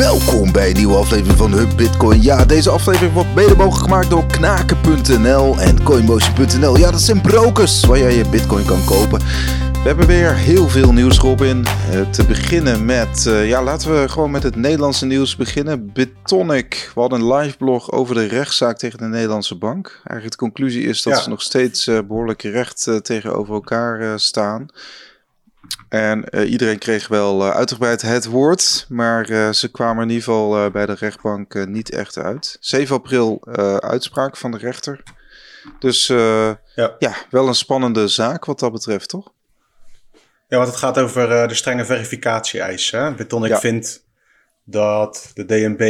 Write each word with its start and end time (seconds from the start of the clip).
Welkom 0.00 0.52
bij 0.52 0.70
een 0.70 0.76
nieuwe 0.76 0.96
aflevering 0.96 1.38
van 1.38 1.52
Hub 1.52 1.76
Bitcoin. 1.76 2.22
Ja, 2.22 2.44
deze 2.44 2.70
aflevering 2.70 3.12
wordt 3.12 3.34
mede 3.34 3.56
mogelijk 3.56 3.82
gemaakt 3.82 4.10
door 4.10 4.26
knaken.nl 4.26 5.58
en 5.58 5.82
coinmotion.nl. 5.82 6.78
Ja, 6.78 6.90
dat 6.90 7.00
zijn 7.00 7.20
brokers 7.20 7.84
waar 7.84 7.98
jij 7.98 8.14
je 8.14 8.28
Bitcoin 8.28 8.64
kan 8.64 8.84
kopen. 8.84 9.18
We 9.72 9.86
hebben 9.86 10.06
weer 10.06 10.34
heel 10.34 10.68
veel 10.68 10.92
nieuws, 10.92 11.18
Robin. 11.18 11.64
Uh, 11.92 12.10
te 12.10 12.24
beginnen 12.24 12.84
met, 12.84 13.24
uh, 13.28 13.48
ja, 13.48 13.62
laten 13.62 14.00
we 14.00 14.08
gewoon 14.08 14.30
met 14.30 14.42
het 14.42 14.56
Nederlandse 14.56 15.06
nieuws 15.06 15.36
beginnen. 15.36 15.92
Bitonic, 15.92 16.90
we 16.94 17.00
hadden 17.00 17.20
een 17.20 17.34
live 17.34 17.56
blog 17.56 17.92
over 17.92 18.14
de 18.14 18.26
rechtszaak 18.26 18.78
tegen 18.78 18.98
de 18.98 19.06
Nederlandse 19.06 19.56
bank. 19.56 19.86
Eigenlijk 20.04 20.30
de 20.30 20.46
conclusie 20.46 20.84
is 20.84 21.02
dat 21.02 21.14
Ja. 21.14 21.20
ze 21.20 21.28
nog 21.28 21.42
steeds 21.42 21.86
uh, 21.86 21.98
behoorlijk 22.08 22.42
recht 22.42 22.88
tegenover 23.02 23.54
elkaar 23.54 24.20
staan. 24.20 24.66
En 25.88 26.24
uh, 26.30 26.50
iedereen 26.50 26.78
kreeg 26.78 27.08
wel 27.08 27.46
uh, 27.46 27.50
uitgebreid 27.50 28.02
het 28.02 28.24
woord, 28.26 28.86
maar 28.88 29.30
uh, 29.30 29.50
ze 29.52 29.70
kwamen 29.70 30.02
in 30.02 30.08
ieder 30.08 30.24
geval 30.24 30.70
bij 30.70 30.86
de 30.86 30.94
rechtbank 30.94 31.66
niet 31.66 31.90
echt 31.90 32.18
uit. 32.18 32.56
7 32.60 32.96
april 32.96 33.40
uitspraak 33.80 34.36
van 34.36 34.50
de 34.50 34.58
rechter. 34.58 35.02
Dus 35.78 36.06
Ja. 36.06 36.60
ja, 36.98 37.14
wel 37.30 37.48
een 37.48 37.54
spannende 37.54 38.08
zaak 38.08 38.44
wat 38.44 38.58
dat 38.58 38.72
betreft, 38.72 39.08
toch? 39.08 39.32
Ja, 40.48 40.56
want 40.56 40.68
het 40.68 40.78
gaat 40.78 40.98
over 40.98 41.30
eh, 41.42 41.48
de 41.48 41.54
strenge 41.54 41.84
verificatie-eisen. 41.84 43.02
hè. 43.02 43.14
Bitonic 43.14 43.50
Ja. 43.50 43.58
vindt 43.58 44.04
dat 44.64 45.30
de 45.34 45.44
DNB 45.44 45.80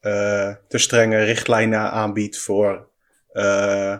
eh, 0.00 0.50
te 0.68 0.78
strenge 0.78 1.22
richtlijnen 1.24 1.90
aanbiedt 1.90 2.38
voor 2.38 2.86
eh, 3.32 3.98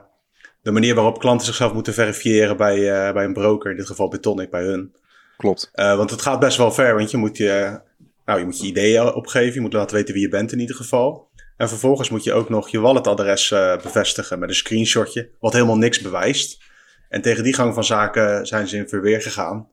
de 0.63 0.71
manier 0.71 0.95
waarop 0.95 1.19
klanten 1.19 1.47
zichzelf 1.47 1.73
moeten 1.73 1.95
verifiëren 1.95 2.57
bij, 2.57 3.07
eh, 3.07 3.13
bij 3.13 3.25
een 3.25 3.33
broker, 3.33 3.71
in 3.71 3.77
dit 3.77 3.87
geval 3.87 4.09
Bitonic 4.09 4.51
bij 4.51 4.63
hun. 4.63 4.95
Klopt. 5.39 5.71
Eh, 5.73 5.97
want 5.97 6.11
het 6.11 6.23
gaat 6.23 6.41
best 6.41 6.57
wel 6.57 6.73
ver, 6.73 6.95
want 6.95 7.11
je 7.11 7.17
moet 7.17 7.37
je, 7.37 7.81
nou, 8.25 8.39
je 8.39 8.45
moet 8.45 8.61
je 8.61 8.67
ideeën 8.67 9.15
opgeven, 9.15 9.55
je 9.55 9.61
moet 9.61 9.73
laten 9.73 9.97
weten 9.97 10.15
wie 10.15 10.23
je 10.23 10.29
bent 10.29 10.53
in 10.53 10.59
ieder 10.59 10.77
geval. 10.77 11.29
En 11.57 11.69
vervolgens 11.69 12.11
moet 12.11 12.25
je 12.25 12.33
ook 12.33 12.49
nog 12.49 12.69
je 12.69 12.81
walletadres 12.81 13.51
eh, 13.51 13.77
bevestigen 13.77 14.39
met 14.39 14.49
een 14.49 14.55
screenshotje, 14.55 15.31
wat 15.41 15.53
helemaal 15.53 15.77
niks 15.77 16.01
bewijst. 16.01 16.63
En 17.09 17.23
tegen 17.23 17.45
die 17.45 17.55
gang 17.55 17.75
van 17.75 17.85
zaken 17.85 18.47
zijn 18.47 18.69
ze 18.69 18.77
in 18.77 18.89
verweer 18.89 19.23
gegaan. 19.23 19.69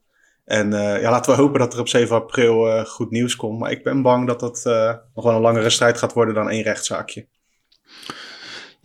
En 0.45 0.73
eh, 0.73 1.01
ja, 1.01 1.09
laten 1.11 1.35
we 1.35 1.41
hopen 1.41 1.59
dat 1.59 1.73
er 1.73 1.79
op 1.79 1.87
7 1.87 2.15
april 2.15 2.85
goed 2.85 3.11
nieuws 3.11 3.35
komt. 3.35 3.59
Maar 3.59 3.71
ik 3.71 3.83
ben 3.83 4.01
bang 4.01 4.27
dat 4.27 4.39
dat 4.39 4.63
nog 5.15 5.23
wel 5.23 5.35
een 5.35 5.41
langere 5.41 5.69
strijd 5.69 5.97
gaat 5.97 6.13
worden 6.13 6.33
dan 6.33 6.49
één 6.49 6.63
rechtszaakje. 6.63 7.27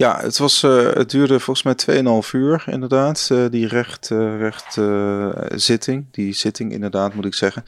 Ja, 0.00 0.20
het, 0.20 0.38
was, 0.38 0.62
uh, 0.62 0.92
het 0.92 1.10
duurde 1.10 1.40
volgens 1.40 1.86
mij 1.86 2.02
2,5 2.24 2.30
uur 2.32 2.64
inderdaad, 2.66 3.28
uh, 3.32 3.44
die 3.50 3.66
recht, 3.66 4.10
uh, 4.10 4.38
recht 4.38 4.78
zitting. 5.60 6.06
Die 6.10 6.32
zitting 6.32 6.72
inderdaad, 6.72 7.14
moet 7.14 7.24
ik 7.24 7.34
zeggen. 7.34 7.64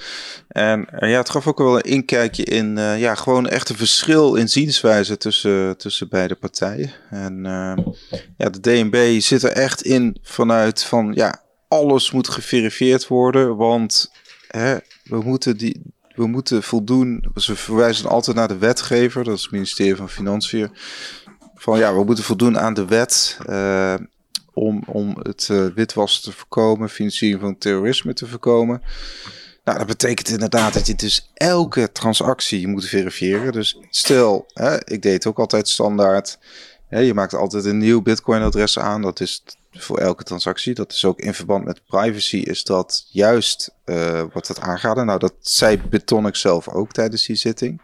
En 0.49 0.89
ja, 0.91 1.07
het 1.19 1.31
gaf 1.31 1.47
ook 1.47 1.59
wel 1.59 1.77
een 1.77 1.91
inkijkje 1.91 2.45
in 2.45 2.77
ja, 2.77 3.15
gewoon 3.15 3.49
echt 3.49 3.69
een 3.69 3.77
verschil 3.77 4.35
in 4.35 4.49
zienswijze 4.49 5.17
tussen, 5.17 5.77
tussen 5.77 6.09
beide 6.09 6.35
partijen. 6.35 6.91
En 7.11 7.43
ja, 8.37 8.49
de 8.51 8.61
DNB 8.61 9.21
zit 9.21 9.43
er 9.43 9.53
echt 9.53 9.83
in 9.83 10.17
vanuit 10.23 10.85
van 10.85 11.13
ja, 11.15 11.43
alles 11.69 12.11
moet 12.11 12.29
geverifieerd 12.29 13.07
worden, 13.07 13.57
want 13.57 14.13
hè, 14.49 14.77
we 15.05 15.21
moeten 15.21 15.57
die... 15.57 15.83
We 16.15 16.27
moeten 16.27 16.63
voldoen, 16.63 17.25
ze 17.35 17.57
verwijzen 17.57 18.09
altijd 18.09 18.37
naar 18.37 18.49
de 18.49 18.59
wetgever, 18.59 19.25
dat 19.25 19.37
is 19.37 19.43
het 19.43 19.51
ministerie 19.51 19.97
van 19.97 20.09
Financiën 20.09 20.71
van 21.63 21.79
ja, 21.79 21.95
we 21.95 22.05
moeten 22.05 22.25
voldoen 22.25 22.59
aan 22.59 22.75
de 22.75 22.85
wet 22.85 23.39
uh, 23.49 23.95
om, 24.53 24.83
om 24.87 25.17
het 25.23 25.49
uh, 25.51 25.67
witwassen 25.75 26.23
te 26.23 26.33
voorkomen, 26.33 26.89
financiering 26.89 27.41
van 27.41 27.59
terrorisme 27.59 28.15
te 28.15 28.27
voorkomen. 28.27 28.83
Nou, 29.65 29.79
dat 29.79 29.87
betekent 29.87 30.29
inderdaad 30.29 30.75
dat 30.75 30.87
je 30.87 30.95
dus 30.95 31.31
elke 31.35 31.93
transactie 31.93 32.69
moet 32.69 32.85
verifiëren. 32.85 33.53
Dus 33.53 33.79
stel, 33.91 34.47
hè, 34.55 34.75
ik 34.75 35.03
deed 35.03 35.13
het 35.13 35.27
ook 35.27 35.39
altijd 35.39 35.69
standaard. 35.69 36.39
Hè, 36.89 36.99
je 36.99 37.15
maakt 37.15 37.35
altijd 37.35 37.65
een 37.65 37.79
nieuw 37.79 38.03
Bitcoin-adres 38.03 38.79
aan. 38.79 39.03
Dat 39.03 39.21
is 39.21 39.43
voor 39.73 39.99
elke 39.99 40.25
transactie. 40.25 40.75
Dat 40.75 40.93
is 40.93 41.05
ook 41.05 41.19
in 41.19 41.35
verband 41.35 41.65
met 41.65 41.87
privacy. 41.87 42.37
Is 42.37 42.65
dat 42.65 43.07
juist 43.11 43.75
uh, 43.85 44.23
wat 44.33 44.49
het 44.49 44.61
aangaat? 44.61 45.05
Nou, 45.05 45.19
dat 45.19 45.35
zei 45.41 45.83
Bitonic 45.91 46.37
zelf 46.37 46.69
ook 46.69 46.93
tijdens 46.93 47.27
die 47.27 47.37
zitting. 47.37 47.81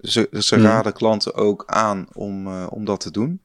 Ze, 0.00 0.28
ze 0.38 0.56
raden 0.56 0.92
klanten 0.92 1.34
ook 1.34 1.62
aan 1.66 2.06
om, 2.12 2.46
uh, 2.46 2.66
om 2.70 2.84
dat 2.84 3.00
te 3.00 3.10
doen. 3.10 3.40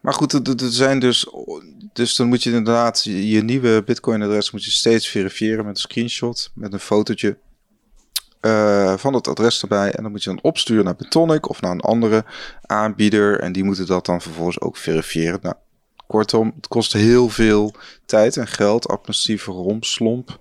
Maar 0.00 0.14
goed, 0.14 0.32
er, 0.32 0.64
er 0.64 0.70
zijn 0.70 0.98
dus, 0.98 1.26
dus 1.92 2.16
dan 2.16 2.28
moet 2.28 2.42
je 2.42 2.50
inderdaad 2.50 3.04
je, 3.04 3.42
nieuwe 3.42 3.82
Bitcoin-adres 3.86 4.50
moet 4.50 4.64
je 4.64 4.70
steeds 4.70 5.08
verifiëren 5.08 5.64
met 5.64 5.74
een 5.74 5.80
screenshot, 5.80 6.50
met 6.54 6.72
een 6.72 6.80
fotootje 6.80 7.38
uh, 8.40 8.96
van 8.96 9.14
het 9.14 9.28
adres 9.28 9.62
erbij. 9.62 9.92
En 9.92 10.02
dan 10.02 10.10
moet 10.10 10.22
je 10.22 10.30
dan 10.30 10.42
opsturen 10.42 10.84
naar 10.84 10.96
Bitonic 10.96 11.48
of 11.48 11.60
naar 11.60 11.70
een 11.70 11.80
andere 11.80 12.24
aanbieder. 12.66 13.40
En 13.40 13.52
die 13.52 13.64
moeten 13.64 13.86
dat 13.86 14.06
dan 14.06 14.20
vervolgens 14.20 14.60
ook 14.60 14.76
verifiëren. 14.76 15.38
Nou, 15.42 15.54
kortom, 16.06 16.52
het 16.56 16.68
kost 16.68 16.92
heel 16.92 17.28
veel 17.28 17.74
tijd 18.06 18.36
en 18.36 18.46
geld, 18.46 18.88
administratieve 18.88 19.50
romslomp. 19.50 20.38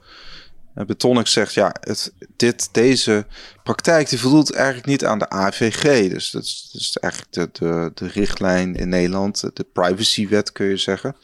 Betonic 0.74 1.28
zegt, 1.28 1.54
ja, 1.54 1.76
het, 1.80 2.14
dit, 2.36 2.70
deze 2.72 3.26
praktijk 3.64 4.10
die 4.10 4.20
voldoet 4.20 4.54
eigenlijk 4.54 4.88
niet 4.88 5.06
aan 5.06 5.20
de 5.20 5.30
AVG. 5.30 6.10
Dus 6.10 6.32
dat 6.32 6.44
is, 6.44 6.70
dat 6.72 6.82
is 6.82 6.98
eigenlijk 6.98 7.34
de, 7.34 7.50
de, 7.52 7.92
de 7.94 8.08
richtlijn 8.08 8.76
in 8.76 8.90
Nederland, 8.90 9.42
de 9.54 9.66
privacywet 9.74 10.52
kun 10.52 10.66
je 10.66 10.78
zeggen. 10.78 11.16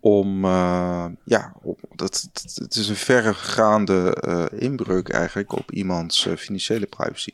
Om, 0.00 0.44
uh, 0.44 1.06
ja, 1.24 1.52
om, 1.62 1.76
dat, 1.94 2.28
het 2.54 2.74
is 2.74 2.88
een 2.88 2.96
verregaande 2.96 4.22
uh, 4.28 4.62
inbreuk 4.62 5.08
eigenlijk 5.08 5.52
op 5.52 5.72
iemands 5.72 6.26
uh, 6.26 6.36
financiële 6.36 6.86
privacy. 6.86 7.30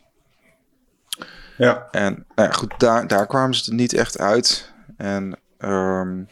Ja. 1.57 1.87
En 1.91 2.25
nou 2.35 2.49
ja, 2.49 2.55
goed, 2.55 2.73
daar, 2.77 3.07
daar 3.07 3.27
kwamen 3.27 3.55
ze 3.55 3.69
er 3.69 3.77
niet 3.77 3.93
echt 3.93 4.17
uit. 4.19 4.71
En 4.97 5.39
um, 5.59 6.27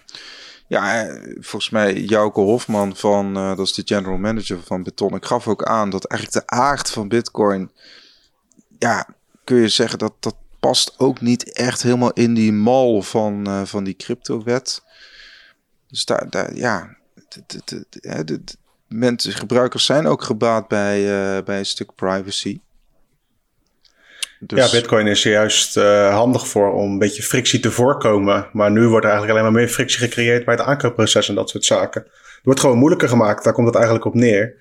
ja, 0.70 1.18
volgens 1.34 1.70
mij 1.70 1.94
Jouke 1.94 2.40
Hofman 2.40 2.96
van, 2.96 3.38
uh, 3.38 3.56
dat 3.56 3.66
is 3.66 3.74
de 3.74 3.82
general 3.86 4.18
manager 4.18 4.60
van 4.64 4.84
Bitonic, 4.84 5.26
gaf 5.26 5.48
ook 5.48 5.64
aan 5.64 5.90
dat 5.90 6.06
eigenlijk 6.06 6.46
de 6.46 6.54
aard 6.56 6.90
van 6.90 7.08
Bitcoin, 7.08 7.72
ja, 8.78 9.08
kun 9.44 9.58
je 9.58 9.70
zeggen 9.70 10.00
dat 10.00 10.14
dat 10.20 10.36
past 10.60 11.00
ook 11.00 11.22
niet 11.22 11.54
echt 11.54 11.82
helemaal 11.82 12.12
in 12.12 12.34
die 12.34 12.52
mal 12.52 13.02
van, 13.02 13.48
uh, 13.48 13.66
van 13.66 13.84
die 13.84 13.96
cryptowet. 13.96 14.84
Dus 15.88 16.06
daar, 16.06 16.56
ja, 16.56 16.98
de, 18.26 18.42
mensen, 18.88 19.34
gebruikers 19.34 19.86
zijn 19.86 20.08
ook 20.08 20.24
gebaat 20.24 20.68
bij, 20.68 21.04
bij 21.44 21.60
een 21.60 21.66
stuk 21.66 21.96
privacy. 21.96 22.60
Dus... 24.40 24.72
Ja, 24.72 24.80
Bitcoin 24.80 25.08
is 25.08 25.26
er 25.26 25.32
juist 25.32 25.78
uh, 25.78 26.14
handig 26.14 26.48
voor 26.48 26.74
om 26.74 26.92
een 26.92 27.00
beetje 27.00 27.24
frictie 27.24 27.60
te 27.60 27.72
voorkomen. 27.72 28.48
Maar 28.54 28.72
nu 28.72 28.88
wordt 28.88 29.06
er 29.06 29.12
eigenlijk 29.12 29.40
alleen 29.40 29.52
maar 29.52 29.62
meer 29.62 29.72
frictie 29.72 30.00
gecreëerd 30.00 30.46
bij 30.46 30.54
het 30.54 30.64
aankoopproces 30.64 31.30
en 31.30 31.36
dat 31.36 31.50
soort 31.50 31.66
zaken. 31.66 32.02
Het 32.02 32.42
wordt 32.44 32.60
gewoon 32.60 32.78
moeilijker 32.78 33.10
gemaakt, 33.10 33.44
daar 33.44 33.54
komt 33.54 33.68
het 33.68 33.76
eigenlijk 33.76 34.06
op 34.06 34.14
neer. 34.14 34.56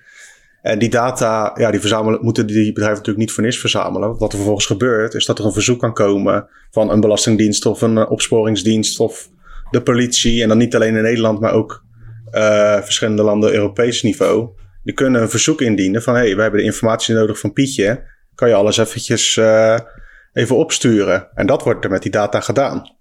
En 0.61 0.79
die 0.79 0.89
data, 0.89 1.51
ja, 1.55 1.71
die 1.71 1.79
verzamelen, 1.79 2.19
moeten 2.21 2.47
die 2.47 2.65
bedrijven 2.65 2.97
natuurlijk 2.97 3.17
niet 3.17 3.31
voor 3.31 3.43
niks 3.43 3.59
verzamelen. 3.59 4.17
Wat 4.17 4.31
er 4.31 4.37
vervolgens 4.37 4.65
gebeurt, 4.65 5.13
is 5.13 5.25
dat 5.25 5.39
er 5.39 5.45
een 5.45 5.53
verzoek 5.53 5.79
kan 5.79 5.93
komen 5.93 6.47
van 6.71 6.91
een 6.91 6.99
belastingdienst 6.99 7.65
of 7.65 7.81
een 7.81 8.07
opsporingsdienst 8.07 8.99
of 8.99 9.29
de 9.71 9.81
politie. 9.81 10.41
En 10.41 10.47
dan 10.47 10.57
niet 10.57 10.75
alleen 10.75 10.95
in 10.95 11.01
Nederland, 11.01 11.39
maar 11.39 11.53
ook 11.53 11.83
uh, 12.31 12.81
verschillende 12.81 13.23
landen 13.23 13.53
Europees 13.53 14.03
niveau. 14.03 14.49
Die 14.83 14.93
kunnen 14.93 15.21
een 15.21 15.29
verzoek 15.29 15.61
indienen 15.61 16.01
van, 16.01 16.15
hé, 16.15 16.19
hey, 16.19 16.35
we 16.35 16.41
hebben 16.41 16.59
de 16.59 16.65
informatie 16.65 17.15
nodig 17.15 17.39
van 17.39 17.53
Pietje 17.53 18.03
kan 18.39 18.49
je 18.49 18.55
alles 18.55 18.77
eventjes 18.77 19.35
uh, 19.35 19.79
even 20.33 20.55
opsturen. 20.55 21.27
En 21.33 21.47
dat 21.47 21.63
wordt 21.63 21.83
er 21.83 21.91
met 21.91 22.01
die 22.01 22.11
data 22.11 22.39
gedaan. 22.39 22.97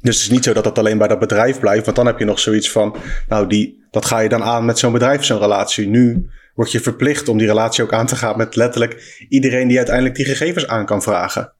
Dus 0.00 0.14
het 0.14 0.24
is 0.24 0.30
niet 0.30 0.44
zo 0.44 0.52
dat 0.52 0.64
dat 0.64 0.78
alleen 0.78 0.98
bij 0.98 1.08
dat 1.08 1.18
bedrijf 1.18 1.60
blijft, 1.60 1.84
want 1.84 1.96
dan 1.96 2.06
heb 2.06 2.18
je 2.18 2.24
nog 2.24 2.38
zoiets 2.38 2.70
van, 2.70 2.96
nou, 3.28 3.46
die, 3.46 3.86
dat 3.90 4.04
ga 4.04 4.18
je 4.18 4.28
dan 4.28 4.42
aan 4.42 4.64
met 4.64 4.78
zo'n 4.78 4.92
bedrijf, 4.92 5.24
zo'n 5.24 5.38
relatie. 5.38 5.88
Nu 5.88 6.30
word 6.54 6.72
je 6.72 6.80
verplicht 6.80 7.28
om 7.28 7.38
die 7.38 7.46
relatie 7.46 7.84
ook 7.84 7.92
aan 7.92 8.06
te 8.06 8.16
gaan 8.16 8.36
met 8.36 8.56
letterlijk 8.56 9.26
iedereen 9.28 9.68
die 9.68 9.76
uiteindelijk 9.76 10.16
die 10.16 10.24
gegevens 10.24 10.66
aan 10.66 10.86
kan 10.86 11.02
vragen. 11.02 11.52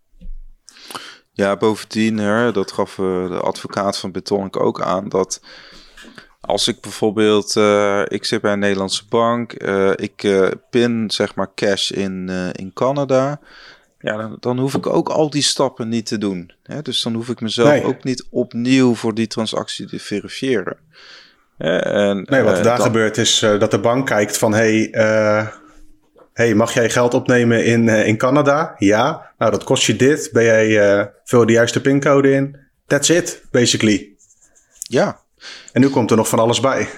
Ja, 1.32 1.56
bovendien, 1.56 2.18
hè, 2.18 2.52
dat 2.52 2.72
gaf 2.72 2.98
uh, 2.98 3.28
de 3.28 3.40
advocaat 3.40 3.98
van 3.98 4.12
Betonic 4.12 4.60
ook 4.60 4.80
aan, 4.80 5.08
dat 5.08 5.42
als 6.40 6.68
ik 6.68 6.80
bijvoorbeeld, 6.80 7.56
uh, 7.56 8.02
ik 8.08 8.24
zit 8.24 8.40
bij 8.40 8.52
een 8.52 8.58
Nederlandse 8.58 9.04
bank, 9.08 9.62
uh, 9.62 9.90
ik 9.94 10.22
uh, 10.22 10.48
pin 10.70 11.10
zeg 11.10 11.34
maar 11.34 11.54
cash 11.54 11.90
in, 11.90 12.28
in 12.52 12.72
Canada, 12.74 13.40
ja, 13.98 14.16
dan, 14.16 14.36
dan, 14.40 14.58
hoef 14.58 14.74
ik 14.74 14.86
ook 14.86 15.08
al 15.08 15.30
die 15.30 15.42
stappen 15.42 15.88
niet 15.88 16.06
te 16.06 16.18
doen. 16.18 16.52
Hè? 16.62 16.82
Dus 16.82 17.02
dan 17.02 17.14
hoef 17.14 17.28
ik 17.28 17.40
mezelf 17.40 17.68
nee. 17.68 17.84
ook 17.84 18.04
niet 18.04 18.26
opnieuw 18.30 18.94
voor 18.94 19.14
die 19.14 19.26
transactie 19.26 19.86
te 19.86 19.98
verifiëren. 19.98 20.76
En, 21.58 22.26
nee, 22.28 22.42
wat 22.42 22.56
er 22.56 22.62
daar 22.62 22.76
dan... 22.76 22.86
gebeurt 22.86 23.16
is 23.16 23.38
dat 23.38 23.70
de 23.70 23.80
bank 23.80 24.06
kijkt 24.06 24.38
van, 24.38 24.54
hey, 24.54 24.88
hey, 26.32 26.54
mag 26.54 26.74
jij 26.74 26.90
geld 26.90 27.14
opnemen 27.14 27.64
in, 27.64 27.88
in 27.88 28.16
Canada? 28.16 28.74
Ja. 28.78 29.32
Nou, 29.38 29.50
dat 29.50 29.64
kost 29.64 29.84
je 29.84 29.96
dit. 29.96 30.28
Ben 30.32 30.44
jij, 30.44 31.10
vul 31.24 31.46
de 31.46 31.52
juiste 31.52 31.80
pincode 31.80 32.32
in. 32.32 32.56
That's 32.86 33.08
it, 33.08 33.42
basically. 33.50 34.14
Ja, 34.82 35.20
en 35.72 35.80
nu 35.80 35.88
komt 35.88 36.10
er 36.10 36.16
nog 36.16 36.28
van 36.28 36.38
alles 36.38 36.60
bij. 36.60 36.88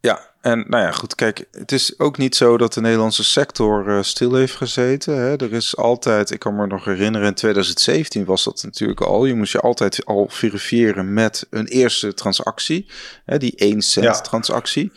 Ja, 0.00 0.30
en 0.40 0.64
nou 0.68 0.82
ja, 0.82 0.90
goed, 0.90 1.14
kijk, 1.14 1.44
het 1.50 1.72
is 1.72 1.98
ook 1.98 2.18
niet 2.18 2.36
zo 2.36 2.56
dat 2.56 2.72
de 2.72 2.80
Nederlandse 2.80 3.24
sector 3.24 3.88
uh, 3.88 4.02
stil 4.02 4.34
heeft 4.34 4.54
gezeten. 4.54 5.16
Hè. 5.16 5.36
Er 5.36 5.52
is 5.52 5.76
altijd, 5.76 6.30
ik 6.30 6.38
kan 6.38 6.56
me 6.56 6.66
nog 6.66 6.84
herinneren, 6.84 7.26
in 7.26 7.34
2017 7.34 8.24
was 8.24 8.44
dat 8.44 8.62
natuurlijk 8.62 9.00
al. 9.00 9.24
Je 9.24 9.34
moest 9.34 9.52
je 9.52 9.60
altijd 9.60 10.04
al 10.04 10.26
verifiëren 10.28 11.12
met 11.12 11.46
een 11.50 11.66
eerste 11.66 12.14
transactie, 12.14 12.90
hè, 13.24 13.38
die 13.38 13.56
1 13.56 13.82
cent 13.82 14.24
transactie. 14.24 14.92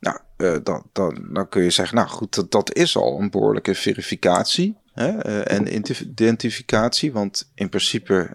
Nou, 0.00 0.18
uh, 0.36 0.56
dan, 0.62 0.82
dan, 0.92 1.28
dan 1.32 1.48
kun 1.48 1.62
je 1.62 1.70
zeggen, 1.70 1.96
nou 1.96 2.08
goed, 2.08 2.34
dat, 2.34 2.50
dat 2.50 2.74
is 2.74 2.96
al 2.96 3.20
een 3.20 3.30
behoorlijke 3.30 3.74
verificatie. 3.74 4.76
Hè, 4.98 5.26
uh, 5.26 5.56
en 5.56 5.74
identificatie, 5.74 7.12
want 7.12 7.50
in 7.54 7.68
principe 7.68 8.30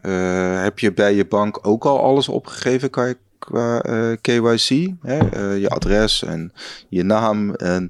heb 0.61 0.79
je 0.79 0.93
bij 0.93 1.13
je 1.13 1.25
bank 1.25 1.67
ook 1.67 1.85
al 1.85 1.99
alles 2.01 2.27
opgegeven, 2.27 2.89
qua 2.89 3.81
eh, 3.81 4.11
KYC. 4.21 4.91
Hè? 5.01 5.17
Je 5.53 5.69
adres 5.69 6.23
en 6.23 6.53
je 6.89 7.03
naam. 7.03 7.53
En 7.55 7.89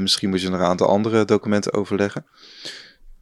misschien 0.00 0.30
moet 0.30 0.40
je 0.40 0.48
nog 0.48 0.60
een 0.60 0.66
aantal 0.66 0.88
andere 0.88 1.24
documenten 1.24 1.72
overleggen. 1.72 2.24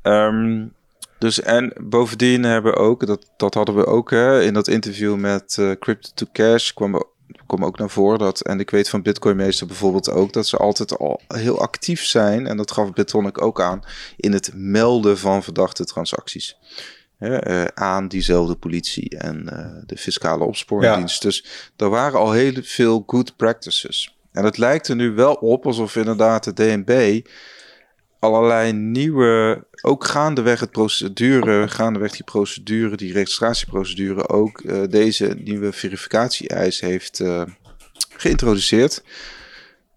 Um, 0.02 0.72
dus 1.18 1.40
en 1.40 1.72
bovendien 1.80 2.42
hebben 2.42 2.72
we 2.72 2.78
ook, 2.78 3.06
dat, 3.06 3.30
dat 3.36 3.54
hadden 3.54 3.74
we 3.74 3.86
ook 3.86 4.10
hè, 4.10 4.42
in 4.42 4.54
dat 4.54 4.68
interview 4.68 5.16
met 5.16 5.54
Crypto 5.78 6.10
to 6.14 6.26
Cash, 6.32 6.72
kwam, 6.72 7.04
kwam 7.46 7.64
ook 7.64 7.78
naar 7.78 7.90
voren 7.90 8.18
dat, 8.18 8.40
en 8.40 8.60
ik 8.60 8.70
weet 8.70 8.88
van 8.88 9.02
Bitcoin 9.02 9.36
Meester 9.36 9.66
bijvoorbeeld 9.66 10.10
ook, 10.10 10.32
dat 10.32 10.46
ze 10.46 10.56
altijd 10.56 10.98
al 10.98 11.20
heel 11.28 11.60
actief 11.60 12.04
zijn, 12.04 12.46
en 12.46 12.56
dat 12.56 12.70
gaf 12.70 12.92
Bitonic 12.92 13.42
ook 13.42 13.60
aan, 13.60 13.82
in 14.16 14.32
het 14.32 14.50
melden 14.54 15.18
van 15.18 15.42
verdachte 15.42 15.84
transacties. 15.84 16.56
Uh, 17.18 17.64
aan 17.64 18.08
diezelfde 18.08 18.54
politie 18.54 19.18
en 19.18 19.50
uh, 19.52 19.82
de 19.86 19.96
fiscale 19.96 20.44
opsporingsdienst. 20.44 21.22
Ja. 21.22 21.28
Dus 21.28 21.70
er 21.76 21.88
waren 21.88 22.18
al 22.18 22.32
heel 22.32 22.54
veel 22.62 23.02
good 23.06 23.36
practices. 23.36 24.16
En 24.32 24.44
het 24.44 24.58
lijkt 24.58 24.88
er 24.88 24.96
nu 24.96 25.10
wel 25.10 25.34
op 25.34 25.66
alsof 25.66 25.96
inderdaad 25.96 26.44
de 26.44 26.52
DNB 26.52 27.20
allerlei 28.24 28.72
nieuwe, 28.72 29.64
ook 29.82 30.04
gaandeweg 30.04 30.60
het 30.60 30.70
procedure, 30.70 31.68
gaandeweg 31.68 32.12
die 32.12 32.24
procedure, 32.24 32.96
die 32.96 33.12
registratieprocedure, 33.12 34.28
ook 34.28 34.60
uh, 34.60 34.82
deze 34.88 35.36
nieuwe 35.38 35.72
verificatie-eis 35.72 36.80
heeft 36.80 37.22
geïntroduceerd. 38.16 39.02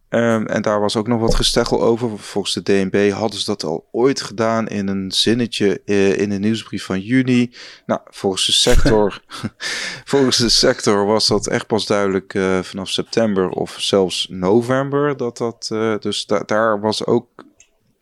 Um, 0.09 0.45
en 0.47 0.62
daar 0.62 0.79
was 0.79 0.95
ook 0.95 1.07
nog 1.07 1.19
wat 1.19 1.35
gesteggel 1.35 1.81
over. 1.81 2.19
Volgens 2.19 2.53
de 2.53 2.63
DNB 2.63 3.12
hadden 3.12 3.39
ze 3.39 3.45
dat 3.45 3.63
al 3.63 3.88
ooit 3.91 4.21
gedaan 4.21 4.68
in 4.68 4.88
een 4.88 5.12
zinnetje 5.12 5.81
uh, 5.85 6.18
in 6.18 6.30
de 6.30 6.39
nieuwsbrief 6.39 6.85
van 6.85 7.00
juni. 7.00 7.51
Nou, 7.85 8.01
volgens 8.06 8.45
de 8.45 8.51
sector, 8.51 9.21
volgens 10.13 10.38
de 10.38 10.50
sector 10.50 11.06
was 11.06 11.27
dat 11.27 11.47
echt 11.47 11.68
pas 11.68 11.85
duidelijk 11.85 12.33
uh, 12.33 12.59
vanaf 12.59 12.89
september 12.89 13.50
of 13.50 13.75
zelfs 13.80 14.27
november. 14.30 15.18
Dat 15.18 15.38
dat, 15.38 15.69
uh, 15.73 15.97
dus 16.00 16.25
da 16.25 16.39
daar 16.45 16.80
was 16.80 17.06
ook. 17.06 17.45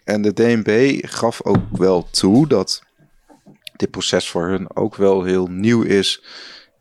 En 0.06 0.22
de 0.22 0.34
DNB 0.34 1.00
gaf 1.02 1.44
ook 1.44 1.78
wel 1.78 2.10
toe 2.10 2.48
dat 2.48 2.84
dit 3.76 3.92
proces 3.92 4.30
voor 4.30 4.48
hun 4.48 4.76
ook 4.76 4.96
wel 4.96 5.24
heel 5.24 5.48
nieuw 5.48 5.82
is. 5.82 6.24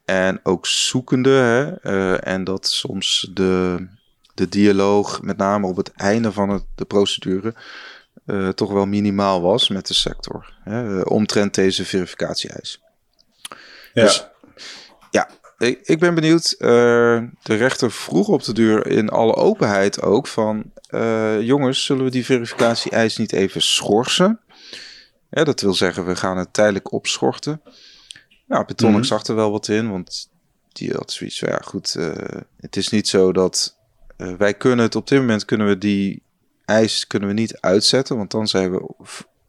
En 0.04 0.40
ook 0.42 0.66
zoekende. 0.66 1.30
Hè? 1.30 2.16
en 2.16 2.44
dat 2.44 2.68
soms 2.68 3.30
de 3.32 3.86
de 4.34 4.48
dialoog, 4.48 5.22
met 5.22 5.36
name 5.36 5.66
op 5.66 5.76
het 5.76 5.92
einde 5.92 6.32
van 6.32 6.48
het, 6.48 6.64
de 6.74 6.84
procedure, 6.84 7.54
uh, 8.26 8.48
toch 8.48 8.72
wel 8.72 8.86
minimaal 8.86 9.42
was 9.42 9.68
met 9.68 9.86
de 9.86 9.94
sector. 9.94 10.52
Hè, 10.62 10.96
uh, 10.96 11.02
omtrent 11.04 11.54
deze 11.54 11.84
verificatie-eis. 11.84 12.82
Ja. 13.92 14.02
Dus, 14.02 14.28
ja, 15.10 15.28
ik, 15.58 15.80
ik, 15.82 15.98
ben 15.98 16.14
benieuwd. 16.14 16.54
Uh, 16.58 16.68
de 17.42 17.54
rechter 17.54 17.90
vroeg 17.90 18.28
op 18.28 18.42
de 18.42 18.52
duur 18.52 18.86
in 18.86 19.08
alle 19.08 19.34
openheid 19.34 20.02
ook 20.02 20.26
van... 20.26 20.72
jongens, 21.40 21.84
zullen 21.84 22.04
we 22.04 22.10
die 22.10 22.24
verificatie-eis 22.24 23.16
niet 23.16 23.32
even 23.32 23.62
schorsen? 23.62 24.40
Ja, 25.30 25.44
dat 25.44 25.60
wil 25.60 25.74
zeggen, 25.74 26.06
we 26.06 26.16
gaan 26.16 26.36
het 26.36 26.52
tijdelijk 26.52 26.92
opschorten. 26.92 27.60
Nou, 28.46 28.64
Petonic 28.64 28.92
mm 28.92 29.00
-hmm. 29.00 29.08
zag 29.08 29.26
er 29.26 29.34
wel 29.34 29.50
wat 29.50 29.68
in, 29.68 29.90
want 29.90 30.30
die 30.72 30.92
had 30.92 31.12
zoiets 31.12 31.38
van... 31.38 31.48
Ja, 31.48 31.60
goed, 31.64 31.92
het 32.60 32.76
is 32.76 32.88
niet 32.88 33.08
zo 33.08 33.32
dat 33.32 33.76
uh, 34.18 34.32
wij 34.34 34.54
kunnen 34.54 34.84
het 34.84 34.96
op 34.96 35.08
dit 35.08 35.18
moment 35.18 35.44
kunnen 35.44 35.66
we 35.66 35.78
die 35.78 36.22
eis 36.64 37.06
kunnen 37.06 37.28
we 37.28 37.34
niet 37.34 37.60
uitzetten, 37.60 38.16
want 38.16 38.30
dan 38.30 38.48
zijn 38.48 38.70
we 38.70 38.94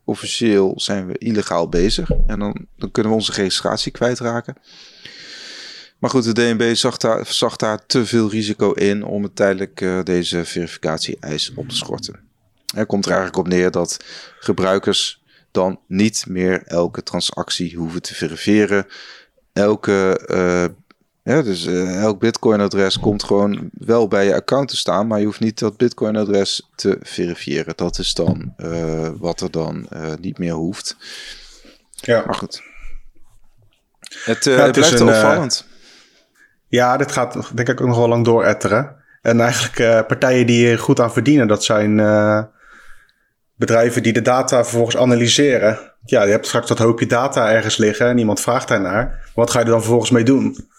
officieel 0.03 0.73
zijn 0.75 1.07
we 1.07 1.17
illegaal 1.17 1.69
bezig 1.69 2.09
en 2.27 2.39
dan, 2.39 2.67
dan 2.77 2.91
kunnen 2.91 3.11
we 3.11 3.17
onze 3.17 3.31
registratie 3.31 3.91
kwijtraken. 3.91 4.55
Maar 5.99 6.09
goed, 6.09 6.23
de 6.23 6.33
DNB 6.33 6.75
zag 6.75 6.97
daar, 6.97 7.25
zag 7.27 7.55
daar 7.55 7.85
te 7.85 8.05
veel 8.05 8.29
risico 8.29 8.71
in 8.71 9.03
om 9.03 9.23
het 9.23 9.35
tijdelijk 9.35 9.81
uh, 9.81 10.03
deze 10.03 10.45
verificatie-eis 10.45 11.53
op 11.55 11.69
te 11.69 11.75
schorten. 11.75 12.19
Er 12.75 12.85
komt 12.85 13.05
er 13.05 13.11
eigenlijk 13.11 13.39
op 13.39 13.47
neer 13.47 13.71
dat 13.71 13.97
gebruikers 14.39 15.23
dan 15.51 15.79
niet 15.87 16.25
meer 16.27 16.63
elke 16.63 17.03
transactie 17.03 17.75
hoeven 17.75 18.01
te 18.01 18.15
verifiëren. 18.15 18.87
Elke 19.53 20.25
uh, 20.31 20.65
ja, 21.33 21.41
dus 21.41 21.65
uh, 21.65 22.01
elk 22.01 22.19
Bitcoin-adres 22.19 22.99
komt 22.99 23.23
gewoon 23.23 23.69
wel 23.73 24.07
bij 24.07 24.25
je 24.25 24.33
account 24.33 24.69
te 24.69 24.77
staan, 24.77 25.07
maar 25.07 25.19
je 25.19 25.25
hoeft 25.25 25.39
niet 25.39 25.59
dat 25.59 25.77
Bitcoin-adres 25.77 26.69
te 26.75 26.97
verifiëren. 27.01 27.73
Dat 27.75 27.99
is 27.99 28.13
dan 28.13 28.53
uh, 28.57 29.09
wat 29.17 29.41
er 29.41 29.51
dan 29.51 29.87
uh, 29.93 30.13
niet 30.19 30.37
meer 30.37 30.53
hoeft. 30.53 30.95
Ja. 31.91 32.23
Maar 32.25 32.35
goed. 32.35 32.61
Het, 34.23 34.43
ja, 34.43 34.51
het 34.51 34.71
blijft 34.71 34.99
een, 34.99 35.07
opvallend. 35.07 35.65
Ja, 36.75 36.97
dit 36.97 37.11
gaat 37.11 37.51
denk 37.53 37.69
ik 37.69 37.81
ook 37.81 37.87
nog 37.87 37.97
wel 37.97 38.07
lang 38.07 38.25
dooretteren. 38.25 38.95
En 39.21 39.39
eigenlijk 39.39 40.07
partijen 40.07 40.45
die 40.45 40.67
hier 40.67 40.79
goed 40.79 40.99
aan 40.99 41.13
verdienen, 41.13 41.47
dat 41.47 41.63
zijn 41.63 41.99
bedrijven 43.55 44.03
die 44.03 44.13
de 44.13 44.21
data 44.21 44.63
vervolgens 44.63 44.97
analyseren. 44.97 45.79
Ja, 46.05 46.23
je 46.23 46.31
hebt 46.31 46.47
straks 46.47 46.67
dat 46.67 46.77
hoopje 46.77 47.05
data 47.05 47.51
ergens 47.51 47.77
liggen 47.77 48.07
en 48.07 48.17
iemand 48.17 48.41
vraagt 48.41 48.67
daarnaar. 48.67 49.29
Wat 49.35 49.51
ga 49.51 49.59
je 49.59 49.65
er 49.65 49.71
dan 49.71 49.79
vervolgens 49.79 50.11
mee 50.11 50.23
doen? 50.23 50.69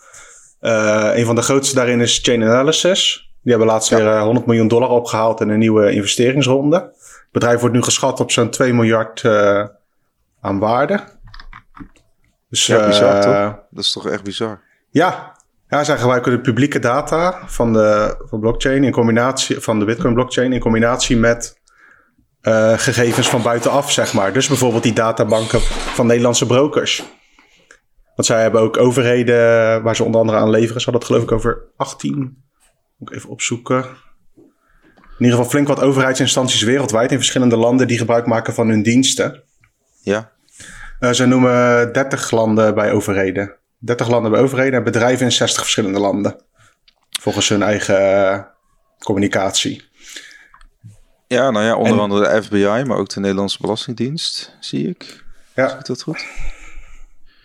Uh, 0.61 1.11
een 1.15 1.25
van 1.25 1.35
de 1.35 1.43
grootste 1.43 1.75
daarin 1.75 2.01
is 2.01 2.19
Chain 2.23 2.45
Analysis. 2.45 3.31
Die 3.43 3.53
hebben 3.53 3.67
laatst 3.73 3.91
ja. 3.91 3.97
weer 3.97 4.21
100 4.21 4.47
miljoen 4.47 4.69
dollar 4.69 4.89
opgehaald 4.89 5.41
in 5.41 5.49
een 5.49 5.59
nieuwe 5.59 5.91
investeringsronde. 5.91 6.77
Het 6.77 7.29
bedrijf 7.33 7.61
wordt 7.61 7.75
nu 7.75 7.83
geschat 7.83 8.21
op 8.21 8.31
zo'n 8.31 8.51
2 8.51 8.73
miljard 8.73 9.25
aan 10.41 10.59
waarde. 10.59 11.01
Dus, 12.49 12.67
ja, 12.67 12.87
bizar 12.87 13.21
toch? 13.21 13.59
Dat 13.71 13.85
is 13.85 13.93
toch 13.93 14.09
echt 14.09 14.23
bizar? 14.23 14.61
Ja. 14.91 15.36
Ja, 15.69 15.85
zij 15.85 15.99
gebruiken 15.99 16.33
de 16.33 16.41
publieke 16.41 16.79
data 16.79 17.43
van 17.47 17.73
de 17.73 18.17
van 18.19 18.41
blockchain 18.41 18.85
in 18.85 18.93
combinatie 18.93 19.61
van 19.61 19.79
de 19.79 19.85
Bitcoin 19.85 20.15
blockchain 20.15 20.53
in 20.53 20.61
combinatie 20.61 21.17
met 21.17 21.61
gegevens 22.77 23.29
van 23.29 23.43
buitenaf, 23.43 23.93
zeg 23.93 24.13
maar. 24.13 24.33
Dus 24.33 24.49
bijvoorbeeld 24.49 24.83
die 24.83 24.93
databanken 24.93 25.61
van 25.61 26.07
Nederlandse 26.07 26.47
brokers. 26.47 27.05
Want 28.17 28.29
zij 28.29 28.43
hebben 28.43 28.61
ook 28.61 28.77
overheden 28.77 29.83
waar 29.83 29.97
ze 29.97 30.05
onder 30.05 30.21
andere 30.21 30.39
aan 30.39 30.51
leveren. 30.51 30.81
Ze 30.81 30.91
hadden 30.91 31.03
het 31.03 31.11
geloof 31.11 31.23
ik 31.23 31.33
over 31.33 31.63
18. 31.77 32.45
Moet 32.97 33.11
ik 33.11 33.17
even 33.17 33.31
opzoeken. 33.31 33.85
In 35.19 35.25
ieder 35.25 35.37
geval 35.37 35.51
flink 35.51 35.69
wat 35.69 35.81
overheidsinstanties 35.81 36.63
wereldwijd 36.63 37.11
in 37.11 37.17
verschillende 37.17 37.57
landen 37.57 37.87
die 37.87 37.99
gebruik 37.99 38.27
maken 38.27 38.55
van 38.55 38.69
hun 38.69 38.83
diensten. 38.83 39.43
Ja. 40.01 40.33
Uh, 41.01 41.11
ze 41.11 41.27
noemen 41.27 41.93
30 41.93 42.31
landen 42.31 42.75
bij 42.75 42.93
overheden. 42.93 43.57
30 43.87 44.09
landen 44.09 44.31
bij 44.31 44.41
overheden 44.41 44.79
en 44.79 44.85
bedrijven 44.85 45.25
in 45.25 45.33
60 45.33 45.61
verschillende 45.61 45.99
landen. 45.99 46.41
Volgens 47.21 47.49
hun 47.49 47.63
eigen 47.63 48.01
uh, 48.01 48.41
communicatie. 48.99 49.85
Ja, 51.27 51.51
nou 51.51 51.65
ja, 51.65 51.77
onder 51.77 51.93
en, 51.93 51.99
andere 51.99 52.29
de 52.29 52.43
FBI, 52.43 52.83
maar 52.87 52.97
ook 52.97 53.09
de 53.09 53.21
Nederlandse 53.21 53.59
Belastingdienst, 53.61 54.57
zie 54.61 54.89
ik. 54.89 55.25
Ja. 55.55 55.69
Zie 55.69 55.79
ik 55.79 55.87
dat 55.87 56.03
goed? 56.03 56.25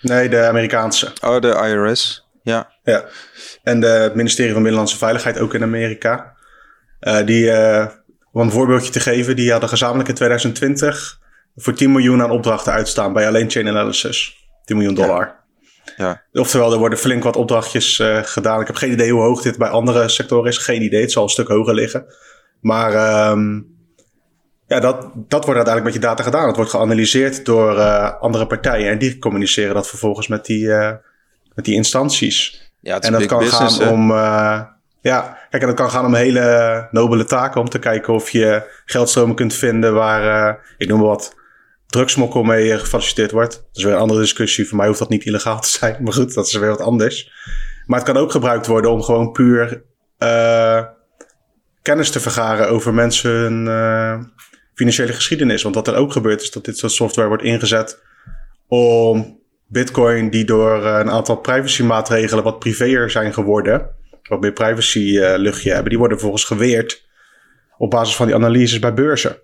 Nee, 0.02 0.30
de 0.30 0.46
Amerikaanse. 0.46 1.14
Oh, 1.22 1.40
de 1.40 1.84
IRS. 1.88 2.28
Ja. 2.44 2.72
Ja. 2.84 3.06
En 3.64 3.80
de, 3.80 3.88
het 3.88 4.16
ministerie 4.16 4.52
van 4.52 4.62
Binnenlandse 4.62 4.98
Veiligheid 4.98 5.40
ook 5.40 5.54
in 5.54 5.64
Amerika. 5.64 6.36
Uh, 7.02 7.26
die, 7.26 7.46
uh, 7.46 7.88
om 8.32 8.42
een 8.42 8.52
voorbeeldje 8.52 8.92
te 8.92 9.00
geven, 9.00 9.36
die 9.36 9.52
hadden 9.52 9.70
gezamenlijk 9.70 10.10
in 10.10 10.16
2020 10.16 11.20
voor 11.56 11.74
10 11.74 11.92
miljoen 11.92 12.22
aan 12.22 12.32
opdrachten 12.32 12.74
uitstaan 12.74 13.14
bij 13.14 13.28
alleen 13.28 13.50
Chain 13.50 13.68
Analysis. 13.68 14.48
10 14.66 14.78
miljoen 14.78 14.96
dollar. 14.96 15.26
Ja. 15.26 15.41
Ja. 16.02 16.22
Oftewel, 16.34 16.72
er 16.72 16.78
worden 16.78 16.98
flink 16.98 17.24
wat 17.24 17.36
opdrachtjes 17.36 18.00
uh, 18.00 18.20
gedaan. 18.24 18.62
Ik 18.62 18.68
heb 18.68 18.76
geen 18.76 18.92
idee 18.92 19.12
hoe 19.12 19.22
hoog 19.22 19.42
dit 19.42 19.58
bij 19.58 19.70
andere 19.70 20.10
sectoren 20.10 20.50
is. 20.50 20.58
Geen 20.58 20.82
idee. 20.82 21.02
Het 21.02 21.12
zal 21.12 21.24
een 21.24 21.30
stuk 21.30 21.48
hoger 21.48 21.74
liggen. 21.74 22.06
Maar 22.62 23.30
um, 23.32 23.68
ja, 24.68 24.80
dat, 24.80 24.96
dat 25.14 25.46
wordt 25.46 25.60
uiteindelijk 25.60 25.84
met 25.84 25.94
je 25.94 26.00
data 26.00 26.24
gedaan. 26.24 26.48
Het 26.48 26.56
wordt 26.56 26.72
geanalyseerd 26.72 27.46
door 27.46 27.78
uh, 27.78 28.20
andere 28.20 28.48
partijen 28.48 28.92
en 28.92 28.98
die 28.98 29.18
communiceren 29.18 29.74
dat 29.74 29.88
vervolgens 29.88 30.28
met 30.28 30.46
die, 30.46 30.64
uh, 30.64 30.92
met 31.56 31.66
die 31.66 31.76
instanties. 31.76 32.70
Ja, 32.80 33.00
en 33.00 33.12
dat 33.12 33.26
kan 33.26 33.40
business, 33.40 33.78
gaan 33.78 33.90
om. 33.90 34.12
Uh, 34.12 34.62
ja, 35.02 35.38
kijk, 35.50 35.62
en 35.62 35.68
dat 35.68 35.78
kan 35.78 35.90
gaan 35.90 36.06
om 36.06 36.14
hele 36.14 36.88
nobele 36.92 37.26
taken. 37.26 37.62
Om 37.62 37.70
te 37.70 37.80
kijken 37.80 38.14
of 38.14 38.30
je 38.30 38.82
geldstromen 38.86 39.36
kunt 39.36 39.54
vinden 39.54 39.94
waar, 39.94 40.60
ik 40.78 40.88
noem 40.88 41.00
maar 41.00 41.08
wat, 41.08 41.36
drugsmokkel 41.92 42.44
mee 42.44 42.80
gefaciliteerd 42.80 43.32
wordt. 43.32 43.54
Dat 43.54 43.78
is 43.78 43.84
weer 43.84 43.94
een 43.94 44.00
andere 44.00 44.20
discussie. 44.20 44.68
Voor 44.68 44.78
mij 44.78 44.88
hoeft 44.88 45.00
dat 45.00 45.10
niet 45.10 45.26
illegaal 45.26 45.62
te 45.62 45.70
zijn. 45.70 46.04
Maar 46.04 46.14
goed, 46.14 46.34
dat 46.34 46.48
is 46.48 46.54
weer 46.54 46.70
wat 46.70 46.82
anders. 46.82 47.32
Maar 47.86 48.00
het 48.00 48.08
kan 48.08 48.18
ook 48.18 48.32
gebruikt 48.32 48.68
worden 48.68 48.92
om 48.92 49.02
gewoon 49.02 49.32
puur 49.32 49.84
kennis 51.82 52.10
te 52.10 52.20
vergaren 52.20 52.70
over 52.70 52.94
mensen 52.94 53.32
hun 53.32 54.32
financiële 54.74 55.14
geschiedenis. 55.14 55.64
Want 55.64 55.76
wat 55.76 55.88
er 55.88 55.96
ook 55.96 56.12
gebeurt 56.12 56.42
is 56.42 56.52
dat 56.52 56.66
dit 56.66 56.78
soort 56.78 56.92
software 56.92 57.28
wordt 57.28 57.44
ingezet 57.44 58.02
om 58.68 59.40
Bitcoin, 59.68 60.30
die 60.30 60.46
door 60.46 60.86
een 60.86 61.10
aantal 61.10 61.36
privacymaatregelen 61.36 62.44
wat 62.44 62.60
privéer 62.60 63.10
zijn 63.10 63.34
geworden, 63.34 63.90
wat 64.30 64.42
meer 64.42 64.54
privacy 64.54 65.20
luchtje 65.20 65.72
hebben, 65.72 65.90
die 65.90 66.00
worden 66.00 66.20
volgens 66.20 66.44
geweerd 66.44 67.10
op 67.78 67.90
basis 67.90 68.16
van 68.16 68.26
die 68.26 68.36
analyses 68.36 68.80
bij 68.80 68.94
beurzen. 68.94 69.38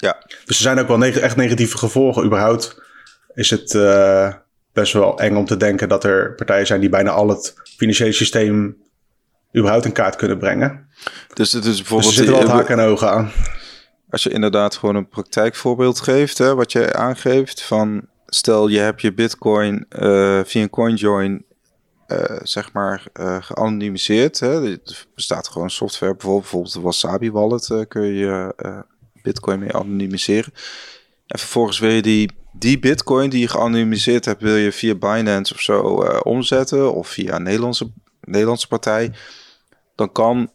Ja. 0.00 0.16
Dus 0.44 0.56
er 0.56 0.62
zijn 0.62 0.78
ook 0.78 0.88
wel 0.88 1.02
echt 1.02 1.36
negatieve 1.36 1.78
gevolgen. 1.78 2.24
Überhaupt 2.24 2.82
is 3.34 3.50
het 3.50 3.74
uh, 3.74 4.32
best 4.72 4.92
wel 4.92 5.18
eng 5.18 5.36
om 5.36 5.44
te 5.44 5.56
denken 5.56 5.88
dat 5.88 6.04
er 6.04 6.34
partijen 6.34 6.66
zijn 6.66 6.80
die 6.80 6.88
bijna 6.88 7.10
al 7.10 7.28
het 7.28 7.54
financiële 7.76 8.12
systeem 8.12 8.76
überhaupt 9.56 9.84
in 9.84 9.92
kaart 9.92 10.16
kunnen 10.16 10.38
brengen. 10.38 10.88
Dus 11.34 11.52
het 11.52 11.64
is 11.64 11.76
bijvoorbeeld. 11.76 12.10
Dus 12.10 12.18
er 12.18 12.24
zitten 12.24 12.46
wel 12.46 12.56
haken 12.56 12.78
en 12.78 12.86
ogen 12.86 13.10
aan. 13.10 13.30
Als 14.10 14.22
je 14.22 14.30
inderdaad 14.30 14.76
gewoon 14.76 14.94
een 14.94 15.08
praktijkvoorbeeld 15.08 16.00
geeft, 16.00 16.38
hè, 16.38 16.54
wat 16.54 16.72
je 16.72 16.92
aangeeft 16.92 17.62
van 17.62 18.06
stel 18.26 18.68
je 18.68 18.78
hebt 18.78 19.00
je 19.00 19.14
bitcoin 19.14 19.86
uh, 19.90 20.40
via 20.44 20.62
een 20.62 20.70
coinjoin 20.70 21.44
uh, 22.08 22.18
zeg 22.42 22.72
maar 22.72 23.06
uh, 23.20 23.36
geanonimiseerd. 23.40 24.40
Hè. 24.40 24.72
Er 24.72 25.06
bestaat 25.14 25.48
gewoon 25.48 25.70
software, 25.70 26.12
bijvoorbeeld, 26.12 26.42
bijvoorbeeld 26.42 26.74
de 26.74 26.80
Wasabi 26.80 27.30
wallet 27.30 27.88
kun 27.88 28.06
je 28.06 28.54
bitcoin 29.28 29.58
mee 29.58 29.72
anonimiseren. 29.72 30.52
En 31.26 31.38
vervolgens 31.38 31.78
wil 31.78 31.90
je 31.90 32.02
die, 32.02 32.30
die 32.52 32.78
bitcoin 32.78 33.30
die 33.30 33.40
je 33.40 33.48
geanonimiseerd 33.48 34.24
hebt, 34.24 34.42
wil 34.42 34.56
je 34.56 34.72
via 34.72 34.94
Binance 34.94 35.54
of 35.54 35.60
zo 35.60 36.04
uh, 36.04 36.20
omzetten. 36.22 36.94
Of 36.94 37.08
via 37.08 37.34
een 37.34 37.42
Nederlandse, 37.42 37.90
Nederlandse 38.20 38.68
partij. 38.68 39.12
Dan 39.94 40.12
kan 40.12 40.50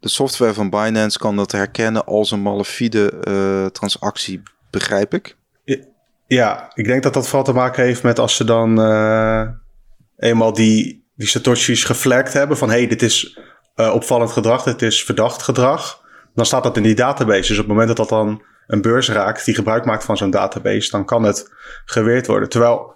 de 0.00 0.08
software 0.08 0.54
van 0.54 0.70
Binance 0.70 1.18
kan 1.18 1.36
dat 1.36 1.52
herkennen 1.52 2.06
als 2.06 2.30
een 2.30 2.42
malafide 2.42 3.12
uh, 3.28 3.66
transactie, 3.66 4.42
begrijp 4.70 5.14
ik. 5.14 5.36
Ja, 6.26 6.70
ik 6.74 6.84
denk 6.84 7.02
dat 7.02 7.14
dat 7.14 7.24
vooral 7.24 7.44
te 7.44 7.52
maken 7.52 7.84
heeft 7.84 8.02
met 8.02 8.18
als 8.18 8.36
ze 8.36 8.44
dan 8.44 8.80
uh, 8.80 9.48
eenmaal 10.16 10.52
die, 10.52 11.08
die 11.14 11.28
satoshis 11.28 11.84
geflagd 11.84 12.32
hebben 12.32 12.56
van 12.56 12.70
hey, 12.70 12.86
dit 12.86 13.02
is 13.02 13.38
opvallend 13.74 14.30
gedrag, 14.30 14.62
dit 14.62 14.82
is 14.82 15.04
verdacht 15.04 15.42
gedrag 15.42 16.04
dan 16.36 16.46
staat 16.46 16.62
dat 16.62 16.76
in 16.76 16.82
die 16.82 16.94
database. 16.94 17.48
Dus 17.48 17.50
op 17.50 17.56
het 17.56 17.66
moment 17.66 17.88
dat 17.88 17.96
dat 17.96 18.08
dan 18.08 18.42
een 18.66 18.80
beurs 18.80 19.08
raakt 19.08 19.44
die 19.44 19.54
gebruik 19.54 19.84
maakt 19.84 20.04
van 20.04 20.16
zo'n 20.16 20.30
database, 20.30 20.90
dan 20.90 21.04
kan 21.04 21.22
het 21.22 21.52
geweerd 21.84 22.26
worden. 22.26 22.48
Terwijl 22.48 22.94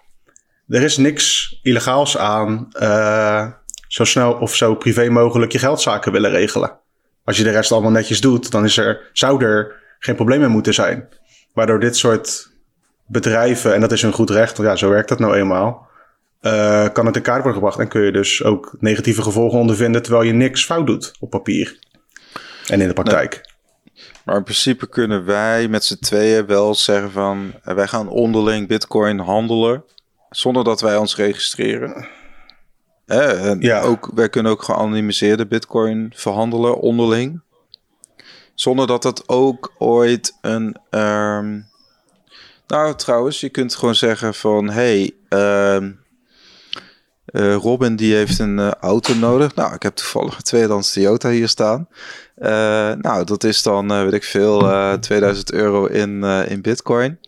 er 0.68 0.82
is 0.82 0.96
niks 0.96 1.58
illegaals 1.62 2.18
aan 2.18 2.68
uh, 2.82 3.46
zo 3.88 4.04
snel 4.04 4.32
of 4.32 4.54
zo 4.54 4.74
privé 4.74 5.08
mogelijk 5.08 5.52
je 5.52 5.58
geldzaken 5.58 6.12
willen 6.12 6.30
regelen. 6.30 6.78
Als 7.24 7.36
je 7.36 7.42
de 7.42 7.50
rest 7.50 7.72
allemaal 7.72 7.90
netjes 7.90 8.20
doet, 8.20 8.50
dan 8.50 8.64
is 8.64 8.76
er, 8.76 9.10
zou 9.12 9.44
er 9.44 9.74
geen 9.98 10.14
probleem 10.14 10.40
mee 10.40 10.48
moeten 10.48 10.74
zijn. 10.74 11.08
Waardoor 11.54 11.80
dit 11.80 11.96
soort 11.96 12.50
bedrijven, 13.06 13.74
en 13.74 13.80
dat 13.80 13.92
is 13.92 14.02
een 14.02 14.12
goed 14.12 14.30
recht, 14.30 14.56
ja, 14.56 14.76
zo 14.76 14.88
werkt 14.88 15.08
dat 15.08 15.18
nou 15.18 15.34
eenmaal, 15.34 15.88
uh, 16.42 16.88
kan 16.92 17.06
het 17.06 17.16
in 17.16 17.22
kaart 17.22 17.42
worden 17.42 17.60
gebracht. 17.60 17.78
En 17.78 17.88
kun 17.88 18.02
je 18.02 18.12
dus 18.12 18.44
ook 18.44 18.76
negatieve 18.78 19.22
gevolgen 19.22 19.58
ondervinden 19.58 20.02
terwijl 20.02 20.24
je 20.24 20.32
niks 20.32 20.64
fout 20.64 20.86
doet 20.86 21.12
op 21.20 21.30
papier. 21.30 21.78
En 22.70 22.80
in 22.80 22.88
de 22.88 22.94
praktijk. 22.94 23.48
Maar 24.24 24.36
in 24.36 24.42
principe 24.42 24.88
kunnen 24.88 25.24
wij 25.24 25.68
met 25.68 25.84
z'n 25.84 25.98
tweeën 25.98 26.46
wel 26.46 26.74
zeggen 26.74 27.10
van... 27.10 27.52
Eh, 27.62 27.74
wij 27.74 27.86
gaan 27.86 28.08
onderling 28.08 28.68
bitcoin 28.68 29.18
handelen 29.18 29.84
zonder 30.30 30.64
dat 30.64 30.80
wij 30.80 30.96
ons 30.96 31.16
registreren. 31.16 32.08
en 33.06 33.60
ja. 33.60 33.80
ook, 33.80 34.10
wij 34.14 34.28
kunnen 34.28 34.52
ook 34.52 34.62
geanonimiseerde 34.62 35.46
bitcoin 35.46 36.12
verhandelen 36.14 36.80
onderling. 36.80 37.40
Zonder 38.54 38.86
dat 38.86 39.02
dat 39.02 39.28
ook 39.28 39.72
ooit 39.78 40.38
een... 40.40 40.76
Um... 40.90 41.68
Nou, 42.66 42.94
trouwens, 42.94 43.40
je 43.40 43.48
kunt 43.48 43.74
gewoon 43.74 43.94
zeggen 43.94 44.34
van... 44.34 44.70
Hey, 44.70 45.12
um, 45.28 46.00
uh, 47.32 47.54
Robin 47.54 47.96
die 47.96 48.14
heeft 48.14 48.38
een 48.38 48.58
uh, 48.58 48.70
auto 48.70 49.14
nodig. 49.14 49.54
Nou, 49.54 49.74
ik 49.74 49.82
heb 49.82 49.94
toevallig 49.94 50.36
een 50.36 50.42
tweedehands 50.42 50.92
Toyota 50.92 51.30
hier 51.30 51.48
staan. 51.48 51.88
Uh, 52.38 52.48
nou, 52.92 53.24
dat 53.24 53.44
is 53.44 53.62
dan, 53.62 53.88
weet 54.04 54.12
ik 54.12 54.24
veel, 54.24 54.58
2000 55.00 55.52
euro 55.52 55.86
in, 55.86 56.24
in 56.24 56.62
bitcoin. 56.62 57.18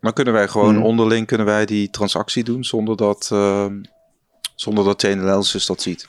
Maar 0.00 0.12
kunnen 0.12 0.34
wij 0.34 0.48
gewoon 0.48 0.74
hmm. 0.74 0.84
onderling 0.84 1.26
kunnen 1.26 1.46
wij 1.46 1.66
die 1.66 1.90
transactie 1.90 2.44
doen 2.44 2.64
zonder 2.64 2.96
dat, 2.96 3.28
ehm, 3.32 3.82
zonder 4.54 4.84
dat 4.84 5.00
Chain 5.00 5.20
Analysis 5.20 5.66
dat 5.66 5.82
ziet? 5.82 6.08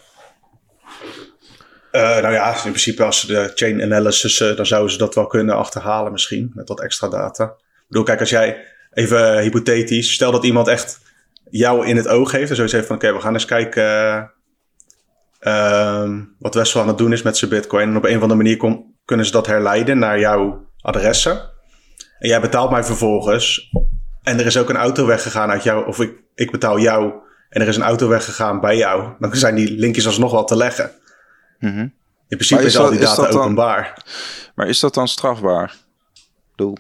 nou 1.92 2.34
ja, 2.34 2.54
in 2.54 2.62
principe 2.62 3.04
als 3.04 3.20
ze 3.20 3.28
de 3.28 3.52
Chain 3.56 3.82
Analysis, 3.82 4.38
dan 4.38 4.66
zouden 4.66 4.92
ze 4.92 4.98
dat 4.98 5.16
wel 5.16 5.28
kunnen 5.28 5.56
achterhalen 5.56 6.12
misschien, 6.12 6.52
met 6.54 6.68
wat 6.68 6.82
extra 6.82 7.08
data. 7.08 7.44
Ik 7.44 7.86
bedoel, 7.88 8.04
kijk, 8.04 8.20
als 8.20 8.30
jij 8.30 8.66
even 8.94 9.40
hypothetisch, 9.40 10.14
stel 10.14 10.32
dat 10.32 10.44
iemand 10.44 10.68
echt 10.68 11.00
jou 11.52 11.86
in 11.86 11.96
het 11.96 12.08
oog 12.08 12.32
heeft. 12.32 12.50
En 12.50 12.56
zoiets 12.56 12.74
heeft 12.74 12.88
van, 12.88 12.96
oké, 12.96 13.14
we 13.14 13.20
gaan 13.20 13.34
eens 13.34 13.46
kijken 13.46 14.32
uh, 15.42 16.10
wat 16.40 16.56
Wessel 16.56 16.82
aan 16.82 16.88
het 16.88 16.98
doen 16.98 17.14
is 17.14 17.22
met 17.22 17.38
zijn 17.38 17.52
bitcoin. 17.52 17.90
En 17.90 17.98
op 17.98 18.06
een 18.06 18.16
of 18.16 18.22
andere 18.22 18.42
manier 18.42 18.84
kunnen 19.06 19.26
ze 19.26 19.32
dat 19.32 19.48
herleiden 19.48 20.00
naar 20.00 20.20
jouw 20.20 20.66
adressen. 20.82 21.50
En 22.20 22.30
jij 22.30 22.42
betaalt 22.42 22.72
mij 22.72 22.84
vervolgens. 22.84 23.72
En 24.24 24.40
er 24.40 24.46
is 24.46 24.58
ook 24.58 24.70
een 24.70 24.76
auto 24.76 25.06
weggegaan 25.06 25.50
uit 25.50 25.64
jou, 25.64 25.88
of 25.88 26.00
ik, 26.00 26.14
ik 26.36 26.52
betaal 26.52 26.80
jou. 26.80 27.14
En 27.50 27.62
er 27.62 27.68
is 27.68 27.76
een 27.76 27.84
auto 27.84 28.08
weggegaan 28.08 28.60
bij 28.60 28.78
jou. 28.78 29.14
Dan 29.20 29.36
zijn 29.36 29.56
die 29.56 29.72
linkjes 29.72 30.06
alsnog 30.06 30.32
wel 30.32 30.44
te 30.44 30.56
leggen. 30.56 30.92
Mm 31.60 31.74
-hmm. 31.74 31.94
In 32.28 32.38
principe 32.38 32.64
is, 32.64 32.78
al 32.78 32.90
die 32.90 33.00
data 33.00 33.28
openbaar. 33.28 34.04
maar 34.56 34.68
is 34.68 34.80
dat 34.80 34.94
dan 34.94 35.08
strafbaar? 35.08 35.76
Doe. 36.56 36.78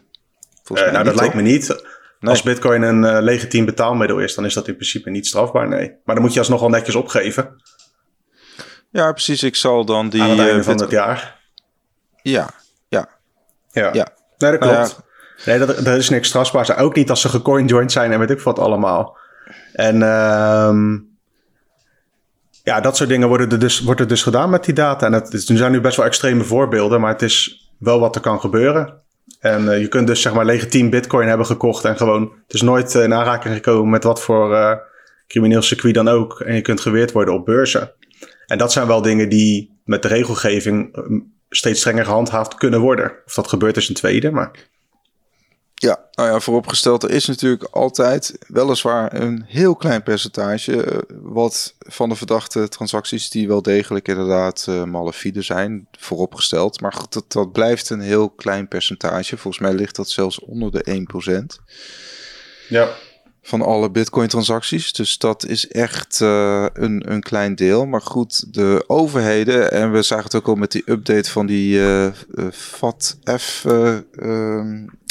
Uh, 0.73 0.91
nou, 0.91 1.03
dat 1.03 1.15
lijkt 1.15 1.33
me 1.33 1.41
niet. 1.41 1.83
Als 2.21 2.43
Bitcoin 2.43 2.81
een 2.81 3.03
uh, 3.03 3.17
legitiem 3.21 3.65
betaalmiddel 3.65 4.19
is, 4.19 4.35
dan 4.35 4.45
is 4.45 4.53
dat 4.53 4.67
in 4.67 4.75
principe 4.75 5.09
niet 5.09 5.27
strafbaar, 5.27 5.67
nee. 5.67 5.95
Maar 6.05 6.15
dan 6.15 6.23
moet 6.23 6.33
je 6.33 6.39
alsnog 6.39 6.59
wel 6.59 6.69
netjes 6.69 6.95
opgeven. 6.95 7.55
Ja, 8.89 9.11
precies. 9.11 9.43
Ik 9.43 9.55
zal 9.55 9.85
dan 9.85 10.09
die. 10.09 10.21
Aan 10.21 10.29
het 10.29 10.39
einde 10.39 10.53
uh, 10.53 10.63
van 10.63 10.81
het 10.81 10.91
jaar. 10.91 11.39
Ja, 12.21 12.49
ja. 12.87 13.09
Ja. 13.71 13.93
ja. 13.93 14.07
Nee, 14.37 14.57
dat 14.57 14.59
klopt. 14.59 15.01
Nee, 15.45 15.59
dat, 15.59 15.67
dat 15.67 15.97
is 15.97 16.09
niks 16.09 16.27
strafbaar. 16.27 16.77
Ook 16.77 16.95
niet 16.95 17.09
als 17.09 17.21
ze 17.21 17.29
gecoinjoined 17.29 17.91
zijn 17.91 18.11
en 18.11 18.19
weet 18.19 18.29
ik 18.29 18.39
wat 18.39 18.59
allemaal. 18.59 19.17
En 19.73 19.95
uh, 19.95 20.97
ja, 22.63 22.81
dat 22.81 22.97
soort 22.97 23.09
dingen 23.09 23.27
worden 23.27 23.49
er 23.49 23.59
dus, 23.59 23.79
wordt 23.79 23.99
er 23.99 24.07
dus 24.07 24.23
gedaan 24.23 24.49
met 24.49 24.63
die 24.63 24.73
data. 24.73 25.05
En 25.05 25.13
het, 25.13 25.33
er 25.33 25.57
zijn 25.57 25.71
nu 25.71 25.81
best 25.81 25.97
wel 25.97 26.05
extreme 26.05 26.43
voorbeelden, 26.43 27.01
maar 27.01 27.11
het 27.11 27.21
is 27.21 27.69
wel 27.77 27.99
wat 27.99 28.15
er 28.15 28.21
kan 28.21 28.39
gebeuren. 28.39 29.01
En 29.39 29.63
uh, 29.63 29.79
je 29.79 29.88
kunt 29.88 30.07
dus 30.07 30.21
zeg 30.21 30.33
maar 30.33 30.45
legitiem 30.45 30.89
bitcoin 30.89 31.27
hebben 31.27 31.45
gekocht 31.45 31.85
en 31.85 31.97
gewoon... 31.97 32.21
Het 32.21 32.53
is 32.53 32.61
nooit 32.61 32.95
uh, 32.95 33.03
in 33.03 33.13
aanraking 33.13 33.53
gekomen 33.53 33.89
met 33.89 34.03
wat 34.03 34.21
voor 34.21 34.51
uh, 34.51 34.73
crimineel 35.27 35.61
circuit 35.61 35.93
dan 35.93 36.07
ook. 36.07 36.39
En 36.39 36.55
je 36.55 36.61
kunt 36.61 36.81
geweerd 36.81 37.11
worden 37.11 37.33
op 37.33 37.45
beurzen. 37.45 37.91
En 38.45 38.57
dat 38.57 38.71
zijn 38.71 38.88
wel 38.88 39.01
dingen 39.01 39.29
die 39.29 39.79
met 39.85 40.01
de 40.01 40.07
regelgeving 40.07 40.95
steeds 41.50 41.79
strenger 41.79 42.05
gehandhaafd 42.05 42.55
kunnen 42.55 42.79
worden. 42.79 43.11
Of 43.25 43.33
dat 43.33 43.47
gebeurt 43.47 43.77
is 43.77 43.89
een 43.89 43.95
tweede, 43.95 44.31
maar... 44.31 44.51
Ja, 45.81 46.00
nou 46.11 46.29
ja, 46.29 46.39
vooropgesteld, 46.39 47.03
er 47.03 47.09
is 47.09 47.25
natuurlijk 47.25 47.63
altijd 47.63 48.38
weliswaar 48.47 49.13
een 49.21 49.43
heel 49.47 49.75
klein 49.75 50.03
percentage 50.03 50.83
eh, 50.83 50.97
wat 51.21 51.75
van 51.79 52.09
de 52.09 52.15
verdachte 52.15 52.67
transacties 52.67 53.29
die 53.29 53.47
wel 53.47 53.61
degelijk 53.61 54.07
inderdaad 54.07 54.65
uh, 54.69 54.83
malafide 54.83 55.41
zijn, 55.41 55.88
vooropgesteld. 55.91 56.81
Maar 56.81 56.93
goed, 56.93 57.13
dat, 57.13 57.31
dat 57.31 57.51
blijft 57.51 57.89
een 57.89 58.01
heel 58.01 58.29
klein 58.29 58.67
percentage. 58.67 59.38
Volgens 59.38 59.63
mij 59.63 59.73
ligt 59.73 59.95
dat 59.95 60.09
zelfs 60.09 60.39
onder 60.39 60.71
de 60.71 61.05
1%. 61.59 61.63
Ja. 62.69 62.89
Van 63.41 63.61
alle 63.61 63.91
bitcoin 63.91 64.27
transacties. 64.27 64.93
Dus 64.93 65.17
dat 65.17 65.45
is 65.45 65.67
echt 65.67 66.19
uh, 66.19 66.65
een, 66.73 67.11
een 67.11 67.21
klein 67.21 67.55
deel. 67.55 67.85
Maar 67.85 68.01
goed, 68.01 68.53
de 68.53 68.83
overheden, 68.88 69.71
en 69.71 69.91
we 69.91 70.01
zagen 70.01 70.23
het 70.23 70.35
ook 70.35 70.47
al 70.47 70.55
met 70.55 70.71
die 70.71 70.83
update 70.85 71.31
van 71.31 71.45
die 71.45 71.77
uh, 71.77 72.07
FATF, 72.51 73.65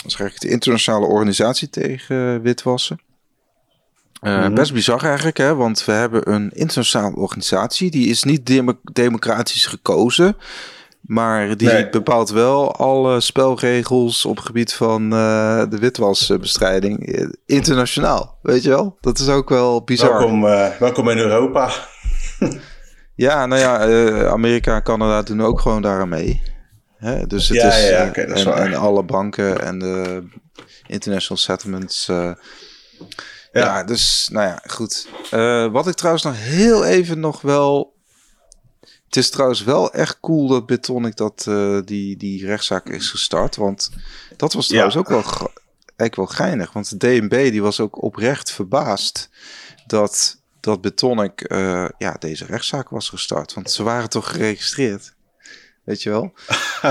ehm, 0.01 0.09
zeg 0.09 0.35
ik, 0.35 0.41
de 0.41 0.49
internationale 0.49 1.07
organisatie 1.07 1.71
tegen 1.71 2.43
witwassen. 2.43 3.01
Uh, 4.23 4.47
mm 4.47 4.55
Best 4.55 4.73
bizar 4.73 5.05
eigenlijk, 5.05 5.37
hè? 5.37 5.55
want 5.55 5.85
we 5.85 5.93
hebben 5.93 6.33
een 6.33 6.51
internationale 6.53 7.17
organisatie. 7.17 7.91
Die 7.91 8.09
is 8.09 8.23
niet 8.23 8.65
democratisch 8.93 9.67
gekozen. 9.67 10.37
Maar 11.01 11.57
die 11.57 11.89
bepaalt 11.89 12.31
wel 12.31 12.75
alle 12.77 13.21
spelregels 13.21 14.25
op 14.25 14.37
het 14.37 14.47
gebied 14.47 14.75
van 14.75 15.03
uh, 15.03 15.63
de 15.69 15.79
witwasbestrijding 15.79 17.27
internationaal. 17.47 18.39
Weet 18.43 18.63
je 18.63 18.69
wel? 18.69 18.97
Dat 19.01 19.19
is 19.19 19.29
ook 19.29 19.49
wel 19.49 19.85
bizar. 19.85 20.19
Welkom, 20.19 20.45
uh, 20.45 20.67
welkom 20.79 21.09
in 21.09 21.19
Europa. 21.19 21.71
ja, 23.15 23.47
nou 23.47 23.61
ja, 23.61 24.27
Amerika 24.27 24.75
en 24.75 24.83
Canada 24.83 25.23
doen 25.23 25.43
ook 25.43 25.61
gewoon 25.61 25.83
daaraan 25.83 26.09
mee. 26.09 26.43
Hè? 27.01 27.27
Dus 27.27 27.49
het 27.49 27.57
ja, 27.57 27.69
is, 27.69 27.89
ja, 27.89 28.09
okay, 28.09 28.27
dat 28.27 28.39
is 28.39 28.45
en, 28.45 28.53
en, 28.53 28.75
alle 28.75 29.03
banken 29.03 29.63
en 29.63 29.79
de 29.79 30.23
international 30.87 31.39
settlements. 31.39 32.07
Ja. 32.07 32.37
ja. 33.53 33.85
dus 33.85 34.29
nou 34.33 34.47
ja, 34.47 34.63
goed. 34.67 35.09
wat 35.73 35.89
ik 35.89 35.95
trouwens 35.95 36.25
nog 36.25 36.35
heel 36.37 36.85
even 36.85 37.21
nog 37.21 37.41
wel 37.41 37.95
Het 39.05 39.17
is 39.17 39.31
trouwens 39.31 39.65
wel 39.65 39.93
echt 39.93 40.21
cool 40.21 40.49
dat 40.49 40.67
Bitonic 40.67 41.17
dat, 41.17 41.47
uh, 41.49 41.81
die, 41.85 42.17
die 42.17 42.47
rechtszaak 42.47 42.89
is 42.89 43.11
gestart. 43.11 43.57
Want 43.57 43.91
dat 44.37 44.53
was 44.53 44.67
trouwens 44.67 44.97
ook 44.97 45.09
wel, 45.09 45.23
eigenlijk 45.97 46.17
wel 46.17 46.27
geinig. 46.27 46.73
Want 46.73 46.91
de 46.91 46.97
DNB 46.97 47.51
die 47.51 47.63
was 47.63 47.81
ook 47.81 48.03
oprecht 48.03 48.51
verbaasd 48.51 49.31
dat, 49.87 50.41
dat 50.61 50.81
Bitonic 50.81 51.51
uh, 51.53 51.89
ja, 51.99 52.17
deze 52.19 52.45
rechtszaak 52.45 52.89
was 52.89 53.09
gestart. 53.09 53.55
Want 53.55 53.71
ze 53.71 53.83
waren 53.83 54.09
toch 54.09 54.31
geregistreerd. 54.31 55.15
Weet 55.91 56.03
je 56.03 56.11
wel? 56.11 56.33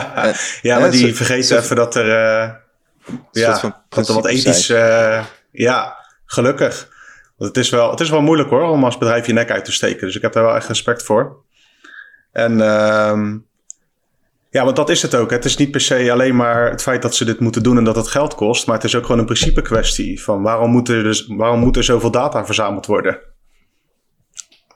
ja, 0.62 0.79
maar 0.79 0.91
die 0.91 1.15
vergeten 1.15 1.58
even 1.58 1.75
dat 1.75 1.96
er... 1.96 2.06
Uh, 2.06 2.50
ja, 3.32 3.82
dat 3.89 4.08
er 4.08 4.13
wat 4.13 4.25
ethisch... 4.25 4.68
ja, 5.51 5.98
gelukkig. 6.25 6.88
Want 7.38 7.56
het 7.56 7.58
is, 7.65 7.70
wel, 7.70 7.89
het 7.89 8.00
is 8.00 8.10
wel 8.10 8.22
moeilijk 8.22 8.50
hoor, 8.50 8.63
om 8.63 8.84
als 8.84 8.98
bedrijf 8.98 9.25
je 9.25 9.34
nek 9.34 9.51
uit 9.51 9.65
te 9.65 9.72
steken. 9.72 10.06
Dus 10.06 10.15
ik 10.15 10.22
heb 10.22 10.34
daar 10.34 10.44
wel 10.44 10.56
echt 10.56 10.68
respect 10.68 11.03
voor. 11.03 11.44
En 12.32 12.51
uh, 12.51 13.36
ja, 14.50 14.63
want 14.63 14.75
dat 14.75 14.89
is 14.89 15.01
het 15.01 15.15
ook. 15.15 15.32
Het 15.32 15.46
is 15.46 15.58
niet 15.58 15.72
per 15.72 15.82
se 15.82 16.12
alleen 16.12 16.36
maar 16.36 16.70
het 16.70 16.82
feit 16.82 17.01
dat 17.01 17.15
ze 17.15 17.25
dit 17.25 17.39
moeten 17.39 17.63
doen 17.63 17.77
en 17.77 17.84
dat 17.84 17.96
het 17.96 18.08
geld 18.08 18.36
kost. 18.36 18.68
Maar 18.68 18.75
het 18.75 18.84
is 18.84 18.96
ook 18.96 19.06
gewoon 19.06 19.20
een 19.20 19.25
principe 19.25 19.62
kwestie. 19.62 20.24
Van 20.24 20.41
waarom 20.41 20.72
moet 20.72 20.89
er, 20.89 21.03
dus, 21.03 21.27
waarom 21.27 21.60
moet 21.60 21.77
er 21.77 21.84
zoveel 21.84 22.12
data 22.12 22.46
verzameld 22.46 22.86
worden? 22.86 23.20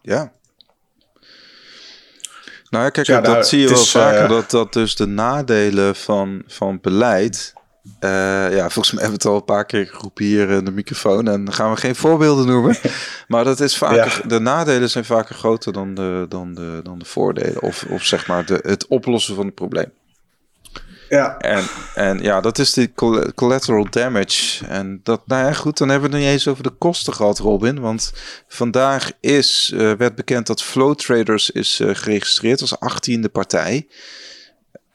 Ja. 0.01 0.33
Nou 2.73 2.85
ja, 2.85 2.89
kijk, 2.89 3.07
dat 3.07 3.23
nou, 3.23 3.43
zie 3.43 3.59
je 3.59 3.67
wel 3.67 3.77
vaker. 3.77 4.23
Uh, 4.23 4.29
dat, 4.29 4.51
dat 4.51 4.73
dus 4.73 4.95
de 4.95 5.05
nadelen 5.05 5.95
van, 5.95 6.43
van 6.47 6.79
beleid 6.81 7.53
uh, 7.99 8.55
ja, 8.55 8.69
volgens 8.69 8.91
mij 8.91 9.03
hebben 9.03 9.21
we 9.21 9.25
het 9.25 9.25
al 9.25 9.35
een 9.35 9.45
paar 9.45 9.65
keer 9.65 9.85
geroepen 9.85 10.25
hier 10.25 10.49
in 10.49 10.65
de 10.65 10.71
microfoon. 10.71 11.27
En 11.27 11.45
dan 11.45 11.53
gaan 11.53 11.71
we 11.71 11.77
geen 11.77 11.95
voorbeelden 11.95 12.47
noemen. 12.47 12.75
maar 13.27 13.43
dat 13.43 13.59
is 13.59 13.77
vaker, 13.77 14.21
de 14.27 14.39
nadelen 14.39 14.89
zijn 14.89 15.05
vaker 15.05 15.35
groter 15.35 15.73
dan 15.73 15.93
de, 15.93 16.25
dan 16.29 16.53
de, 16.53 16.79
dan 16.83 16.99
de 16.99 17.05
voordelen. 17.05 17.61
Of, 17.61 17.85
of 17.89 18.03
zeg 18.03 18.27
maar 18.27 18.45
de, 18.45 18.59
het 18.61 18.87
oplossen 18.87 19.35
van 19.35 19.45
het 19.45 19.55
probleem. 19.55 19.91
Ja. 21.13 21.37
En, 21.37 21.63
en 21.95 22.19
ja, 22.19 22.41
dat 22.41 22.59
is 22.59 22.73
de 22.73 22.91
collateral 23.35 23.87
damage. 23.89 24.65
En 24.67 24.99
dat, 25.03 25.27
nou 25.27 25.45
ja, 25.45 25.53
goed, 25.53 25.77
dan 25.77 25.89
hebben 25.89 26.09
we 26.09 26.15
het 26.15 26.25
niet 26.25 26.33
eens 26.33 26.47
over 26.47 26.63
de 26.63 26.69
kosten 26.69 27.13
gehad, 27.13 27.39
Robin. 27.39 27.79
Want 27.79 28.13
vandaag 28.47 29.11
is, 29.19 29.71
uh, 29.73 29.91
werd 29.91 30.15
bekend 30.15 30.47
dat 30.47 30.63
Flow 30.63 30.95
Traders 30.95 31.51
is 31.51 31.79
uh, 31.79 31.95
geregistreerd 31.95 32.61
als 32.61 32.75
18e 32.75 33.31
partij. 33.31 33.87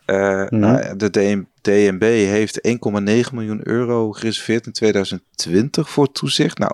Uh, 0.06 0.46
mm 0.48 0.58
nou, 0.58 0.96
de 0.96 1.10
DM, 1.10 1.42
DNB 1.60 2.02
heeft 2.02 2.68
1,9 2.68 2.74
miljoen 3.32 3.60
euro 3.62 4.12
gereserveerd 4.12 4.66
in 4.66 4.72
2020 4.72 5.90
voor 5.90 6.12
toezicht. 6.12 6.58
Nou, 6.58 6.72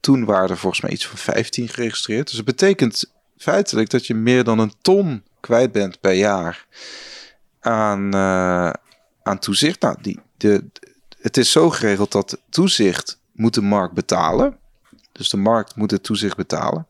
toen 0.00 0.24
waren 0.24 0.48
er 0.48 0.58
volgens 0.58 0.82
mij 0.82 0.90
iets 0.90 1.06
van 1.06 1.18
15 1.18 1.68
geregistreerd. 1.68 2.26
Dus 2.26 2.36
het 2.36 2.46
betekent 2.46 3.12
feitelijk 3.38 3.90
dat 3.90 4.06
je 4.06 4.14
meer 4.14 4.44
dan 4.44 4.58
een 4.58 4.72
ton 4.82 5.22
kwijt 5.40 5.72
bent 5.72 6.00
per 6.00 6.12
jaar 6.12 6.66
aan, 7.60 8.14
uh, 8.14 8.72
aan 9.22 9.38
toezicht. 9.38 9.80
Nou, 9.80 9.96
die, 10.00 10.20
de, 10.36 10.64
het 11.20 11.36
is 11.36 11.52
zo 11.52 11.70
geregeld 11.70 12.12
dat 12.12 12.40
toezicht 12.48 13.18
moet 13.32 13.54
de 13.54 13.62
markt 13.62 13.94
betalen. 13.94 14.58
Dus 15.12 15.28
de 15.28 15.36
markt 15.36 15.76
moet 15.76 15.90
het 15.90 16.02
toezicht 16.02 16.36
betalen. 16.36 16.86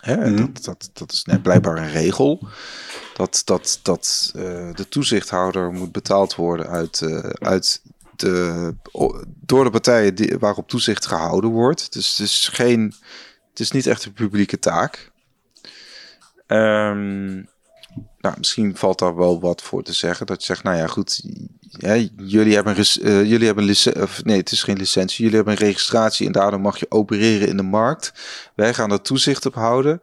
Hè, 0.00 0.16
mhm. 0.16 0.36
dat, 0.36 0.64
dat, 0.64 0.90
dat 0.92 1.12
is 1.12 1.24
net 1.24 1.42
blijkbaar 1.42 1.76
een 1.76 1.90
regel 1.90 2.48
dat, 3.14 3.42
dat, 3.44 3.80
dat 3.82 4.32
uh, 4.36 4.42
de 4.74 4.88
toezichthouder 4.88 5.72
moet 5.72 5.92
betaald 5.92 6.34
worden 6.34 6.68
uit, 6.68 7.00
uh, 7.00 7.18
uit 7.18 7.82
de, 8.16 8.74
door 9.24 9.64
de 9.64 9.70
partijen 9.70 10.14
die, 10.14 10.38
waarop 10.38 10.68
toezicht 10.68 11.06
gehouden 11.06 11.50
wordt. 11.50 11.92
Dus 11.92 12.10
het 12.10 12.26
is, 12.26 12.48
geen, 12.52 12.94
het 13.50 13.60
is 13.60 13.70
niet 13.70 13.86
echt 13.86 14.04
een 14.04 14.12
publieke 14.12 14.58
taak. 14.58 15.10
Um, 16.46 17.48
nou, 18.18 18.34
misschien 18.38 18.76
valt 18.76 18.98
daar 18.98 19.16
wel 19.16 19.40
wat 19.40 19.62
voor 19.62 19.82
te 19.82 19.92
zeggen. 19.92 20.26
Dat 20.26 20.40
je 20.40 20.46
zegt, 20.46 20.62
nou 20.62 20.76
ja, 20.76 20.86
goed, 20.86 21.22
ja, 21.60 21.94
jullie 22.16 22.54
hebben, 22.54 22.78
een, 22.78 22.86
uh, 23.02 23.24
jullie 23.24 23.46
hebben 23.46 23.68
een 23.68 24.02
of 24.02 24.24
nee, 24.24 24.36
het 24.36 24.52
is 24.52 24.62
geen 24.62 24.76
licentie. 24.76 25.24
Jullie 25.24 25.36
hebben 25.36 25.54
een 25.54 25.66
registratie 25.66 26.26
en 26.26 26.32
daardoor 26.32 26.60
mag 26.60 26.78
je 26.78 26.90
opereren 26.90 27.48
in 27.48 27.56
de 27.56 27.62
markt. 27.62 28.12
Wij 28.54 28.74
gaan 28.74 28.92
er 28.92 29.02
toezicht 29.02 29.46
op 29.46 29.54
houden. 29.54 30.00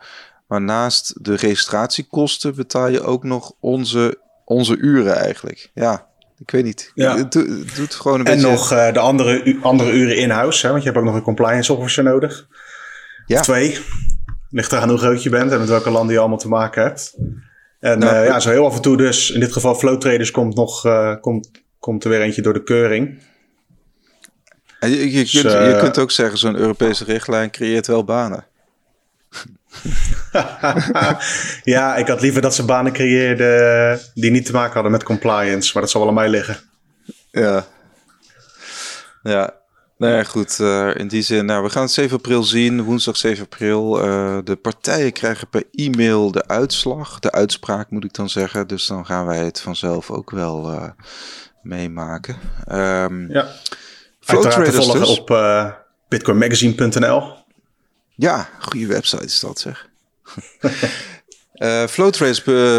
Maar 0.48 0.62
naast 0.62 1.14
de 1.24 1.36
registratiekosten 1.36 2.56
betaal 2.56 2.88
je 2.88 3.02
ook 3.02 3.24
nog 3.24 3.54
onze, 3.60 4.20
onze 4.46 4.78
uren 4.78 5.16
eigenlijk. 5.16 5.72
Ja, 5.74 6.08
ik 6.38 6.52
weet 6.52 6.64
niet. 6.64 6.92
Ja. 6.94 7.18
Het 7.18 7.32
doet 7.76 7.94
gewoon 7.94 8.20
een 8.20 8.26
en 8.26 8.34
beetje... 8.34 8.48
En 8.48 8.54
nog 8.54 8.72
uh, 8.72 8.94
de 8.94 9.00
andere, 9.00 9.58
andere 9.62 9.92
uren 9.92 10.18
in-house, 10.18 10.68
want 10.68 10.84
je 10.84 10.90
hebt 10.90 11.00
ook 11.00 11.08
nog 11.08 11.16
een 11.16 11.22
compliance 11.22 11.74
officer 11.74 12.04
nodig. 12.04 12.48
Ja. 13.26 13.40
Of 13.40 13.46
twee. 13.46 13.80
Ligt 14.50 14.72
eraan 14.72 14.90
hoe 14.90 14.98
groot 14.98 15.24
je 15.24 15.30
bent 15.30 15.52
en 15.52 15.60
met 15.60 15.68
welke 15.68 15.90
landen 15.90 16.14
je 16.14 16.20
allemaal 16.20 16.38
te 16.38 16.48
maken 16.48 16.84
hebt. 16.84 17.18
En 17.88 18.00
nou, 18.00 18.16
uh, 18.16 18.28
ja, 18.28 18.40
zo 18.40 18.50
heel 18.50 18.66
af 18.66 18.76
en 18.76 18.82
toe 18.82 18.98
dus, 18.98 19.32
in 19.32 19.40
dit 19.40 19.54
geval 19.54 19.76
Flow 19.76 20.00
Traders 20.00 20.32
komt 20.32 20.56
nog, 20.56 20.86
uh, 20.86 21.16
komt, 21.22 21.52
komt 21.80 22.04
er 22.04 22.10
weer 22.10 22.22
eentje 22.22 22.42
door 22.42 22.54
de 22.54 22.64
keuring. 22.64 23.20
En 24.80 24.90
je, 24.90 25.12
je, 25.12 25.20
dus, 25.20 25.32
kunt, 25.32 25.52
je 25.52 25.78
kunt 25.80 25.98
ook 25.98 26.12
zeggen, 26.12 26.38
zo'n 26.38 26.56
Europese 26.56 27.04
richtlijn 27.04 27.52
creëert 27.52 27.88
wel 27.88 28.04
banen. 28.04 28.46
ja, 31.64 31.96
ik 31.96 32.08
had 32.08 32.22
liever 32.22 32.42
dat 32.42 32.56
ze 32.56 32.66
banen 32.66 32.92
creëerden 32.92 34.00
die 34.14 34.32
niet 34.32 34.46
te 34.46 34.52
maken 34.52 34.74
hadden 34.74 34.92
met 34.92 35.04
compliance, 35.04 35.72
maar 35.74 35.82
dat 35.82 35.92
zal 35.92 36.02
wel 36.02 36.10
aan 36.10 36.16
mij 36.16 36.30
liggen. 36.30 36.58
Ja. 37.32 37.66
Ja. 39.24 39.54
Nou 39.98 40.14
ja, 40.14 40.24
goed. 40.24 40.60
Uh, 40.60 40.96
in 40.96 41.08
die 41.08 41.22
zin, 41.22 41.46
nou, 41.46 41.64
we 41.64 41.70
gaan 41.70 41.82
het 41.82 41.92
7 41.92 42.18
april 42.18 42.44
zien. 42.44 42.84
Woensdag 42.84 43.18
7 43.18 43.44
april. 43.44 44.06
Uh, 44.06 44.38
de 44.44 44.56
partijen 44.56 45.12
krijgen 45.12 45.50
per 45.50 45.64
e-mail 45.72 46.32
de 46.32 46.48
uitslag. 46.48 47.20
De 47.20 47.32
uitspraak 47.32 47.90
moet 47.90 48.04
ik 48.04 48.14
dan 48.14 48.30
zeggen. 48.30 48.68
Dus 48.68 48.88
dan 48.88 49.06
gaan 49.06 49.26
wij 49.26 49.46
het 49.46 49.62
vanzelf 49.62 50.12
ook 50.12 50.32
wel 50.32 50.74
uh, 50.74 50.90
meemaken. 51.62 52.36
Um, 52.72 53.32
ja. 53.32 53.48
Uiteraard 54.26 54.66
te 54.66 54.72
volgen 54.72 55.00
dus. 55.00 55.20
op 55.20 55.28
bitcoinmagazine.nl. 56.08 57.34
Ja, 58.16 58.50
goede 58.60 58.88
website 58.88 59.26
is 59.26 59.40
dat 59.40 59.60
zeg. 59.60 59.88
uh, 61.58 61.88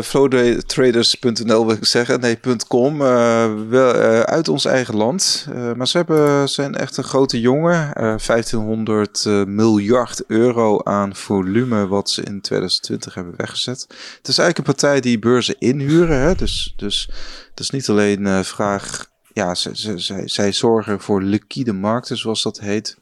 flowtraders.nl 0.02 1.66
wil 1.66 1.76
ik 1.76 1.84
zeggen, 1.84 2.20
nee, 2.20 2.40
.com, 2.68 3.00
uh, 3.00 3.54
wel, 3.68 3.92
uit 4.24 4.48
ons 4.48 4.64
eigen 4.64 4.96
land. 4.96 5.46
maar 5.76 5.88
ze 5.88 5.96
hebben, 5.96 6.48
zijn 6.48 6.74
echt 6.74 6.96
een 6.96 7.04
grote 7.04 7.40
jongen. 7.40 7.90
1500 7.94 9.24
miljard 9.46 10.24
euro 10.26 10.80
aan 10.82 11.14
volume 11.14 11.86
wat 11.86 12.10
ze 12.10 12.22
in 12.22 12.40
2020 12.40 13.14
hebben 13.14 13.34
weggezet. 13.36 13.80
Het 14.16 14.28
is 14.28 14.38
eigenlijk 14.38 14.58
een 14.58 14.64
partij 14.74 15.00
die 15.00 15.18
beurzen 15.18 15.56
inhuren. 15.58 16.20
Hè? 16.20 16.34
Dus, 16.34 16.74
dus 16.76 17.10
het 17.50 17.60
is 17.60 17.70
niet 17.70 17.88
alleen 17.88 18.44
vraag... 18.44 19.06
Ja, 19.32 19.54
zij, 19.54 19.72
zij, 19.74 20.28
zij 20.28 20.52
zorgen 20.52 21.00
voor 21.00 21.22
liquide 21.22 21.72
markten, 21.72 22.16
zoals 22.16 22.42
dat 22.42 22.60
heet. 22.60 22.96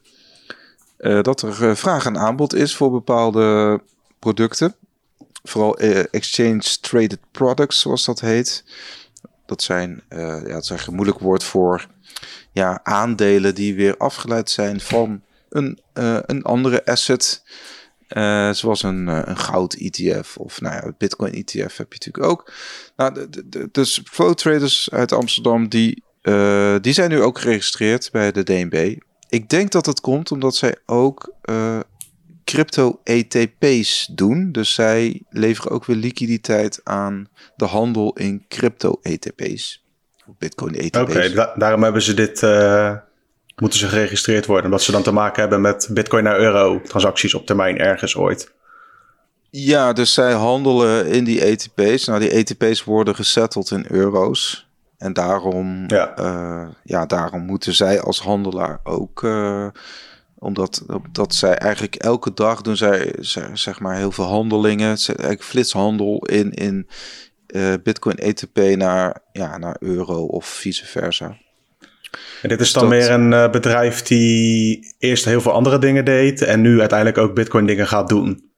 Dat 0.97 1.41
er 1.41 1.77
vraag 1.77 2.05
en 2.05 2.17
aanbod 2.17 2.53
is 2.53 2.75
voor 2.75 2.91
bepaalde 2.91 3.79
producten. 4.19 4.75
Vooral 5.47 5.81
uh, 5.81 6.03
exchange 6.11 6.79
traded 6.81 7.19
products, 7.31 7.79
zoals 7.79 8.05
dat 8.05 8.19
heet. 8.19 8.63
Dat 9.45 9.61
zijn, 9.61 10.03
ja, 10.09 10.39
dat 10.39 10.71
is 10.71 10.87
een 10.87 10.93
moeilijk 10.95 11.19
woord 11.19 11.43
voor 11.43 11.87
ja, 12.51 12.79
aandelen 12.83 13.55
die 13.55 13.75
weer 13.75 13.97
afgeleid 13.97 14.49
zijn 14.49 14.79
van 14.79 15.21
een, 15.49 15.79
een 16.25 16.43
andere 16.43 16.85
asset. 16.85 17.43
zoals 18.51 18.83
een, 18.83 19.07
een 19.07 19.37
goud-ETF 19.37 20.37
of 20.37 20.61
nou 20.61 20.75
ja, 20.75 20.93
Bitcoin-ETF 20.97 21.77
heb 21.77 21.93
je 21.93 21.99
natuurlijk 22.05 22.25
ook. 22.25 22.51
Nou, 22.95 23.13
de, 23.13 23.49
de, 23.49 23.69
dus 23.71 24.01
flow 24.11 24.33
traders 24.33 24.89
uit 24.91 25.11
Amsterdam, 25.11 25.69
die, 25.69 26.03
die 26.81 26.93
zijn 26.93 27.09
nu 27.09 27.21
ook 27.21 27.39
geregistreerd 27.39 28.11
bij 28.11 28.31
de 28.31 28.43
DNB. 28.43 28.95
Ik 29.29 29.49
denk 29.49 29.71
dat 29.71 29.85
het 29.85 30.01
komt 30.01 30.31
omdat 30.31 30.55
zij 30.55 30.75
ook 30.85 31.33
crypto-ETP's 32.47 34.09
doen. 34.11 34.51
Dus 34.51 34.73
zij 34.73 35.21
leveren 35.29 35.71
ook 35.71 35.85
weer 35.85 35.95
liquiditeit 35.95 36.81
aan 36.83 37.27
de 37.55 37.65
handel 37.65 38.13
in 38.13 38.45
crypto-ETP's. 38.47 39.85
Bitcoin-ETP's. 40.37 40.99
Oké, 40.99 41.53
daarom 41.55 41.83
hebben 41.83 42.01
ze 42.01 42.13
dit... 42.13 42.41
Uh, 42.41 42.93
moeten 43.55 43.79
ze 43.79 43.87
geregistreerd 43.87 44.45
worden. 44.45 44.65
Omdat 44.65 44.81
ze 44.81 44.91
dan 44.91 45.03
te 45.03 45.11
maken 45.11 45.41
hebben 45.41 45.61
met 45.61 45.87
bitcoin 45.91 46.23
naar 46.23 46.39
euro 46.39 46.81
transacties 46.81 47.33
op 47.33 47.45
termijn 47.45 47.77
ergens 47.77 48.15
ooit. 48.15 48.51
Ja, 49.49 49.93
dus 49.93 50.13
zij 50.13 50.33
handelen 50.33 51.07
in 51.07 51.23
die 51.23 51.41
ETP's. 51.41 52.05
Nou, 52.05 52.19
die 52.19 52.29
ETP's 52.29 52.83
worden 52.83 53.15
gesetteld 53.15 53.71
in 53.71 53.85
euro's. 53.89 54.67
En 54.97 55.13
daarom, 55.13 55.83
ja. 55.87 56.19
Uh, 56.19 56.67
ja, 56.83 57.05
daarom 57.05 57.41
moeten 57.41 57.73
zij 57.73 58.01
als 58.01 58.21
handelaar 58.21 58.79
ook, 58.83 59.21
uh, 59.21 59.67
omdat 60.39 60.83
dat 61.11 61.35
zij 61.35 61.55
eigenlijk 61.55 61.95
elke 61.95 62.33
dag 62.33 62.61
doen 62.61 62.77
zij 62.77 63.13
zeg 63.53 63.79
maar 63.79 63.95
heel 63.95 64.11
veel 64.11 64.25
handelingen, 64.25 64.87
eigenlijk 64.87 65.43
flitshandel 65.43 66.25
in, 66.25 66.51
in 66.51 66.87
uh, 67.47 67.73
Bitcoin 67.83 68.15
ETP 68.15 68.57
naar, 68.75 69.21
ja, 69.31 69.57
naar 69.57 69.75
euro 69.79 70.25
of 70.25 70.45
vice 70.45 70.85
versa. 70.85 71.37
En 72.41 72.49
dit 72.49 72.61
is 72.61 72.73
dan 72.73 72.87
meer 72.87 73.11
een 73.11 73.51
bedrijf 73.51 74.01
die 74.01 74.95
eerst 74.99 75.25
heel 75.25 75.41
veel 75.41 75.51
andere 75.51 75.79
dingen 75.79 76.05
deed 76.05 76.41
en 76.41 76.61
nu 76.61 76.79
uiteindelijk 76.79 77.17
ook 77.17 77.35
Bitcoin 77.35 77.65
dingen 77.65 77.87
gaat 77.87 78.09
doen. 78.09 78.51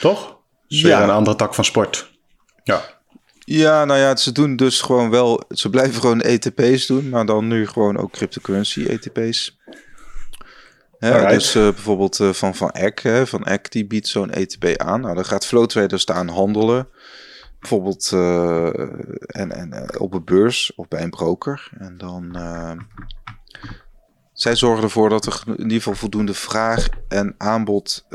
Toch? 0.00 0.38
Dus 0.68 0.80
ja. 0.80 1.02
een 1.02 1.10
andere 1.10 1.36
tak 1.36 1.54
van 1.54 1.64
sport. 1.64 2.10
Ja. 2.64 2.96
Ja, 3.38 3.84
nou 3.84 4.00
ja, 4.00 4.16
ze 4.16 4.32
doen 4.32 4.56
dus 4.56 4.80
gewoon 4.80 5.10
wel, 5.10 5.42
ze 5.48 5.70
blijven 5.70 6.00
gewoon 6.00 6.20
ETP's 6.20 6.86
doen, 6.86 7.08
maar 7.08 7.26
dan 7.26 7.46
nu 7.46 7.66
gewoon 7.66 7.96
ook 7.96 8.12
cryptocurrency 8.12 8.84
ETP's. 8.84 9.58
Hè, 10.98 11.28
dus 11.28 11.56
uh, 11.56 11.62
bijvoorbeeld 11.62 12.18
uh, 12.18 12.32
van 12.32 12.54
Van 12.54 12.70
Eck, 12.70 12.98
hè, 12.98 13.26
Van 13.26 13.44
Eck 13.44 13.72
die 13.72 13.86
biedt 13.86 14.08
zo'n 14.08 14.30
ETP 14.30 14.76
aan. 14.76 15.00
Nou, 15.00 15.14
dan 15.14 15.24
gaat 15.24 15.46
Flow 15.46 15.66
Trader 15.66 16.00
staan 16.00 16.28
handelen. 16.28 16.88
Bijvoorbeeld 17.60 18.10
uh, 18.14 18.66
en, 19.26 19.52
en, 19.52 20.00
op 20.00 20.14
een 20.14 20.24
beurs 20.24 20.72
of 20.76 20.88
bij 20.88 21.02
een 21.02 21.10
broker. 21.10 21.70
En 21.78 21.98
dan 21.98 22.36
zij 24.32 24.56
zorgen 24.56 24.84
ervoor 24.84 25.08
dat 25.08 25.26
er 25.26 25.42
in 25.46 25.62
ieder 25.62 25.76
geval 25.76 25.94
voldoende 25.94 26.34
vraag 26.34 26.88
en 27.08 27.34
aanbod 27.38 28.06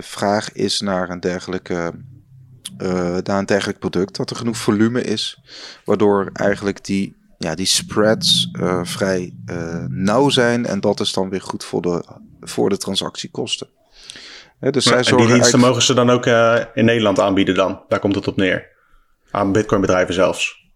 vraag 0.00 0.52
is 0.52 0.80
naar 0.80 1.10
een 1.10 1.20
dergelijke 1.20 1.92
uh, 2.78 3.16
naar 3.22 3.38
een 3.38 3.46
dergelijk 3.46 3.78
product. 3.78 4.16
Dat 4.16 4.30
er 4.30 4.36
genoeg 4.36 4.56
volume 4.56 5.02
is, 5.02 5.40
waardoor 5.84 6.30
eigenlijk 6.32 6.84
die, 6.84 7.16
ja, 7.42 7.54
die 7.54 7.66
spreads 7.66 8.48
uh, 8.52 8.80
vrij 8.84 9.32
uh, 9.46 9.84
nauw 9.88 10.28
zijn. 10.28 10.66
En 10.66 10.80
dat 10.80 11.00
is 11.00 11.12
dan 11.12 11.28
weer 11.28 11.40
goed 11.40 11.64
voor 11.64 11.82
de, 11.82 12.04
voor 12.40 12.68
de 12.68 12.76
transactiekosten. 12.76 13.68
Dus 14.60 14.84
zij 14.84 15.04
zorgen 15.04 15.26
die 15.26 15.36
diensten 15.36 15.60
mogen 15.60 15.82
ze 15.82 15.94
dan 15.94 16.10
ook 16.10 16.26
in 16.74 16.84
Nederland 16.84 17.20
aanbieden 17.20 17.54
dan? 17.54 17.82
Daar 17.88 17.98
komt 17.98 18.14
het 18.14 18.28
op 18.28 18.36
neer. 18.36 18.66
Aan 19.30 19.52
bitcoin 19.52 19.80
bedrijven 19.80 20.14
zelfs. 20.14 20.66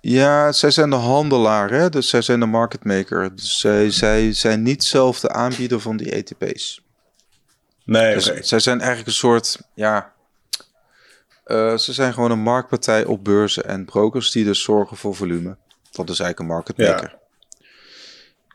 ja, 0.00 0.52
zij 0.52 0.70
zijn 0.70 0.90
de 0.90 0.96
handelaar, 0.96 1.70
hè? 1.70 1.88
dus 1.88 2.08
zij 2.08 2.22
zijn 2.22 2.40
de 2.40 2.46
market 2.46 2.84
maker. 2.84 3.34
Dus 3.34 3.58
zij, 3.58 3.90
zij 3.90 4.32
zijn 4.32 4.62
niet 4.62 4.84
zelf 4.84 5.20
de 5.20 5.28
aanbieder 5.28 5.80
van 5.80 5.96
die 5.96 6.10
ETP's. 6.10 6.82
Nee, 7.84 8.14
dus 8.14 8.24
zij 8.40 8.58
zijn 8.58 8.78
eigenlijk 8.78 9.08
een 9.08 9.14
soort, 9.14 9.60
ja, 9.74 10.11
uh, 11.46 11.76
ze 11.76 11.92
zijn 11.92 12.12
gewoon 12.12 12.30
een 12.30 12.42
marktpartij 12.42 13.04
op 13.04 13.24
beurzen 13.24 13.64
en 13.64 13.84
brokers 13.84 14.30
die 14.30 14.44
dus 14.44 14.62
zorgen 14.62 14.96
voor 14.96 15.14
volume. 15.14 15.56
Dat 15.90 16.10
is 16.10 16.20
eigenlijk 16.20 16.38
een 16.38 16.56
market 16.56 16.76
maker. 16.78 17.10
Ja. 17.10 17.20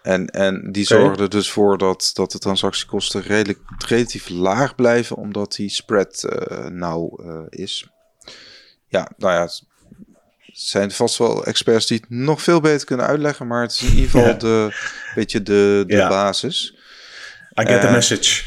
En, 0.02 0.28
en 0.28 0.72
die 0.72 0.86
okay. 0.86 0.98
zorgen 0.98 1.24
er 1.24 1.30
dus 1.30 1.52
voor 1.52 1.78
dat, 1.78 2.12
dat 2.14 2.32
de 2.32 2.40
transactiekosten 2.40 3.22
redelijk, 3.22 3.60
relatief 3.88 4.30
laag 4.30 4.76
blijven, 4.76 5.16
omdat 5.16 5.56
die 5.56 5.70
spread 5.70 6.24
uh, 6.30 6.66
nauw 6.66 7.20
uh, 7.22 7.40
is. 7.50 7.90
Ja, 8.88 9.12
nou 9.18 9.34
ja, 9.34 9.42
het 9.42 9.64
zijn 10.46 10.92
vast 10.92 11.18
wel 11.18 11.46
experts 11.46 11.88
die 11.88 11.98
het 11.98 12.10
nog 12.10 12.42
veel 12.42 12.62
beter 12.62 12.86
kunnen 12.86 13.06
uitleggen, 13.06 13.48
maar 13.48 13.62
het 13.62 13.72
is 13.72 13.82
in 13.82 13.96
ieder 13.96 14.10
geval 14.10 14.38
de, 14.38 14.76
beetje 15.16 15.44
de, 15.44 15.84
de 15.88 16.06
basis. 16.10 16.76
I 17.62 17.66
get 17.66 17.82
the 17.82 17.92
message. 17.92 18.44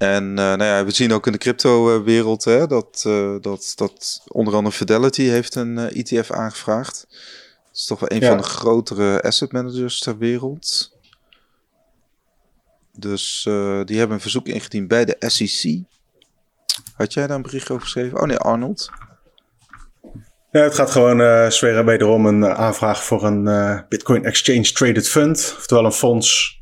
En 0.00 0.24
uh, 0.24 0.34
nou 0.34 0.64
ja, 0.64 0.84
we 0.84 0.90
zien 0.90 1.12
ook 1.12 1.26
in 1.26 1.32
de 1.32 1.38
crypto-wereld 1.38 2.44
hè, 2.44 2.66
dat, 2.66 3.04
uh, 3.06 3.36
dat, 3.40 3.72
dat 3.74 4.22
onder 4.26 4.54
andere 4.54 4.76
Fidelity 4.76 5.22
heeft 5.22 5.54
een 5.54 5.76
uh, 5.76 5.84
eh, 5.84 6.18
ETF 6.18 6.30
aangevraagd. 6.30 7.06
Dat 7.08 7.76
is 7.76 7.84
toch 7.84 8.00
wel 8.00 8.10
een 8.12 8.20
ja. 8.20 8.28
van 8.28 8.36
de 8.36 8.42
grotere 8.42 9.22
asset 9.22 9.52
managers 9.52 9.98
ter 9.98 10.18
wereld. 10.18 10.96
Dus 12.92 13.42
die 13.84 13.98
hebben 13.98 14.10
een 14.10 14.20
verzoek 14.20 14.46
ingediend 14.46 14.88
bij 14.88 15.04
de 15.04 15.16
SEC. 15.18 15.78
Had 16.94 17.12
jij 17.12 17.26
daar 17.26 17.36
een 17.36 17.42
bericht 17.42 17.70
over 17.70 17.82
geschreven? 17.82 18.20
Oh 18.20 18.26
nee, 18.26 18.36
Arnold. 18.36 18.90
Ja, 20.50 20.60
het 20.60 20.74
gaat 20.74 20.90
gewoon 20.90 21.20
uh, 21.20 21.50
zweren 21.50 21.84
wederom 21.84 22.26
een 22.26 22.46
aanvraag 22.46 23.04
voor 23.04 23.24
een 23.24 23.84
Bitcoin 23.88 24.24
Exchange 24.24 24.72
Traded 24.72 25.08
Fund. 25.08 25.54
Oftewel 25.58 25.84
een 25.84 25.92
fonds 25.92 26.59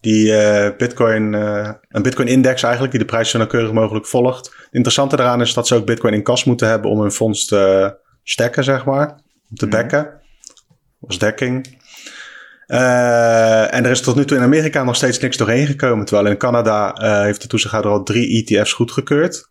die 0.00 0.26
uh, 0.26 0.68
Bitcoin, 0.76 1.32
uh, 1.32 1.70
een 1.88 2.02
Bitcoin-index 2.02 2.62
eigenlijk, 2.62 2.92
die 2.92 3.00
de 3.00 3.06
prijs 3.06 3.30
zo 3.30 3.38
nauwkeurig 3.38 3.72
mogelijk 3.72 4.06
volgt. 4.06 4.46
Het 4.46 4.68
interessante 4.70 5.16
daaraan 5.16 5.40
is 5.40 5.54
dat 5.54 5.66
ze 5.66 5.74
ook 5.74 5.86
Bitcoin 5.86 6.14
in 6.14 6.22
kas 6.22 6.44
moeten 6.44 6.68
hebben 6.68 6.90
om 6.90 7.00
hun 7.00 7.10
fonds 7.10 7.46
te 7.46 7.94
stekken, 8.22 8.64
zeg 8.64 8.84
maar. 8.84 9.08
Om 9.50 9.56
te 9.56 9.64
mm. 9.64 9.70
bekken. 9.70 10.20
Als 11.06 11.18
dekking. 11.18 11.78
Uh, 12.66 13.74
en 13.74 13.84
er 13.84 13.90
is 13.90 14.00
tot 14.00 14.16
nu 14.16 14.24
toe 14.24 14.36
in 14.36 14.42
Amerika 14.42 14.84
nog 14.84 14.96
steeds 14.96 15.18
niks 15.18 15.36
doorheen 15.36 15.66
gekomen. 15.66 16.04
Terwijl 16.04 16.28
in 16.28 16.36
Canada 16.36 16.94
heeft 17.24 17.42
de 17.42 17.48
toezichthouder 17.48 17.92
al 17.92 18.02
drie 18.02 18.44
ETF's 18.44 18.72
goedgekeurd. 18.72 19.48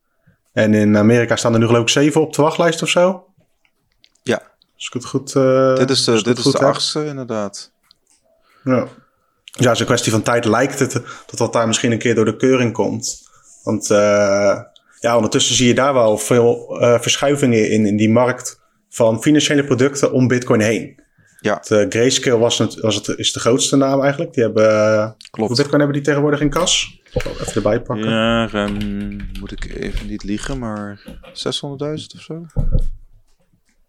En 0.53 0.73
in 0.73 0.97
Amerika 0.97 1.35
staan 1.35 1.53
er 1.53 1.59
nu 1.59 1.65
geloof 1.65 1.81
ik 1.81 1.89
zeven 1.89 2.21
op 2.21 2.33
de 2.33 2.41
wachtlijst 2.41 2.81
of 2.81 2.89
zo. 2.89 3.25
Ja. 4.23 4.41
Is 4.77 4.89
het 4.93 5.05
goed? 5.05 5.33
dit 5.77 5.89
is 5.89 6.03
de, 6.03 6.23
dit 6.23 6.37
is 6.37 6.43
de 6.43 6.59
achtste, 6.59 7.05
inderdaad. 7.05 7.71
Ja 8.63 8.87
ja, 9.63 9.65
het 9.65 9.73
is 9.73 9.79
een 9.79 9.85
kwestie 9.85 10.11
van 10.11 10.21
tijd 10.21 10.45
lijkt 10.45 10.79
het 10.79 10.91
dat 11.25 11.37
dat 11.37 11.53
daar 11.53 11.67
misschien 11.67 11.91
een 11.91 11.97
keer 11.97 12.15
door 12.15 12.25
de 12.25 12.35
keuring 12.35 12.73
komt. 12.73 13.27
Want 13.63 13.89
uh, 13.89 14.59
ja, 14.99 15.15
ondertussen 15.15 15.55
zie 15.55 15.67
je 15.67 15.73
daar 15.73 15.93
wel 15.93 16.17
veel 16.17 16.77
uh, 16.81 16.99
verschuivingen 16.99 17.69
in, 17.69 17.85
in 17.85 17.97
die 17.97 18.09
markt 18.09 18.59
van 18.89 19.21
financiële 19.21 19.63
producten 19.63 20.11
om 20.11 20.27
Bitcoin 20.27 20.61
heen. 20.61 21.01
Ja. 21.41 21.55
Het, 21.55 21.69
uh, 21.69 21.85
Grayscale 21.89 22.37
was, 22.37 22.57
het, 22.57 22.79
was 22.79 22.95
het, 22.95 23.07
is 23.07 23.33
de 23.33 23.39
grootste 23.39 23.75
naam 23.75 24.01
eigenlijk. 24.01 24.33
Die 24.33 24.43
hebben, 24.43 24.65
Klopt. 24.65 25.17
Hoeveel 25.31 25.55
Bitcoin 25.55 25.77
hebben 25.77 25.93
die 25.97 26.05
tegenwoordig 26.05 26.41
in 26.41 26.49
kas? 26.49 27.01
Even 27.13 27.55
erbij 27.55 27.81
pakken. 27.81 28.09
Ja, 28.09 28.49
um, 28.53 29.29
moet 29.39 29.51
ik 29.51 29.75
even 29.75 30.07
niet 30.07 30.23
liegen, 30.23 30.59
maar 30.59 31.01
600.000 31.05 31.11
of 32.15 32.21
zo. 32.21 32.45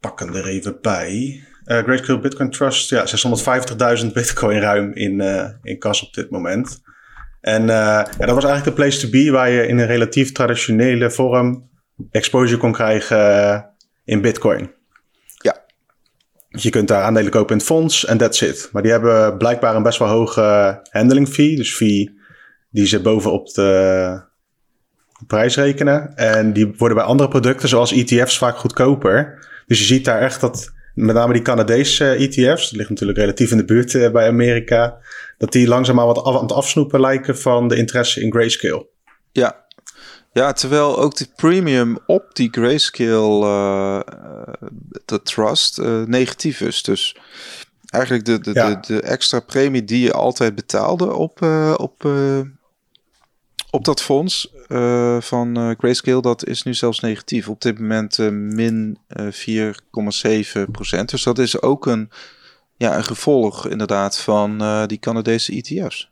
Pakken 0.01 0.35
er 0.35 0.47
even 0.47 0.79
bij. 0.81 1.45
Uh, 1.71 1.79
Grayscale 1.79 2.21
Bitcoin 2.21 2.51
Trust, 2.51 2.91
ja, 2.91 3.05
650.000 4.03 4.13
bitcoin 4.13 4.61
ruim 4.61 4.93
in, 4.93 5.21
uh, 5.21 5.49
in 5.63 5.79
kas 5.79 6.03
op 6.03 6.15
dit 6.15 6.31
moment. 6.31 6.83
En 7.41 7.63
uh, 7.63 7.69
ja, 7.69 8.03
dat 8.19 8.35
was 8.35 8.45
eigenlijk 8.45 8.65
de 8.65 8.83
place 8.83 9.01
to 9.01 9.09
be 9.11 9.31
waar 9.31 9.51
je 9.51 9.67
in 9.67 9.79
een 9.79 9.87
relatief 9.87 10.33
traditionele 10.33 11.11
vorm 11.11 11.69
exposure 12.11 12.59
kon 12.59 12.73
krijgen 12.73 13.67
in 14.05 14.21
bitcoin. 14.21 14.71
Ja. 15.35 15.65
Dus 16.49 16.63
je 16.63 16.71
kunt 16.71 16.89
daar 16.89 17.03
aandelen 17.03 17.31
kopen 17.31 17.51
in 17.51 17.57
het 17.57 17.67
fonds 17.67 18.05
en 18.05 18.19
that's 18.19 18.41
it. 18.41 18.69
Maar 18.73 18.83
die 18.83 18.91
hebben 18.91 19.37
blijkbaar 19.37 19.77
een 19.77 19.83
best 19.83 19.99
wel 19.99 20.09
hoge 20.09 20.79
handling 20.91 21.29
fee. 21.29 21.57
Dus 21.57 21.75
fee 21.75 22.19
die 22.71 22.87
ze 22.87 23.01
bovenop 23.01 23.55
de 23.55 24.23
prijs 25.27 25.57
rekenen. 25.57 26.17
En 26.17 26.53
die 26.53 26.75
worden 26.77 26.97
bij 26.97 27.07
andere 27.07 27.29
producten 27.29 27.69
zoals 27.69 27.93
ETF's 27.93 28.39
vaak 28.39 28.57
goedkoper. 28.57 29.49
Dus 29.67 29.79
je 29.79 29.85
ziet 29.85 30.05
daar 30.05 30.21
echt 30.21 30.41
dat 30.41 30.79
met 30.95 31.15
name 31.15 31.33
die 31.33 31.43
Canadese 31.43 32.05
ETF's, 32.05 32.39
eh, 32.41 32.47
e 32.47 32.55
dat 32.55 32.71
ligt 32.71 32.89
natuurlijk 32.89 33.19
relatief 33.19 33.51
in 33.51 33.57
de 33.57 33.65
buurt 33.65 33.95
eh, 33.95 34.11
bij 34.11 34.29
Amerika, 34.29 34.99
dat 35.39 35.53
die 35.53 35.69
langzaamaan 35.69 36.07
wat 36.07 36.23
af, 36.25 36.35
aan 36.35 36.43
het 36.43 36.53
afsnoepen 36.53 37.01
lijken 37.01 37.39
van 37.39 37.69
de 37.69 37.77
interesse 37.77 38.21
in 38.21 38.31
grayscale. 38.31 38.87
Ja, 39.33 39.67
ja, 40.33 40.53
terwijl 40.53 40.99
ook 40.99 41.17
de 41.17 41.27
premium 41.37 41.99
op 42.07 42.25
die 42.33 42.49
grayscale 42.51 43.47
uh, 43.47 44.01
de 45.05 45.23
trust 45.23 45.79
uh, 45.79 46.03
negatief 46.03 46.61
is. 46.61 46.83
Dus 46.83 47.17
eigenlijk 47.87 48.25
de, 48.25 48.41
de, 48.41 48.51
ja. 48.53 48.75
de, 48.75 48.95
de, 48.95 49.01
extra 49.01 49.41
premie 49.41 49.85
die 49.85 50.01
je 50.01 50.13
altijd 50.13 50.55
betaalde 50.55 51.15
op, 51.15 51.41
uh, 51.43 51.75
op, 51.77 52.09
op 53.71 53.85
dat 53.85 54.03
fonds 54.03 54.55
uh, 54.69 55.21
van 55.21 55.59
uh, 55.59 55.71
Grayscale, 55.79 56.23
dat 56.23 56.47
is 56.47 56.63
nu 56.63 56.75
zelfs 56.75 57.01
negatief. 57.01 57.49
Op 57.49 57.61
dit 57.61 57.79
moment 57.79 58.19
uh, 58.19 58.29
min 58.31 58.99
4,7 59.15 60.71
procent. 60.73 61.11
Dus 61.11 61.23
dat 61.23 61.39
is 61.39 61.63
ook 61.63 61.87
een, 61.87 62.11
ja, 62.77 62.97
een 62.97 63.05
gevolg 63.05 63.69
inderdaad 63.69 64.19
van 64.19 64.63
die 64.87 64.99
Canadese 64.99 65.53
ETF's. 65.53 66.11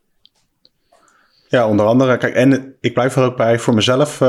Ja, 1.49 1.69
onder 1.69 1.87
andere. 1.87 2.17
Kijk, 2.17 2.35
en 2.35 2.77
ik 2.81 2.95
blijf 2.95 3.17
er 3.17 3.23
ook 3.23 3.37
bij 3.37 3.59
voor 3.59 3.75
mezelf. 3.75 4.21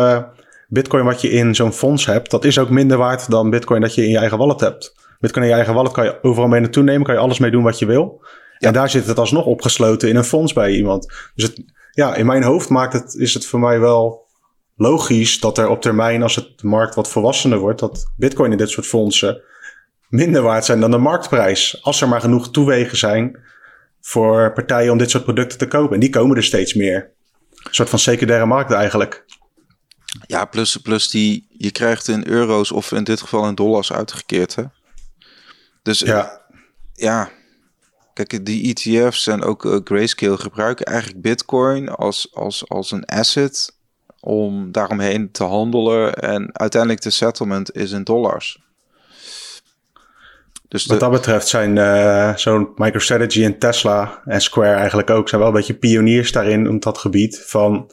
Bitcoin 0.67 1.05
wat 1.05 1.21
je 1.21 1.29
in 1.29 1.55
zo'n 1.55 1.73
fonds 1.73 2.05
hebt, 2.05 2.31
dat 2.31 2.45
is 2.45 2.57
ook 2.59 2.69
minder 2.69 2.97
waard 2.97 3.29
dan 3.29 3.49
Bitcoin 3.49 3.81
dat 3.81 3.95
je 3.95 4.03
in 4.03 4.09
je 4.09 4.17
eigen 4.17 4.37
wallet 4.37 4.59
hebt. 4.59 4.95
Bitcoin 5.19 5.43
in 5.43 5.49
je 5.49 5.57
eigen 5.57 5.73
wallet 5.73 5.91
kan 5.91 6.03
je 6.03 6.23
overal 6.23 6.47
mee 6.47 6.59
naartoe 6.59 6.83
nemen, 6.83 7.03
kan 7.03 7.13
je 7.13 7.21
alles 7.21 7.39
mee 7.39 7.51
doen 7.51 7.63
wat 7.63 7.79
je 7.79 7.85
wil. 7.85 8.19
Ja. 8.57 8.67
En 8.67 8.73
daar 8.73 8.89
zit 8.89 9.05
het 9.05 9.19
alsnog 9.19 9.45
opgesloten 9.45 10.09
in 10.09 10.15
een 10.15 10.23
fonds 10.23 10.53
bij 10.53 10.71
iemand. 10.71 11.31
Dus 11.35 11.45
het, 11.45 11.63
ja, 11.91 12.15
in 12.15 12.25
mijn 12.25 12.43
hoofd 12.43 12.69
maakt 12.69 12.93
het, 12.93 13.15
is 13.15 13.33
het 13.33 13.45
voor 13.45 13.59
mij 13.59 13.79
wel 13.79 14.27
logisch 14.75 15.39
dat 15.39 15.57
er 15.57 15.67
op 15.67 15.81
termijn, 15.81 16.23
als 16.23 16.35
het 16.35 16.59
de 16.59 16.67
markt 16.67 16.95
wat 16.95 17.09
volwassener 17.09 17.59
wordt, 17.59 17.79
dat 17.79 18.11
bitcoin 18.17 18.51
in 18.51 18.57
dit 18.57 18.69
soort 18.69 18.87
fondsen 18.87 19.41
minder 20.09 20.41
waard 20.41 20.65
zijn 20.65 20.79
dan 20.79 20.91
de 20.91 20.97
marktprijs. 20.97 21.83
Als 21.83 22.01
er 22.01 22.07
maar 22.07 22.21
genoeg 22.21 22.51
toewegen 22.51 22.97
zijn 22.97 23.39
voor 24.01 24.53
partijen 24.53 24.91
om 24.91 24.97
dit 24.97 25.09
soort 25.09 25.23
producten 25.23 25.57
te 25.57 25.67
kopen. 25.67 25.93
En 25.93 25.99
die 25.99 26.09
komen 26.09 26.37
er 26.37 26.43
steeds 26.43 26.73
meer. 26.73 27.11
Een 27.49 27.73
soort 27.73 27.89
van 27.89 27.99
secundaire 27.99 28.45
markt 28.45 28.71
eigenlijk. 28.71 29.25
Ja, 30.27 30.45
plus, 30.45 30.77
plus 30.77 31.09
die, 31.09 31.47
je 31.49 31.71
krijgt 31.71 32.07
in 32.07 32.27
euro's 32.27 32.71
of 32.71 32.91
in 32.91 33.03
dit 33.03 33.21
geval 33.21 33.47
in 33.47 33.55
dollars 33.55 33.93
uitgekeerd. 33.93 34.55
Hè? 34.55 34.63
Dus 35.81 35.99
ja, 35.99 36.41
ja 36.93 37.29
Kijk, 38.25 38.45
die 38.45 38.75
ETF's 38.75 39.27
en 39.27 39.43
ook 39.43 39.65
uh, 39.65 39.77
Grayscale 39.83 40.37
gebruiken 40.37 40.85
eigenlijk 40.85 41.21
Bitcoin 41.21 41.89
als, 41.89 42.29
als, 42.33 42.69
als 42.69 42.91
een 42.91 43.05
asset 43.05 43.75
om 44.19 44.71
daaromheen 44.71 45.31
te 45.31 45.43
handelen. 45.43 46.13
En 46.13 46.57
uiteindelijk 46.57 47.01
de 47.01 47.09
settlement 47.09 47.75
is 47.75 47.91
in 47.91 48.03
dollars. 48.03 48.61
Dus 50.67 50.85
Wat 50.85 50.99
dat 50.99 51.11
betreft 51.11 51.47
zijn 51.47 51.75
uh, 51.75 52.35
zo'n 52.35 52.69
MicroStrategy 52.75 53.43
en 53.43 53.57
Tesla 53.57 54.21
en 54.25 54.41
Square 54.41 54.75
eigenlijk 54.75 55.09
ook... 55.09 55.29
zijn 55.29 55.41
wel 55.41 55.49
een 55.49 55.55
beetje 55.55 55.73
pioniers 55.73 56.31
daarin 56.31 56.69
op 56.69 56.81
dat 56.81 56.97
gebied 56.97 57.43
van 57.45 57.91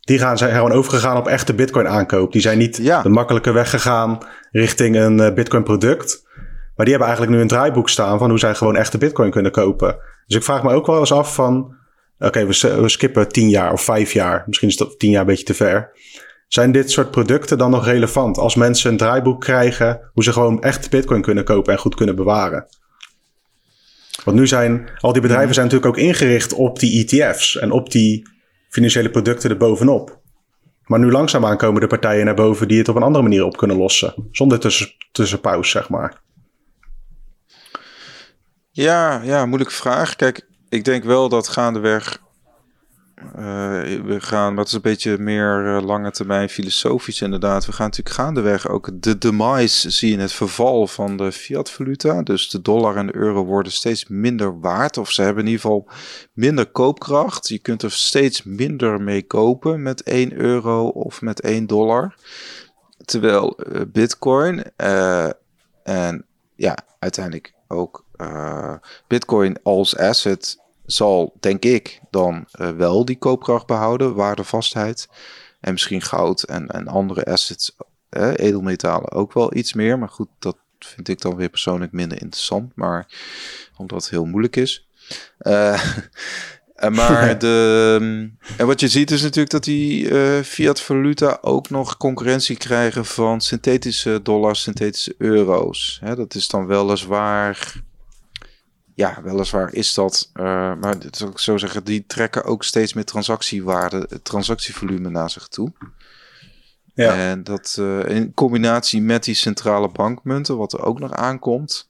die 0.00 0.18
gaan, 0.18 0.38
zijn 0.38 0.54
gewoon 0.54 0.72
overgegaan 0.72 1.16
op 1.16 1.26
echte 1.26 1.54
bitcoin 1.54 1.88
aankoop. 1.88 2.32
Die 2.32 2.40
zijn 2.40 2.58
niet 2.58 2.76
de 2.76 3.08
makkelijke 3.08 3.52
weg 3.52 3.70
gegaan 3.70 4.18
richting 4.50 4.96
een 4.96 5.18
uh, 5.18 5.32
bitcoin 5.32 5.62
product. 5.62 6.25
Maar 6.76 6.86
die 6.86 6.94
hebben 6.94 7.06
eigenlijk 7.06 7.36
nu 7.36 7.40
een 7.42 7.48
draaiboek 7.48 7.88
staan 7.88 8.18
van 8.18 8.28
hoe 8.28 8.38
zij 8.38 8.54
gewoon 8.54 8.76
echte 8.76 8.98
bitcoin 8.98 9.30
kunnen 9.30 9.52
kopen. 9.52 9.96
Dus 10.26 10.36
ik 10.36 10.44
vraag 10.44 10.62
me 10.62 10.72
ook 10.72 10.86
wel 10.86 10.98
eens 10.98 11.12
af 11.12 11.34
van, 11.34 11.74
oké, 12.18 12.46
we, 12.46 12.80
we, 12.80 12.88
skippen 12.88 13.28
tien 13.28 13.48
jaar 13.48 13.72
of 13.72 13.82
vijf 13.82 14.12
jaar. 14.12 14.42
Misschien 14.46 14.68
is 14.68 14.76
dat 14.76 14.98
tien 14.98 15.10
jaar 15.10 15.20
een 15.20 15.26
beetje 15.26 15.44
te 15.44 15.54
ver. 15.54 15.90
Zijn 16.48 16.72
dit 16.72 16.90
soort 16.90 17.10
producten 17.10 17.58
dan 17.58 17.70
nog 17.70 17.84
relevant 17.84 18.38
als 18.38 18.54
mensen 18.54 18.90
een 18.90 18.96
draaiboek 18.96 19.40
krijgen 19.40 20.10
hoe 20.12 20.24
ze 20.24 20.32
gewoon 20.32 20.62
echt 20.62 20.90
bitcoin 20.90 21.22
kunnen 21.22 21.44
kopen 21.44 21.72
en 21.72 21.78
goed 21.78 21.94
kunnen 21.94 22.16
bewaren? 22.16 22.66
Want 24.24 24.36
nu 24.36 24.46
zijn 24.46 24.88
al 25.00 25.12
die 25.12 25.22
bedrijven 25.22 25.54
zijn 25.54 25.66
natuurlijk 25.66 25.96
ook 25.96 26.04
ingericht 26.04 26.52
op 26.52 26.78
die 26.78 27.06
ETF's 27.06 27.56
en 27.56 27.70
op 27.70 27.90
die 27.90 28.28
financiële 28.68 29.10
producten 29.10 29.50
erbovenop. 29.50 30.18
Maar 30.84 30.98
nu 30.98 31.10
langzaamaan 31.10 31.56
komen 31.56 31.80
de 31.80 31.86
partijen 31.86 32.24
naar 32.24 32.34
boven 32.34 32.68
die 32.68 32.78
het 32.78 32.88
op 32.88 32.96
een 32.96 33.02
andere 33.02 33.22
manier 33.22 33.44
op 33.44 33.56
kunnen 33.56 33.76
lossen. 33.76 34.14
Zonder 34.30 34.58
tussen, 34.58 34.88
tussenpauze, 35.12 35.70
zeg 35.70 35.88
maar. 35.88 36.24
Ja, 38.76 39.22
ja, 39.22 39.46
moeilijke 39.46 39.74
vraag. 39.74 40.16
Kijk, 40.16 40.46
ik 40.68 40.84
denk 40.84 41.04
wel 41.04 41.28
dat 41.28 41.48
gaandeweg 41.48 42.18
uh, 43.16 43.32
we 44.04 44.16
gaan, 44.18 44.56
dat 44.56 44.66
is 44.66 44.72
een 44.72 44.80
beetje 44.80 45.18
meer 45.18 45.76
uh, 45.76 45.82
lange 45.82 46.10
termijn 46.10 46.48
filosofisch 46.48 47.20
inderdaad. 47.20 47.66
We 47.66 47.72
gaan 47.72 47.86
natuurlijk 47.86 48.16
gaandeweg 48.16 48.68
ook 48.68 48.90
de 49.02 49.18
demise 49.18 49.90
zien, 49.90 50.20
het 50.20 50.32
verval 50.32 50.86
van 50.86 51.16
de 51.16 51.32
fiat 51.32 51.70
valuta. 51.70 52.22
Dus 52.22 52.50
de 52.50 52.62
dollar 52.62 52.96
en 52.96 53.06
de 53.06 53.16
euro 53.16 53.44
worden 53.44 53.72
steeds 53.72 54.06
minder 54.08 54.60
waard. 54.60 54.98
Of 54.98 55.10
ze 55.10 55.22
hebben 55.22 55.44
in 55.44 55.50
ieder 55.50 55.62
geval 55.62 55.88
minder 56.32 56.66
koopkracht. 56.66 57.48
Je 57.48 57.58
kunt 57.58 57.82
er 57.82 57.92
steeds 57.92 58.42
minder 58.42 59.00
mee 59.00 59.22
kopen 59.22 59.82
met 59.82 60.02
1 60.02 60.32
euro 60.32 60.88
of 60.88 61.20
met 61.20 61.40
1 61.40 61.66
dollar. 61.66 62.14
Terwijl 63.04 63.56
uh, 63.72 63.80
bitcoin 63.92 64.64
en 65.82 66.24
ja, 66.56 66.76
uiteindelijk 66.98 67.54
ook 67.68 68.05
bitcoin 69.06 69.62
als 69.62 69.96
asset 69.96 70.58
zal, 70.86 71.36
denk 71.40 71.64
ik, 71.64 72.00
dan 72.10 72.46
uh, 72.60 72.70
wel 72.70 73.04
die 73.04 73.18
koopkracht 73.18 73.66
behouden, 73.66 74.14
waardevastheid. 74.14 75.08
En 75.60 75.72
misschien 75.72 76.02
goud 76.02 76.42
en, 76.42 76.68
en 76.68 76.88
andere 76.88 77.24
assets, 77.24 77.76
uh, 78.10 78.32
edelmetalen 78.36 79.12
ook 79.12 79.32
wel 79.32 79.56
iets 79.56 79.72
meer. 79.72 79.98
Maar 79.98 80.08
goed, 80.08 80.28
dat 80.38 80.56
vind 80.78 81.08
ik 81.08 81.20
dan 81.20 81.36
weer 81.36 81.48
persoonlijk 81.48 81.92
minder 81.92 82.22
interessant. 82.22 82.72
Maar 82.74 83.06
omdat 83.76 84.02
het 84.02 84.10
heel 84.10 84.24
moeilijk 84.24 84.56
is. 84.56 84.86
Uh, 86.82 86.90
maar 86.90 87.38
de, 87.38 88.30
en 88.56 88.66
wat 88.66 88.80
je 88.80 88.88
ziet 88.88 89.10
is 89.10 89.22
natuurlijk 89.22 89.50
dat 89.50 89.64
die 89.64 90.10
uh, 90.10 90.40
fiat 90.42 90.80
valuta 90.80 91.38
ook 91.40 91.70
nog 91.70 91.96
concurrentie 91.96 92.56
krijgen 92.56 93.04
van 93.04 93.40
synthetische 93.40 94.20
dollars, 94.22 94.62
synthetische 94.62 95.14
euro's. 95.18 95.98
Hè, 96.04 96.16
dat 96.16 96.34
is 96.34 96.48
dan 96.48 96.66
weliswaar 96.66 97.82
ja, 98.96 99.22
weliswaar 99.22 99.72
is 99.72 99.94
dat, 99.94 100.30
uh, 100.34 100.42
maar 100.74 100.98
dat 100.98 101.16
zou 101.16 101.30
ik 101.30 101.38
zo 101.38 101.56
zeggen, 101.56 101.84
die 101.84 102.04
trekken 102.06 102.44
ook 102.44 102.64
steeds 102.64 102.92
meer 102.92 103.04
transactiewaarde, 103.04 104.22
transactievolume 104.22 105.08
naar 105.08 105.30
zich 105.30 105.48
toe. 105.48 105.72
Ja. 106.94 107.14
En 107.14 107.44
dat 107.44 107.76
uh, 107.80 108.04
in 108.04 108.34
combinatie 108.34 109.02
met 109.02 109.24
die 109.24 109.34
centrale 109.34 109.88
bankmunten, 109.88 110.56
wat 110.56 110.72
er 110.72 110.84
ook 110.84 110.98
nog 110.98 111.12
aankomt, 111.12 111.88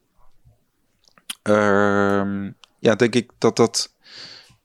uh, 1.43 2.51
ja, 2.79 2.95
denk 2.97 3.15
ik 3.15 3.31
dat 3.39 3.57
dat, 3.57 3.93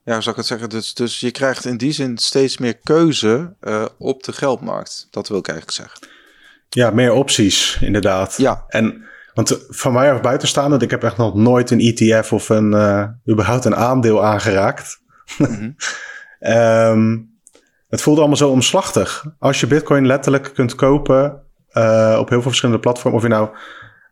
ja, 0.03 0.13
hoe 0.13 0.21
zou 0.21 0.29
ik 0.29 0.35
het 0.35 0.45
zeggen, 0.45 0.69
dus, 0.69 0.93
dus 0.93 1.19
je 1.19 1.31
krijgt 1.31 1.65
in 1.65 1.77
die 1.77 1.91
zin 1.91 2.17
steeds 2.17 2.57
meer 2.57 2.77
keuze 2.77 3.55
op 3.97 4.23
de 4.23 4.33
geldmarkt. 4.33 5.07
Dat 5.11 5.27
wil 5.27 5.37
ik 5.37 5.47
eigenlijk 5.47 5.77
zeggen. 5.77 6.07
Ja, 6.69 6.89
meer 6.89 7.11
opties, 7.13 7.77
inderdaad. 7.81 8.37
Ja. 8.37 8.65
En 8.67 9.09
want 9.33 9.65
van 9.69 9.93
mij 9.93 10.13
af 10.13 10.21
buitenstaande, 10.21 10.77
ik 10.77 10.91
heb 10.91 11.03
echt 11.03 11.17
nog 11.17 11.35
nooit 11.35 11.71
een 11.71 11.79
ETF 11.79 12.33
of 12.33 12.49
een, 12.49 12.71
uh, 12.71 13.07
überhaupt 13.29 13.65
een 13.65 13.75
aandeel 13.75 14.25
aangeraakt. 14.25 15.01
Mm 15.37 15.75
het 17.89 18.01
voelt 18.01 18.17
allemaal 18.17 18.37
zo 18.37 18.49
omslachtig. 18.49 19.25
Als 19.39 19.59
je 19.59 19.67
Bitcoin 19.67 20.05
letterlijk 20.05 20.51
kunt 20.53 20.75
kopen 20.75 21.41
uh, 21.73 22.17
op 22.19 22.29
heel 22.29 22.39
veel 22.39 22.49
verschillende 22.49 22.81
platformen, 22.81 23.19
of 23.19 23.25
je 23.25 23.33
nou 23.33 23.49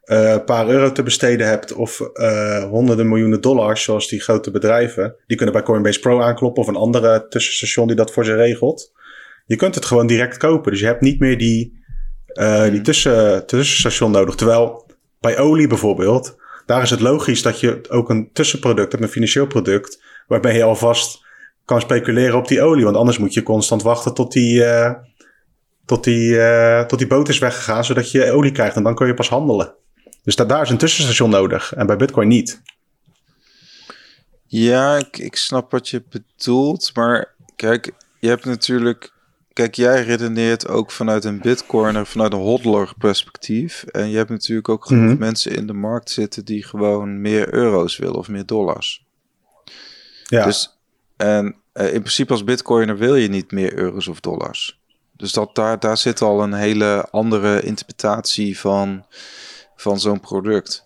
uh, 0.06 0.32
een 0.32 0.44
paar 0.44 0.68
euro 0.68 0.92
te 0.92 1.04
besteden 1.04 1.48
hebt 1.48 1.74
of 1.74 2.02
honderden 2.70 3.08
miljoenen 3.08 3.42
dollars, 3.42 3.84
zoals 3.84 4.08
die 4.08 4.20
grote 4.20 4.52
bedrijven, 4.52 5.16
die 5.28 5.38
kunnen 5.38 5.56
bij 5.56 5.64
Coinbase 5.64 6.00
Pro 6.00 6.22
aankloppen 6.22 6.62
of 6.62 6.68
een 6.68 6.76
andere 6.76 7.28
tussenstation 7.28 7.88
die 7.88 7.96
dat 7.96 8.12
voor 8.12 8.26
ze 8.26 8.36
regelt. 8.36 8.92
Je 9.50 9.56
kunt 9.56 9.76
het 9.76 9.86
gewoon 9.86 10.08
direct 10.08 10.38
kopen. 10.38 10.72
Dus 10.72 10.80
je 10.82 10.86
hebt 10.86 11.02
niet 11.02 11.20
meer 11.20 11.38
die, 11.38 11.84
uh, 12.34 12.64
die 12.64 12.72
mhm. 12.72 12.84
tussen, 12.84 13.46
tussenstation 13.46 14.12
nodig. 14.12 14.36
Terwijl 14.36 14.89
bij 15.20 15.38
olie 15.38 15.68
bijvoorbeeld, 15.68 16.38
daar 16.66 16.82
is 16.82 16.90
het 16.90 17.00
logisch 17.00 17.42
dat 17.42 17.60
je 17.60 17.82
ook 17.90 18.10
een 18.10 18.30
tussenproduct 18.34 18.92
hebt, 18.92 19.04
een 19.04 19.10
financieel 19.10 19.48
product, 19.48 20.04
waarbij 20.28 20.56
je 20.56 20.64
alvast 20.64 21.26
kan 21.66 21.82
speculeren 21.82 22.38
op 22.38 22.48
die 22.48 22.62
olie. 22.62 22.84
Want 22.84 22.96
anders 22.96 23.18
moet 23.18 23.34
je 23.34 23.44
constant 23.44 23.82
wachten 23.82 24.14
tot 24.14 24.32
die, 24.32 24.60
uh, 24.60 24.94
tot 25.86 26.04
die, 26.04 26.30
uh, 26.30 26.82
tot 26.82 27.00
die 27.00 27.08
boot 27.08 27.30
is 27.30 27.40
weggegaan, 27.40 27.86
zodat 27.86 28.12
je 28.12 28.32
olie 28.32 28.52
krijgt 28.52 28.76
en 28.76 28.84
dan 28.84 28.96
kun 28.96 29.08
je 29.08 29.14
pas 29.14 29.30
handelen. 29.30 29.74
Dus 30.24 30.36
da 30.36 30.46
daar 30.46 30.62
is 30.62 30.70
een 30.70 30.78
tussenstation 30.78 31.30
nodig 31.30 31.74
en 31.74 31.86
bij 31.86 31.96
Bitcoin 31.96 32.28
niet. 32.28 32.62
Ja, 34.46 35.02
ik 35.12 35.36
snap 35.36 35.72
wat 35.72 35.90
je 35.90 36.04
bedoelt, 36.10 36.92
maar 36.94 37.36
kijk, 37.56 37.92
je 38.20 38.28
hebt 38.28 38.46
natuurlijk 38.46 39.12
kijk, 39.60 39.76
jij 39.76 40.04
redeneert 40.04 40.68
ook 40.68 40.92
vanuit 40.92 41.24
een 41.24 41.40
bitcoiner, 41.40 42.06
vanuit 42.06 42.34
een 42.34 42.40
hodler 42.40 42.94
perspectief. 42.98 43.84
En 43.84 44.10
je 44.10 44.18
hebt 44.18 44.30
natuurlijk 44.30 44.70
ook 44.70 44.86
genoeg 44.86 45.10
mhm. 45.12 45.20
mensen 45.20 45.56
in 45.56 45.68
de 45.68 45.74
markt 45.74 46.10
zitten 46.10 46.46
die 46.46 46.64
gewoon 46.64 47.22
meer 47.22 47.54
euro's 47.54 47.98
willen 47.98 48.16
of 48.16 48.28
meer 48.28 48.46
dollars. 48.46 49.06
Ja. 50.26 50.46
Dus, 50.46 50.80
en 51.18 51.56
uh, 51.74 51.94
in 51.94 52.00
principe 52.00 52.32
als 52.32 52.44
bitcoiner 52.44 52.98
wil 52.98 53.16
je 53.16 53.28
niet 53.28 53.52
meer 53.52 53.74
euro's 53.74 54.08
of 54.08 54.20
dollars. 54.20 54.80
Dus 55.12 55.34
dat, 55.34 55.56
daar, 55.56 55.80
daar 55.80 55.98
zit 55.98 56.22
al 56.22 56.44
een 56.44 56.54
hele 56.54 57.08
andere 57.12 57.62
interpretatie 57.62 58.60
van, 58.60 59.06
van 59.76 60.00
zo'n 60.00 60.20
product. 60.20 60.84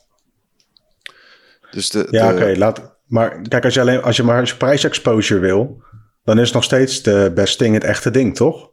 Dus 1.72 1.90
de, 1.90 2.08
ja, 2.10 2.34
oké. 2.34 2.54
laat. 2.58 2.96
maar 3.06 3.42
kijk, 3.42 3.64
als 3.64 3.74
je, 3.74 3.82
alleen, 3.82 4.02
als 4.02 4.16
je 4.16 4.24
maar 4.24 4.40
als 4.40 4.50
je 4.50 4.58
prijsexposure 4.58 5.40
wil, 5.40 5.84
dan 6.24 6.40
is 6.40 6.52
nog 6.52 6.64
steeds 6.64 7.02
de 7.02 7.32
best 7.36 7.60
ding 7.60 7.74
het 7.74 7.84
echte 7.84 8.12
ding, 8.12 8.36
toch? 8.36 8.70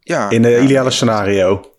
Ja. 0.00 0.30
In 0.30 0.42
de 0.42 0.60
ideale 0.60 0.90
scenario. 0.90 1.74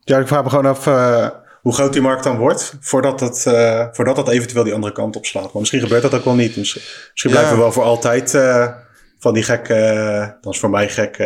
Ja, 0.00 0.18
ik 0.18 0.26
vraag 0.26 0.42
me 0.42 0.50
gewoon 0.50 0.66
af 0.66 0.86
uh, 0.86 1.28
hoe 1.62 1.74
groot 1.74 1.92
die 1.92 2.02
markt 2.02 2.24
dan 2.24 2.36
wordt 2.36 2.74
voordat 2.80 3.20
het, 3.20 3.44
uh, 3.48 3.86
voordat 3.92 4.16
het 4.16 4.28
eventueel 4.28 4.64
die 4.64 4.74
andere 4.74 4.92
kant 4.92 5.16
op 5.16 5.26
slaat. 5.26 5.42
Maar 5.42 5.60
misschien 5.60 5.80
gebeurt 5.80 6.02
dat 6.02 6.14
ook 6.14 6.24
wel 6.24 6.34
niet. 6.34 6.56
Misschien, 6.56 6.82
misschien 7.10 7.30
blijven 7.30 7.52
we 7.52 7.58
wel 7.58 7.72
voor 7.72 7.82
altijd 7.82 8.34
uh, 8.34 8.74
van 9.18 9.34
die 9.34 9.42
gekke, 9.42 10.36
dan 10.40 10.52
is 10.52 10.58
voor 10.58 10.70
mij 10.70 10.88
gek, 10.88 11.16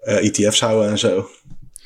ETF's 0.00 0.60
e 0.60 0.64
houden 0.64 0.90
en 0.90 0.98
zo. 0.98 1.28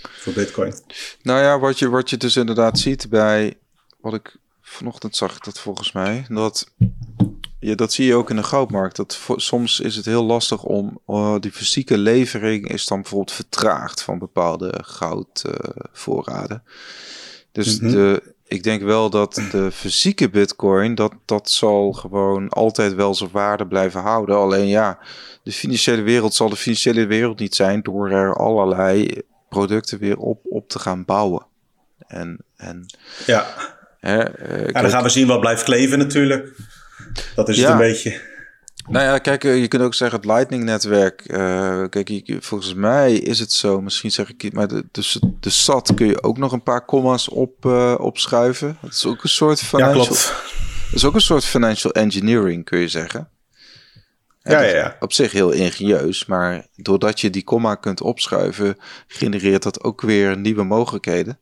Voor 0.02 0.32
Bitcoin. 0.32 0.74
Nou 1.22 1.40
ja, 1.40 1.58
wat 1.58 1.78
je, 1.78 1.88
wat 1.88 2.10
je 2.10 2.16
dus 2.16 2.36
inderdaad 2.36 2.78
ziet 2.78 3.08
bij, 3.08 3.58
wat 4.00 4.14
ik 4.14 4.36
vanochtend 4.62 5.16
zag 5.16 5.38
dat 5.38 5.60
volgens 5.60 5.92
mij, 5.92 6.26
dat 6.28 6.70
ja, 7.60 7.74
dat 7.74 7.92
zie 7.92 8.06
je 8.06 8.14
ook 8.14 8.30
in 8.30 8.36
de 8.36 8.42
goudmarkt. 8.42 8.96
Dat 8.96 9.20
soms 9.36 9.80
is 9.80 9.96
het 9.96 10.04
heel 10.04 10.24
lastig 10.24 10.62
om 10.62 11.00
uh, 11.06 11.36
die 11.40 11.52
fysieke 11.52 11.98
levering 11.98 12.68
is 12.68 12.86
dan 12.86 13.00
bijvoorbeeld 13.00 13.32
vertraagd 13.32 14.02
van 14.02 14.18
bepaalde 14.18 14.74
goudvoorraden. 14.84 16.62
dus 17.52 17.80
mhm. 17.80 17.90
de, 17.90 18.22
ik 18.44 18.62
denk 18.62 18.82
wel 18.82 19.10
dat 19.10 19.42
de 19.50 19.70
fysieke 19.72 20.30
bitcoin, 20.30 20.94
dat, 20.94 21.12
dat 21.24 21.50
zal 21.50 21.92
gewoon 21.92 22.48
altijd 22.48 22.94
wel 22.94 23.14
zijn 23.14 23.30
waarde 23.32 23.66
blijven 23.66 24.00
houden. 24.00 24.36
Alleen 24.36 24.66
ja, 24.66 24.98
de 25.42 25.52
financiële 25.52 26.02
wereld 26.02 26.34
zal 26.34 26.48
de 26.48 26.56
financiële 26.56 27.06
wereld 27.06 27.38
niet 27.38 27.54
zijn 27.54 27.82
door 27.82 28.10
er 28.10 28.34
allerlei 28.36 29.22
producten 29.48 29.98
weer 29.98 30.16
op, 30.16 30.40
op 30.44 30.68
te 30.68 30.78
gaan 30.78 31.04
bouwen. 31.04 31.46
En, 32.06 32.38
en, 32.56 32.86
ja. 33.26 33.46
Hè, 34.00 34.50
uh, 34.50 34.66
ja, 34.66 34.80
dan 34.80 34.90
gaan 34.90 35.02
we 35.02 35.08
zien 35.08 35.26
wat 35.26 35.40
blijft 35.40 35.62
kleven 35.62 35.98
natuurlijk. 35.98 36.56
Dat 37.34 37.48
is 37.48 37.60
het 37.60 37.68
een 37.68 37.76
beetje. 37.76 38.20
Nou 38.88 39.04
ja, 39.04 39.18
kijk, 39.18 39.44
eh, 39.44 39.60
je 39.60 39.68
kunt 39.68 39.82
ook 39.82 39.94
zeggen 39.94 40.18
het 40.18 40.26
Lightning-netwerk. 40.26 41.22
Uh, 41.26 41.84
kijk, 41.88 42.22
volgens 42.40 42.74
mij 42.74 43.14
is 43.14 43.38
het 43.38 43.52
zo, 43.52 43.80
misschien 43.80 44.10
zeg 44.10 44.28
ik 44.28 44.42
het, 44.42 44.52
maar 44.52 44.68
de, 44.68 44.84
de, 44.92 45.20
de 45.40 45.50
SAT 45.50 45.94
kun 45.94 46.06
je 46.06 46.22
ook 46.22 46.38
nog 46.38 46.52
een 46.52 46.62
paar 46.62 46.84
commas 46.84 47.28
op, 47.28 47.64
uh, 47.64 47.94
opschuiven. 47.98 48.78
Dat 48.80 48.92
is 48.92 49.06
ook 49.06 49.22
een 49.22 49.28
soort 49.28 49.60
financial... 49.60 50.02
Ja, 50.02 50.06
klopt. 50.06 50.32
Dat 50.84 50.94
is 50.94 51.04
ook 51.04 51.14
een 51.14 51.20
soort 51.20 51.44
financial 51.44 51.92
engineering, 51.92 52.64
kun 52.64 52.78
je 52.78 52.88
zeggen. 52.88 53.28
Ja, 54.42 54.60
ja, 54.60 54.76
ja. 54.76 54.96
Op 55.00 55.12
zich 55.12 55.32
heel 55.32 55.50
ingenieus, 55.50 56.26
maar 56.26 56.66
doordat 56.76 57.20
je 57.20 57.30
die 57.30 57.44
komma 57.44 57.74
kunt 57.74 58.00
opschuiven, 58.00 58.76
genereert 59.06 59.62
dat 59.62 59.82
ook 59.82 60.00
weer 60.00 60.38
nieuwe 60.38 60.62
mogelijkheden. 60.62 61.38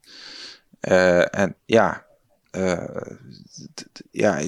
Uh, 0.80 1.34
en 1.34 1.56
ja, 1.64 2.05
ja, 4.10 4.40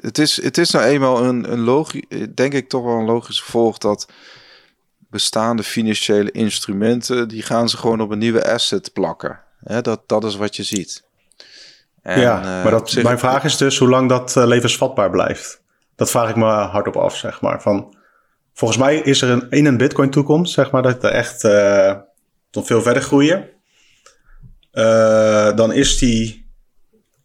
het 0.00 0.18
is, 0.18 0.42
het 0.42 0.58
is 0.58 0.70
nou 0.70 0.84
eenmaal 0.84 1.24
een, 1.24 1.52
een 1.52 1.60
logisch, 1.60 2.04
denk 2.34 2.52
ik 2.52 2.68
toch 2.68 2.84
wel 2.84 2.98
een 2.98 3.04
logisch 3.04 3.40
gevolg 3.40 3.78
dat 3.78 4.08
bestaande 5.10 5.62
financiële 5.62 6.30
instrumenten, 6.30 7.28
die 7.28 7.42
gaan 7.42 7.68
ze 7.68 7.76
gewoon 7.76 8.00
op 8.00 8.10
een 8.10 8.18
nieuwe 8.18 8.52
asset 8.52 8.92
plakken. 8.92 9.40
Hè, 9.64 9.80
dat, 9.80 10.02
dat 10.06 10.24
is 10.24 10.36
wat 10.36 10.56
je 10.56 10.62
ziet. 10.62 11.04
En, 12.02 12.20
ja, 12.20 12.40
maar 12.40 12.70
dat, 12.70 12.94
mijn 13.02 13.18
vraag 13.18 13.44
is 13.44 13.56
dus 13.56 13.78
hoe 13.78 13.88
lang 13.88 14.08
dat 14.08 14.34
levensvatbaar 14.34 15.10
blijft. 15.10 15.60
Dat 15.96 16.10
vraag 16.10 16.30
ik 16.30 16.36
me 16.36 16.44
hardop 16.44 16.96
af, 16.96 17.16
zeg 17.16 17.40
maar. 17.40 17.62
Van, 17.62 17.96
volgens 18.54 18.80
mij 18.80 18.96
is 18.96 19.22
er 19.22 19.30
een, 19.30 19.50
in 19.50 19.66
een 19.66 19.76
Bitcoin 19.76 20.10
toekomst, 20.10 20.52
zeg 20.52 20.70
maar, 20.70 20.82
dat 20.82 21.04
er 21.04 21.10
echt 21.10 21.44
uh, 21.44 21.92
tot 22.50 22.66
veel 22.66 22.82
verder 22.82 23.02
groeien. 23.02 23.48
Uh, 24.76 25.56
dan 25.56 25.72
is 25.72 25.98
die. 25.98 26.46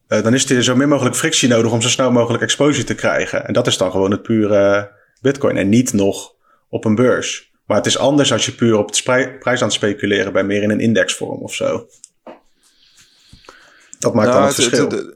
Uh, 0.07 0.23
dan 0.23 0.33
is 0.33 0.49
er 0.49 0.63
zo 0.63 0.75
min 0.75 0.89
mogelijk 0.89 1.15
frictie 1.15 1.49
nodig 1.49 1.71
om 1.71 1.81
zo 1.81 1.89
snel 1.89 2.11
mogelijk 2.11 2.43
exposure 2.43 2.83
te 2.83 2.95
krijgen. 2.95 3.47
En 3.47 3.53
dat 3.53 3.67
is 3.67 3.77
dan 3.77 3.91
gewoon 3.91 4.11
het 4.11 4.21
pure 4.21 4.91
Bitcoin. 5.21 5.57
En 5.57 5.69
niet 5.69 5.93
nog 5.93 6.33
op 6.69 6.85
een 6.85 6.95
beurs. 6.95 7.51
Maar 7.65 7.77
het 7.77 7.85
is 7.85 7.97
anders 7.97 8.31
als 8.31 8.45
je 8.45 8.51
puur 8.51 8.77
op 8.77 8.93
de 8.93 9.03
prijs 9.39 9.61
aan 9.61 9.67
het 9.67 9.73
speculeren 9.73 10.33
bent, 10.33 10.47
meer 10.47 10.63
in 10.63 10.69
een 10.69 10.79
indexvorm 10.79 11.41
of 11.41 11.53
zo. 11.53 11.87
Dat 13.99 14.13
maakt 14.13 14.27
nou, 14.27 14.39
dan 14.39 14.47
het, 14.47 14.55
verschil. 14.55 15.13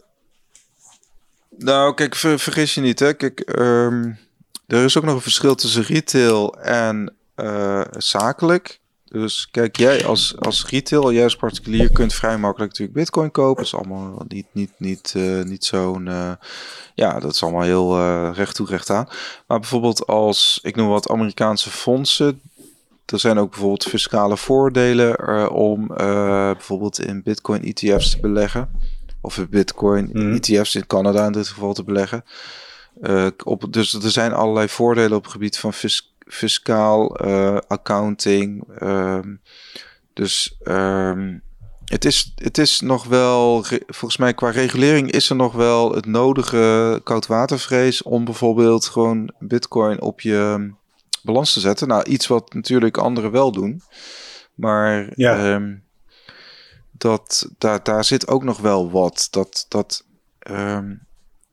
nou, 1.58 1.94
kijk, 1.94 2.16
vergis 2.16 2.74
je 2.74 2.82
niet, 2.82 3.00
hè. 3.00 3.14
Kijk, 3.14 3.60
um, 3.60 4.18
er 4.68 4.84
is 4.84 4.98
ook 4.98 5.04
nog 5.04 5.16
een 5.16 5.22
verschil 5.22 5.56
tussen 5.56 5.84
retail 5.84 6.56
en 6.62 7.16
uh, 7.36 7.82
zakelijk. 7.98 8.80
Dus 9.06 9.48
kijk, 9.52 9.78
jij 9.78 10.06
als, 10.06 10.36
als 10.40 10.66
retail, 10.66 11.12
jij 11.12 11.24
als 11.24 11.36
particulier 11.36 11.92
kunt 11.92 12.14
vrij 12.14 12.38
makkelijk 12.38 12.72
natuurlijk 12.72 12.98
bitcoin 12.98 13.32
kopen. 13.32 13.64
Dat 13.64 13.66
is 13.66 13.76
allemaal 13.76 14.26
niet, 14.28 14.46
niet, 14.52 14.72
niet, 14.78 15.14
uh, 15.18 15.44
niet 15.44 15.66
zo'n... 15.66 16.06
Uh, 16.06 16.32
ja, 16.96 17.20
dat 17.20 17.34
is 17.34 17.44
allemaal 17.44 17.62
heel 17.62 17.98
uh, 17.98 18.30
recht 18.34 18.56
toe 18.56 18.68
recht 18.68 18.90
aan. 18.90 19.08
Maar 19.48 19.60
bijvoorbeeld 19.60 20.08
als, 20.08 20.60
ik 20.62 20.76
noem 20.76 20.88
wat 20.88 21.10
Amerikaanse 21.10 21.70
fondsen... 21.70 22.42
Er 23.06 23.20
zijn 23.20 23.38
ook 23.38 23.50
bijvoorbeeld 23.50 23.84
fiscale 23.84 24.38
voordelen 24.38 25.52
om 25.52 25.88
bijvoorbeeld 25.88 27.00
in 27.00 27.24
bitcoin 27.24 27.64
ETF's 27.64 28.10
te 28.10 28.20
beleggen. 28.20 28.70
Of 29.22 29.38
in 29.38 29.48
bitcoin 29.50 30.10
mm. 30.14 30.34
ETF's 30.34 30.76
in 30.76 30.88
Canada 30.88 31.26
in 31.26 31.32
dit 31.32 31.48
geval 31.48 31.74
te 31.74 31.84
beleggen. 31.84 32.24
Op, 33.44 33.74
dus 33.74 33.94
er 33.94 34.12
zijn 34.12 34.34
allerlei 34.34 34.68
voordelen 34.70 35.18
op 35.18 35.24
het 35.24 35.32
gebied 35.32 35.58
van 35.58 35.74
fiscaal, 36.26 37.26
uh, 37.28 37.58
accounting. 37.68 38.64
Um, 38.82 39.42
dus 40.14 40.58
um, 40.64 41.42
het, 41.86 42.06
is, 42.06 42.34
het 42.36 42.58
is 42.58 42.80
nog 42.80 43.06
wel, 43.06 43.64
volgens 43.88 44.18
mij 44.18 44.34
qua 44.34 44.50
regulering 44.50 45.12
is 45.12 45.30
er 45.30 45.36
nog 45.36 45.54
wel 45.54 45.96
het 45.96 46.06
nodige 46.06 47.02
koudwatervrees 47.04 48.04
om 48.04 48.26
bijvoorbeeld 48.26 48.86
gewoon 48.86 49.34
bitcoin 49.40 50.02
op 50.02 50.22
je 50.22 50.72
balans 51.24 51.54
te 51.54 51.60
zetten. 51.60 51.88
Nou, 51.88 52.04
iets 52.04 52.28
wat 52.28 52.54
natuurlijk 52.54 52.98
anderen 52.98 53.32
wel 53.32 53.52
doen. 53.52 53.82
Maar 54.56 55.10
ja. 55.16 55.54
um, 55.54 55.84
dat, 56.92 57.50
daar, 57.58 57.84
daar 57.84 58.04
zit 58.04 58.28
ook 58.28 58.44
nog 58.44 58.60
wel 58.60 58.92
wat. 58.92 59.28
Dat, 59.32 59.66
dat 59.70 60.06
um, 60.50 61.05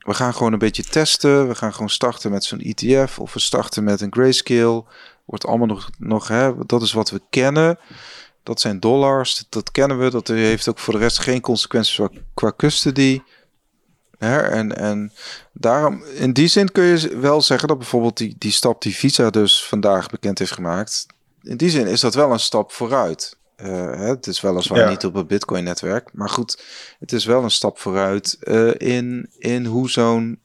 we 0.03 0.15
gaan 0.15 0.35
gewoon 0.35 0.53
een 0.53 0.59
beetje 0.59 0.85
testen. 0.85 1.49
We 1.49 1.55
gaan 1.55 1.73
gewoon 1.73 1.91
starten 1.91 2.31
met 2.31 2.45
zo'n 2.45 2.61
ETF 2.61 3.19
of 3.19 3.33
we 3.33 3.41
starten 3.41 3.85
met 3.85 4.01
een 4.01 4.13
grayscale. 4.13 4.85
Wordt 5.25 5.47
allemaal 5.47 5.67
nog, 5.67 5.91
nog 5.99 6.29
hè, 6.29 6.67
dat 6.67 6.83
is 6.83 6.93
wat 6.93 7.11
we 7.11 7.21
kennen. 7.31 7.79
Dat 8.43 8.61
zijn 8.61 8.81
dollars, 8.81 9.45
dat 9.49 9.71
kennen 9.71 9.99
we. 9.99 10.11
Dat 10.11 10.29
heeft 10.29 10.69
ook 10.69 10.79
voor 10.79 10.93
de 10.93 10.99
rest 10.99 11.19
geen 11.19 11.41
consequenties 11.41 12.01
qua 12.35 12.53
custody. 12.57 13.23
Hè, 14.19 14.39
en, 14.39 14.77
en 14.77 15.13
daarom, 15.53 16.05
in 16.05 16.33
die 16.33 16.49
zin 16.49 16.73
kun 16.73 16.85
je 16.85 17.19
wel 17.19 17.43
zeggen 17.43 17.69
dat 17.69 17.79
bijvoorbeeld 17.79 18.17
die, 18.17 18.35
die 18.39 18.53
stap 18.53 18.83
die 18.83 18.97
Visa 18.97 19.31
dus 19.31 19.65
vandaag 19.65 20.11
bekend 20.11 20.39
heeft 20.39 20.53
gemaakt. 20.53 21.07
In 21.43 21.57
die 21.57 21.71
zin 21.71 21.87
is 21.87 22.01
dat 22.01 22.15
wel 22.15 22.33
een 22.33 22.41
stap 22.41 22.73
vooruit. 22.73 23.37
Uh, 23.65 24.09
het 24.09 24.27
is 24.27 24.41
weliswaar 24.41 24.79
ja. 24.79 24.89
niet 24.89 25.05
op 25.05 25.15
het 25.15 25.27
Bitcoin-netwerk, 25.27 26.09
maar 26.13 26.29
goed, 26.29 26.63
het 26.99 27.13
is 27.13 27.25
wel 27.25 27.43
een 27.43 27.51
stap 27.51 27.79
vooruit 27.79 28.39
uh, 28.41 28.71
in, 28.77 29.31
in 29.39 29.65
hoe 29.65 29.91
zo'n 29.91 30.41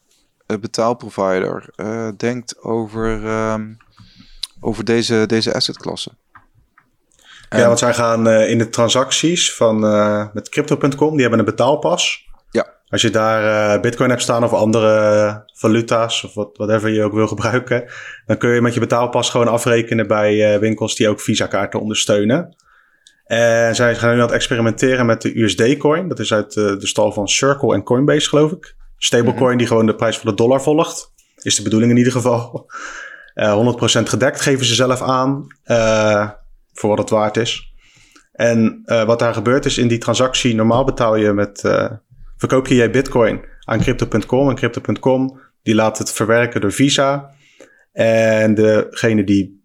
uh, 0.48 0.58
betaalprovider 0.58 1.70
denkt 2.18 2.64
over, 2.64 3.26
um, 3.26 3.78
over 4.60 4.86
deze, 4.86 5.24
deze 5.28 5.54
assetklasse. 5.54 6.12
Ja, 7.50 7.68
want 7.68 7.80
zij 7.80 7.94
gaan 7.94 8.30
in 8.30 8.58
de 8.58 8.70
transacties 8.70 9.54
van 9.56 9.80
met 10.34 10.50
crypto.com, 10.50 11.12
die 11.12 11.22
hebben 11.22 11.40
een 11.40 11.46
betaalpas. 11.46 12.26
Ja. 12.52 12.68
Als 12.90 13.02
je 13.02 13.10
daar 13.10 13.80
Bitcoin 13.80 14.10
hebt 14.10 14.22
staan 14.22 14.44
of 14.44 14.54
andere 14.54 15.44
valuta's 15.54 16.24
of 16.24 16.34
wat, 16.34 16.58
whatever 16.58 16.90
je 16.90 17.04
ook 17.04 17.14
wil 17.14 17.28
gebruiken, 17.28 17.86
dan 18.26 18.38
kun 18.38 18.50
je 18.50 18.62
met 18.62 18.74
je 18.74 18.80
betaalpas 18.80 19.30
gewoon 19.30 19.48
afrekenen 19.48 20.08
bij 20.08 20.60
winkels 20.60 20.96
die 20.96 21.10
ook 21.10 21.22
Visa-kaarten 21.22 21.80
ondersteunen. 21.80 22.56
En 23.28 23.76
zij 23.76 23.96
gaan 23.96 24.10
nu 24.10 24.16
aan 24.16 24.22
het 24.22 24.32
experimenteren 24.32 25.06
met 25.06 25.22
de 25.22 25.40
USD-coin. 25.40 26.08
Dat 26.08 26.20
is 26.20 26.34
uit 26.34 26.54
de, 26.54 26.78
de 26.78 26.88
stal 26.88 27.12
van 27.12 27.28
Circle 27.28 27.74
en 27.74 27.84
Coinbase, 27.84 28.30
geloof 28.30 28.52
ik. 28.52 28.76
Stablecoin 28.98 29.50
mhm. 29.50 29.58
die 29.58 29.68
gewoon 29.68 29.86
de 29.86 29.96
prijs 29.96 30.18
van 30.18 30.30
de 30.30 30.36
dollar 30.36 30.62
volgt. 30.62 31.14
Is 31.42 31.56
de 31.56 31.64
bedoeling 31.64 31.92
in 31.92 31.98
ieder 31.98 32.12
geval. 32.12 32.72
Uh, 33.36 33.52
eh, 33.52 34.00
100% 34.00 34.04
gedekt 34.04 34.42
geven 34.42 34.66
ze 34.66 34.76
zelf 34.76 35.02
aan. 35.02 35.48
Uh, 35.66 36.30
voor 36.74 36.90
wat 36.90 36.98
het 36.98 37.10
waard 37.10 37.38
is. 37.38 37.74
En 38.32 38.84
uh, 38.86 39.04
wat 39.04 39.20
daar 39.20 39.34
gebeurt 39.34 39.66
is 39.66 39.78
in 39.78 39.88
die 39.88 39.98
transactie. 39.98 40.56
Normaal 40.56 40.84
betaal 40.84 41.16
je 41.16 41.34
met. 41.34 41.62
verkoop 42.38 42.68
je 42.68 42.76
jij 42.76 42.92
bitcoin 42.92 43.46
aan 43.64 43.80
crypto.com. 43.80 44.50
En 44.50 44.56
crypto.com 44.56 45.40
die 45.64 45.76
laat 45.76 45.98
het 45.98 46.12
verwerken 46.12 46.62
door 46.62 46.72
Visa. 46.72 47.32
En 47.94 48.54
degene 48.54 49.24
die 49.24 49.57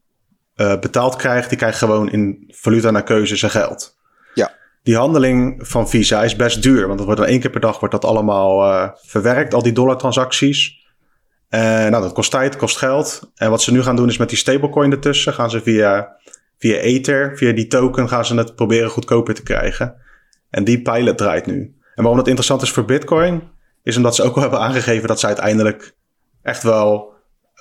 uh, 0.63 0.79
betaald 0.79 1.17
krijgt, 1.17 1.49
die 1.49 1.59
krijgt 1.59 1.79
gewoon 1.79 2.11
in 2.11 2.45
valuta 2.55 2.91
naar 2.91 3.03
keuze 3.03 3.37
zijn 3.37 3.51
geld. 3.51 3.97
Ja. 4.35 4.55
Die 4.83 4.97
handeling 4.97 5.69
van 5.69 5.89
Visa 5.89 6.23
is 6.23 6.37
best 6.37 6.63
duur, 6.63 6.87
want 6.87 6.97
dat 6.97 7.07
wordt 7.07 7.21
dan 7.21 7.31
één 7.31 7.41
keer 7.41 7.51
per 7.51 7.61
dag 7.61 7.81
wordt 7.81 7.95
dat 7.95 8.05
allemaal 8.05 8.69
uh, 8.69 8.89
verwerkt, 9.03 9.55
al 9.55 9.63
die 9.63 9.73
dollartransacties. 9.73 10.81
En 11.49 11.91
nou, 11.91 12.03
dat 12.03 12.13
kost 12.13 12.31
tijd, 12.31 12.57
kost 12.57 12.77
geld. 12.77 13.33
En 13.35 13.51
wat 13.51 13.63
ze 13.63 13.73
nu 13.73 13.83
gaan 13.83 13.97
doen 13.97 14.09
is 14.09 14.17
met 14.17 14.29
die 14.29 14.39
stablecoin 14.39 14.91
ertussen, 14.91 15.33
gaan 15.33 15.51
ze 15.51 15.61
via, 15.61 16.17
via 16.59 16.77
Ether, 16.77 17.37
via 17.37 17.53
die 17.53 17.67
token, 17.67 18.09
gaan 18.09 18.25
ze 18.25 18.35
het 18.35 18.55
proberen 18.55 18.91
goedkoper 18.91 19.35
te 19.35 19.43
krijgen. 19.43 19.95
En 20.51 20.65
die 20.65 20.83
pilot 20.83 21.19
draait 21.19 21.47
nu. 21.47 21.75
En 21.95 22.03
waarom 22.03 22.17
dat 22.17 22.27
interessant 22.27 22.63
is 22.63 22.71
voor 22.71 22.85
Bitcoin, 22.85 23.43
is 23.83 23.97
omdat 23.97 24.15
ze 24.15 24.23
ook 24.23 24.35
al 24.35 24.43
hebben 24.43 24.61
aangegeven 24.61 25.09
dat 25.09 25.21
ze 25.21 25.27
uiteindelijk 25.27 25.95
echt 26.43 26.63
wel 26.63 27.12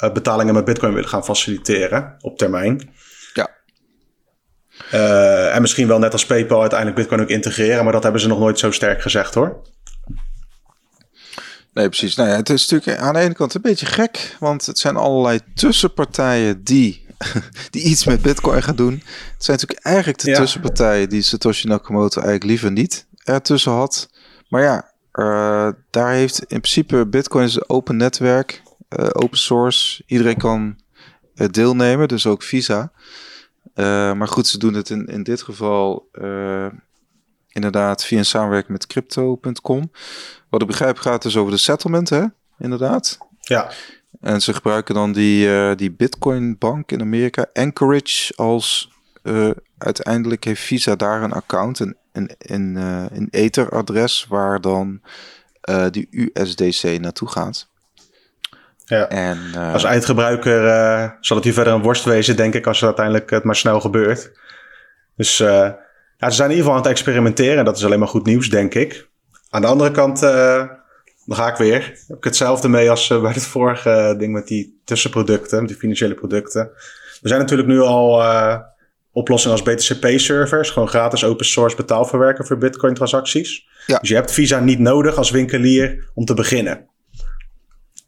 uh, 0.04 0.12
betalingen 0.12 0.54
met 0.54 0.66
Bitcoin 0.66 0.94
willen 0.94 1.10
gaan 1.10 1.26
faciliteren 1.26 2.16
op 2.20 2.38
termijn. 2.38 2.94
Ja. 3.34 3.50
Uh, 4.94 5.56
en 5.56 5.62
misschien 5.62 5.88
wel 5.88 6.00
net 6.00 6.14
als 6.14 6.26
PayPal 6.26 6.60
uiteindelijk 6.60 7.00
Bitcoin 7.00 7.22
ook 7.22 7.30
integreren, 7.30 7.84
maar 7.84 7.94
dat 7.94 8.04
hebben 8.04 8.22
ze 8.22 8.28
nog 8.28 8.40
nooit 8.40 8.60
zo 8.60 8.72
sterk 8.72 9.02
gezegd 9.02 9.34
hoor. 9.34 9.62
Nee, 11.74 11.88
precies. 11.88 12.16
Nou 12.16 12.30
ja, 12.30 12.36
het 12.36 12.50
is 12.50 12.68
natuurlijk 12.68 13.02
aan 13.02 13.14
de 13.14 13.20
ene 13.20 13.34
kant 13.34 13.54
een 13.54 13.62
beetje 13.62 13.86
gek, 13.86 14.36
want 14.40 14.66
het 14.66 14.80
zijn 14.80 14.96
allerlei 14.96 15.40
tussenpartijen 15.56 16.64
die, 16.64 17.06
die 17.70 17.84
iets 17.84 18.06
met 18.06 18.22
Bitcoin 18.22 18.64
gaan 18.64 18.76
doen. 18.76 18.94
Het 19.34 19.44
zijn 19.44 19.58
natuurlijk 19.58 19.86
eigenlijk 19.86 20.20
de 20.20 20.32
tussenpartijen 20.32 21.10
die 21.10 21.22
Satoshi 21.22 21.68
Nakamoto 21.68 22.22
eigenlijk 22.22 22.44
liever 22.44 22.72
niet 22.72 23.06
ertussen 23.24 23.72
had. 23.72 24.10
Maar 24.50 24.62
ja, 24.62 24.92
uh, 25.14 25.70
daar 25.90 26.12
heeft 26.12 26.40
in 26.40 26.60
principe 26.60 27.08
Bitcoin 27.08 27.46
is 27.46 27.56
een 27.56 27.70
open 27.70 27.98
netwerk. 27.98 28.62
Eh, 28.92 29.08
open 29.12 29.38
source. 29.38 30.04
Iedereen 30.06 30.38
kan 30.38 30.80
uh, 31.36 31.48
deelnemen, 31.48 32.08
dus 32.08 32.26
ook 32.26 32.44
Visa. 32.44 32.92
Uh, 33.76 34.14
maar 34.14 34.28
goed, 34.28 34.48
ze 34.48 34.58
doen 34.58 34.74
het 34.74 34.90
in, 34.90 35.06
in 35.06 35.24
dit 35.24 35.42
geval 35.42 36.10
inderdaad 37.48 38.06
via 38.06 38.18
een 38.18 38.26
samenwerking 38.26 38.72
met 38.72 38.88
crypto.com. 38.88 39.92
Wat 40.50 40.62
ik 40.62 40.68
begrijp 40.68 40.98
gaat 40.98 41.22
dus 41.22 41.38
over 41.38 41.52
de 41.52 41.58
settlement, 41.58 42.10
hè? 42.10 42.24
Inderdaad. 42.60 43.18
Ja. 43.40 43.72
En 44.20 44.42
ze 44.42 44.54
gebruiken 44.54 44.96
dan 44.96 45.12
die, 45.12 45.76
die 45.76 45.92
Bitcoin 45.92 46.58
bank 46.58 46.92
in 46.92 47.02
Amerika, 47.02 47.46
Anchorage, 47.54 48.34
als 48.36 48.92
uiteindelijk 49.78 50.44
heeft 50.44 50.62
Visa 50.62 50.96
daar 50.96 51.24
een 51.24 51.34
account, 51.34 51.80
een, 51.80 51.98
een, 52.12 52.32
een, 52.38 52.76
een 53.16 53.28
Ether-adres 53.30 54.26
waar 54.30 54.62
dan 54.62 55.02
die 55.92 56.08
USDC 56.12 57.00
naartoe 57.00 57.28
gaat. 57.28 57.71
Ja. 58.92 59.10
En, 59.10 59.38
uh, 59.56 59.74
als 59.74 59.84
eindgebruiker 59.84 60.64
uh, 60.64 61.10
zal 61.20 61.36
het 61.36 61.46
hier 61.46 61.54
verder 61.54 61.74
een 61.74 61.82
worst 61.82 62.04
wezen, 62.04 62.36
denk 62.36 62.54
ik, 62.54 62.68
als 62.68 62.78
het 62.78 62.86
uiteindelijk 62.86 63.30
het 63.30 63.44
maar 63.44 63.56
snel 63.56 63.80
gebeurt. 63.80 64.32
Dus 65.16 65.40
uh, 65.40 65.48
ja, 66.18 66.30
ze 66.30 66.36
zijn 66.36 66.50
in 66.50 66.56
ieder 66.56 66.58
geval 66.58 66.72
aan 66.72 66.82
het 66.82 66.92
experimenteren. 66.92 67.58
En 67.58 67.66
dat 67.66 67.78
is 67.78 67.86
alleen 67.86 68.00
maar 68.00 68.08
goed 68.08 68.26
nieuws, 68.26 68.50
denk 68.50 68.74
ik. 68.74 69.10
Aan 69.50 69.62
de 69.62 69.68
andere 69.68 69.92
kant, 69.92 70.20
dan 70.20 71.36
ga 71.36 71.52
ik 71.52 71.56
weer. 71.56 71.94
Heb 72.08 72.18
ik 72.18 72.24
hetzelfde 72.24 72.70
mee 72.70 72.90
als 72.90 73.08
bij 73.08 73.32
het 73.32 73.46
vorige 73.46 74.16
ding 74.18 74.34
met 74.34 74.48
die 74.48 74.82
tussenproducten, 74.86 75.60
met 75.60 75.68
die 75.68 75.78
financiële 75.78 76.14
producten. 76.14 76.72
We 77.22 77.28
zijn 77.28 77.40
natuurlijk 77.40 77.70
nu 77.70 77.80
al 77.80 78.24
oplossing 79.12 79.52
als 79.52 79.64
BTCP-servers. 79.64 80.70
Gewoon 80.70 80.88
gratis 80.88 81.24
open 81.24 81.46
source 81.46 81.76
betaalverwerken 81.76 82.46
voor 82.46 82.58
bitcoin 82.58 82.94
transacties. 82.94 83.68
Ja. 83.86 83.98
Dus 84.00 84.10
je 84.10 84.16
hebt 84.16 84.32
Visa 84.32 84.60
niet 84.60 84.80
nodig 84.80 85.16
als 85.16 85.32
winkelier 85.32 86.10
om 86.14 86.26
te 86.26 86.34
beginnen. 86.34 86.90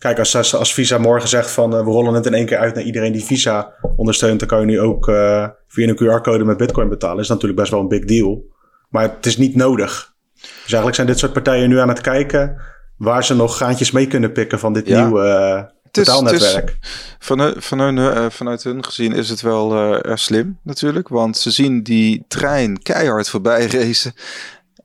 Kijk, 0.04 0.20
als, 0.20 0.56
als 0.56 0.74
Visa 0.74 0.98
morgen 0.98 1.30
zegt 1.30 1.52
van 1.52 1.74
uh, 1.74 1.80
we 1.80 1.92
rollen 1.92 2.14
het 2.14 2.26
in 2.26 2.34
één 2.34 2.46
keer 2.46 2.58
uit 2.58 2.76
naar 2.76 2.84
iedereen 2.84 3.12
die 3.12 3.24
Visa 3.24 3.74
ondersteunt, 3.96 4.40
dan 4.40 4.48
kan 4.48 4.60
je 4.60 4.66
nu 4.66 4.80
ook 4.80 5.08
uh, 5.08 5.48
via 5.68 5.88
een 5.88 5.96
QR-code 5.96 6.44
met 6.44 6.58
bitcoin 6.58 6.90
betalen. 6.90 7.20
Is 7.20 7.28
natuurlijk 7.28 7.60
best 7.60 7.72
wel 7.72 7.80
een 7.80 7.88
big 7.88 8.06
deal. 8.06 8.44
Maar 8.90 9.04
het 9.04 9.26
is 9.26 9.38
niet 9.38 9.56
nodig. 9.56 10.14
Dus 10.42 10.64
eigenlijk 10.66 10.96
zijn 10.96 11.08
dit 11.08 11.20
soort 11.20 11.34
partijen 11.34 11.70
nu 11.70 11.80
aan 11.80 11.88
het 11.88 12.02
kijken 12.02 12.62
waar 12.98 13.24
ze 13.24 13.36
nog 13.36 13.58
gaantjes 13.58 13.92
mee 13.92 14.08
kunnen 14.08 14.32
pikken 14.32 14.60
van 14.60 14.74
dit 14.74 14.86
nieuwe 14.86 15.26
uh, 15.26 15.92
betaalnetwerk. 15.92 16.78
van 17.20 17.40
hun, 17.40 17.62
van 17.62 17.80
hun, 17.80 18.32
vanuit 18.32 18.64
hun 18.64 18.84
gezien 18.84 19.14
is 19.14 19.30
het 19.30 19.42
wel 19.42 20.00
slim 20.14 20.60
natuurlijk. 20.64 21.08
Want 21.08 21.38
ze 21.38 21.52
zien 21.52 21.84
die 21.84 22.26
trein 22.28 22.82
keihard 22.82 23.30
voorbij 23.30 23.68
racen. 23.78 24.14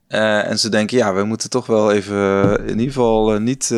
en 0.07 0.59
ze 0.59 0.69
denken, 0.69 0.97
ja, 0.97 1.13
we 1.13 1.23
moeten 1.23 1.49
toch 1.49 1.65
wel 1.65 1.91
even 1.91 2.57
in 2.59 2.79
ieder 2.79 2.93
geval 2.93 3.39
niet 3.39 3.69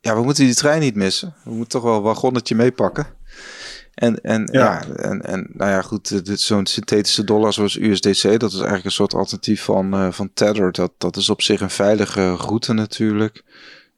ja, 0.00 0.14
we 0.14 0.22
moeten 0.22 0.44
die 0.44 0.54
trein 0.54 0.80
niet 0.80 0.94
missen. 0.94 1.34
We 1.44 1.50
moeten 1.50 1.68
toch 1.68 1.82
wel 1.82 1.96
een 1.96 2.02
wagonnetje 2.02 2.54
meepakken. 2.54 3.06
En, 3.94 4.20
en, 4.20 4.48
ja. 4.52 4.84
en, 4.96 5.22
en 5.22 5.48
nou 5.52 5.70
ja, 5.70 5.82
goed, 5.82 6.22
zo'n 6.24 6.66
synthetische 6.66 7.24
dollar 7.24 7.52
zoals 7.52 7.76
USDC, 7.76 8.22
dat 8.22 8.50
is 8.50 8.56
eigenlijk 8.56 8.84
een 8.84 8.90
soort 8.90 9.14
alternatief 9.14 9.62
van, 9.62 9.94
uh, 9.94 10.12
van 10.12 10.30
Tether. 10.34 10.72
Dat, 10.72 10.92
dat 10.98 11.16
is 11.16 11.30
op 11.30 11.42
zich 11.42 11.60
een 11.60 11.70
veilige 11.70 12.34
route 12.34 12.72
natuurlijk. 12.72 13.44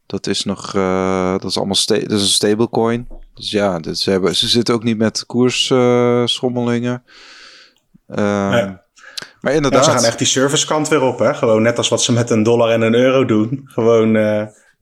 Dat 0.07 0.27
is 0.27 0.45
nog, 0.45 0.75
uh, 0.75 1.33
dat 1.33 1.45
is 1.45 1.57
allemaal 1.57 1.77
dat 1.87 2.11
is 2.11 2.21
een 2.23 2.27
stablecoin. 2.27 3.09
Dus 3.35 3.51
ja, 3.51 3.79
dat, 3.79 3.99
ze, 3.99 4.11
hebben, 4.11 4.37
ze 4.37 4.49
zitten 4.49 4.75
ook 4.75 4.83
niet 4.83 4.99
met 4.99 5.27
koersschommelingen. 5.27 7.03
Uh, 8.09 8.17
ja. 8.19 8.83
Maar 9.41 9.53
inderdaad. 9.53 9.85
Ja, 9.85 9.91
ze 9.91 9.97
gaan 9.97 10.07
echt 10.07 10.19
die 10.19 10.27
servicekant 10.27 10.89
weer 10.89 11.03
op, 11.03 11.19
hè? 11.19 11.35
Gewoon 11.35 11.63
net 11.63 11.79
als 11.79 11.89
wat 11.89 12.03
ze 12.03 12.13
met 12.13 12.31
een 12.31 12.43
dollar 12.43 12.71
en 12.71 12.81
een 12.81 12.95
euro 12.95 13.25
doen. 13.25 13.63
Gewoon 13.65 14.17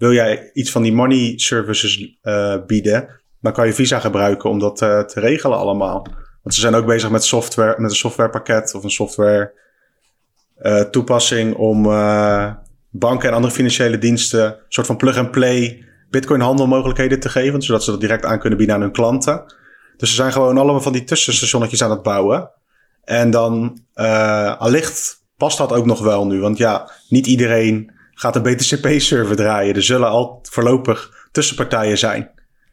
wil 0.01 0.12
jij 0.12 0.51
iets 0.53 0.70
van 0.70 0.82
die 0.82 0.92
money 0.92 1.32
services 1.36 2.16
uh, 2.22 2.57
bieden, 2.66 3.09
dan 3.40 3.53
kan 3.53 3.66
je 3.66 3.72
Visa 3.72 3.98
gebruiken 3.98 4.51
om 4.51 4.59
dat 4.59 4.82
uh, 4.82 5.01
te 5.01 5.20
regelen 5.20 5.59
allemaal. 5.59 6.07
Want 6.42 6.55
ze 6.55 6.61
zijn 6.61 6.74
ook 6.74 6.86
bezig 6.86 7.11
met 7.11 7.24
software, 7.24 7.74
met 7.80 7.90
een 7.90 7.96
softwarepakket 7.96 8.74
of 8.74 8.84
een 8.84 8.90
software 8.90 9.53
uh, 10.62 10.80
toepassing 10.80 11.55
om 11.55 11.82
banken 12.90 13.28
en 13.28 13.34
andere 13.34 13.53
financiële 13.53 13.98
diensten 13.98 14.44
een 14.44 14.57
soort 14.68 14.86
van 14.86 14.96
plug-and-play 14.96 15.84
bitcoin 16.11 16.40
handelmogelijkheden 16.40 17.20
te 17.20 17.28
geven, 17.28 17.62
zodat 17.62 17.84
ze 17.84 17.90
dat 17.90 18.01
direct 18.01 18.24
aan 18.24 18.38
kunnen 18.38 18.59
bieden 18.59 18.76
aan 18.76 18.82
hun 18.82 18.92
klanten. 18.92 19.55
Dus 19.96 20.09
ze 20.09 20.14
zijn 20.14 20.32
gewoon 20.32 20.59
allemaal 20.59 20.80
van 20.80 20.92
die 20.92 21.05
tussenstationnetjes 21.05 21.82
aan 21.82 21.90
het 21.90 22.03
bouwen. 22.03 22.51
En 23.05 23.30
dan 23.30 23.80
allicht 24.59 25.24
past 25.36 25.59
dat 25.59 25.72
ook 25.72 25.86
nog 25.86 26.01
wel 26.01 26.26
nu. 26.26 26.40
Want 26.40 26.59
ja, 26.59 26.90
niet 27.09 27.26
iedereen 27.26 27.98
gaat 28.21 28.37
een 28.37 28.43
BTCP-server 28.43 29.37
draaien. 29.37 29.75
Er 29.75 29.83
zullen 29.83 30.09
al 30.09 30.39
voorlopig 30.43 31.29
tussenpartijen 31.33 31.99
zijn. 31.99 32.31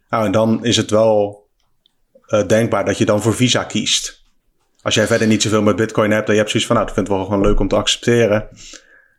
Nou, 0.10 0.26
en 0.26 0.32
dan 0.32 0.66
is 0.66 0.78
het 0.78 0.89
wel 0.89 1.48
uh, 2.28 2.48
denkbaar 2.48 2.86
dat 2.86 2.98
je 2.98 3.06
dan 3.06 3.22
voor 3.22 3.34
Visa 3.34 3.64
kiest. 3.64 4.24
Als 4.82 4.95
jij 4.95 5.08
verder 5.08 5.28
niet 5.28 5.41
zoveel 5.41 5.62
met 5.62 5.76
Bitcoin 5.76 6.12
hebt 6.12 6.28
en 6.28 6.34
je 6.34 6.39
hebt 6.39 6.52
zoiets 6.52 6.68
van, 6.68 6.76
nou, 6.76 6.88
dat 6.88 6.98
vind 6.98 7.08
ik 7.08 7.16
wel 7.16 7.26
gewoon 7.26 7.41
leuk 7.41 7.60
om 7.60 7.68
te 7.68 7.76
accepteren. 7.76 8.48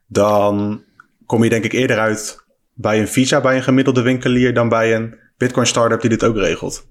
Dan 0.07 0.83
kom 1.27 1.45
je 1.45 1.51
denk 1.51 1.65
ik 1.65 1.73
eerder 1.73 1.99
uit 1.99 2.45
bij 2.73 3.01
een 3.01 3.09
Visa, 3.09 3.41
bij 3.41 3.57
een 3.57 3.63
gemiddelde 3.63 4.03
winkelier, 4.03 4.55
dan 4.55 4.69
bij 4.69 4.95
een 4.95 5.19
Bitcoin 5.37 5.67
startup 5.67 6.01
die 6.01 6.11
dit 6.11 6.25
ook 6.25 6.37
regelt. 6.37 6.87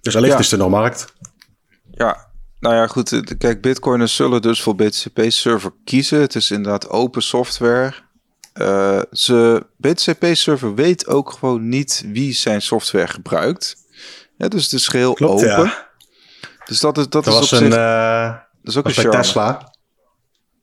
Dus 0.00 0.16
allicht 0.16 0.38
is 0.38 0.52
er 0.52 0.58
nog 0.58 0.70
markt. 0.70 1.14
Ja, 1.90 2.30
nou 2.64 2.76
ja, 2.76 2.86
goed. 2.86 3.12
Eh, 3.12 3.20
kijk, 3.38 3.60
Bitcoiners 3.60 4.14
zullen 4.14 4.42
dus 4.42 4.62
voor 4.62 4.74
BTCP-server 4.74 5.72
kiezen. 5.84 6.20
Het 6.20 6.34
is 6.34 6.50
inderdaad 6.50 6.88
open 6.88 7.22
software. 7.22 7.92
Uh, 8.54 9.00
ze, 9.12 9.66
BTCP-server 9.76 10.74
weet 10.74 11.06
ook 11.06 11.30
gewoon 11.30 11.68
niet 11.68 12.04
wie 12.06 12.32
zijn 12.32 12.62
software 12.62 13.06
gebruikt. 13.06 13.76
Ja, 14.36 14.48
dus 14.48 14.62
het 14.62 14.72
is 14.72 14.88
geheel 14.88 15.20
open. 15.20 15.46
Ja. 15.46 15.88
Dus 16.64 16.80
dat 16.80 16.98
is, 16.98 17.08
dat, 17.08 17.26
is 17.26 17.32
was 17.32 17.52
op 17.52 17.60
een, 17.60 17.72
zich, 17.72 17.78
uh, 17.78 18.32
dat 18.62 18.72
is 18.72 18.76
ook 18.76 18.86
een 18.86 19.02
bij 19.02 19.10
Tesla. 19.10 19.74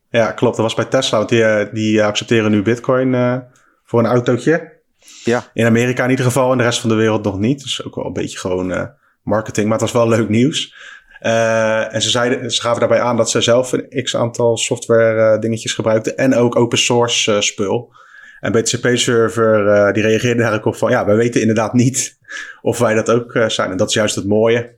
Ja, 0.09 0.31
klopt. 0.31 0.55
Dat 0.55 0.65
was 0.65 0.75
bij 0.75 0.85
Tesla. 0.85 1.17
Want 1.17 1.29
die, 1.29 1.71
die 1.71 2.03
accepteren 2.03 2.51
nu 2.51 2.61
Bitcoin 2.61 3.13
uh, 3.13 3.37
voor 3.83 3.99
een 3.99 4.05
autootje. 4.05 4.79
Ja. 5.23 5.49
In 5.53 5.65
Amerika 5.65 6.03
in 6.03 6.09
ieder 6.09 6.25
geval. 6.25 6.51
En 6.51 6.57
de 6.57 6.63
rest 6.63 6.79
van 6.79 6.89
de 6.89 6.95
wereld 6.95 7.23
nog 7.23 7.39
niet. 7.39 7.61
Dus 7.61 7.85
ook 7.85 7.95
wel 7.95 8.05
een 8.05 8.13
beetje 8.13 8.37
gewoon 8.37 8.91
marketing. 9.23 9.67
Maar 9.67 9.79
het 9.79 9.91
was 9.91 10.03
wel 10.03 10.17
leuk 10.17 10.29
nieuws. 10.29 10.73
Uh, 11.21 11.93
en 11.93 12.01
ze, 12.01 12.09
zeiden, 12.09 12.51
ze 12.51 12.61
gaven 12.61 12.79
daarbij 12.79 13.01
aan 13.01 13.17
dat 13.17 13.29
ze 13.29 13.41
zelf 13.41 13.71
een 13.71 14.03
x 14.03 14.15
aantal 14.15 14.57
software 14.57 15.33
uh, 15.33 15.39
dingetjes 15.39 15.73
gebruikten. 15.73 16.17
En 16.17 16.35
ook 16.35 16.55
open 16.55 16.77
source 16.77 17.31
uh, 17.31 17.39
spul. 17.39 17.93
En 18.39 18.51
BTCP-server 18.51 19.93
die 19.93 20.03
reageerde 20.03 20.41
daar 20.41 20.53
ook 20.53 20.65
op 20.65 20.75
van... 20.75 20.91
Ja, 20.91 21.05
we 21.05 21.13
weten 21.13 21.41
inderdaad 21.41 21.73
niet 21.73 22.17
of 22.61 22.77
wij 22.77 22.93
dat 22.93 23.09
ook 23.09 23.45
zijn. 23.47 23.71
En 23.71 23.77
dat 23.77 23.87
is 23.87 23.93
juist 23.93 24.15
het 24.15 24.27
mooie. 24.27 24.75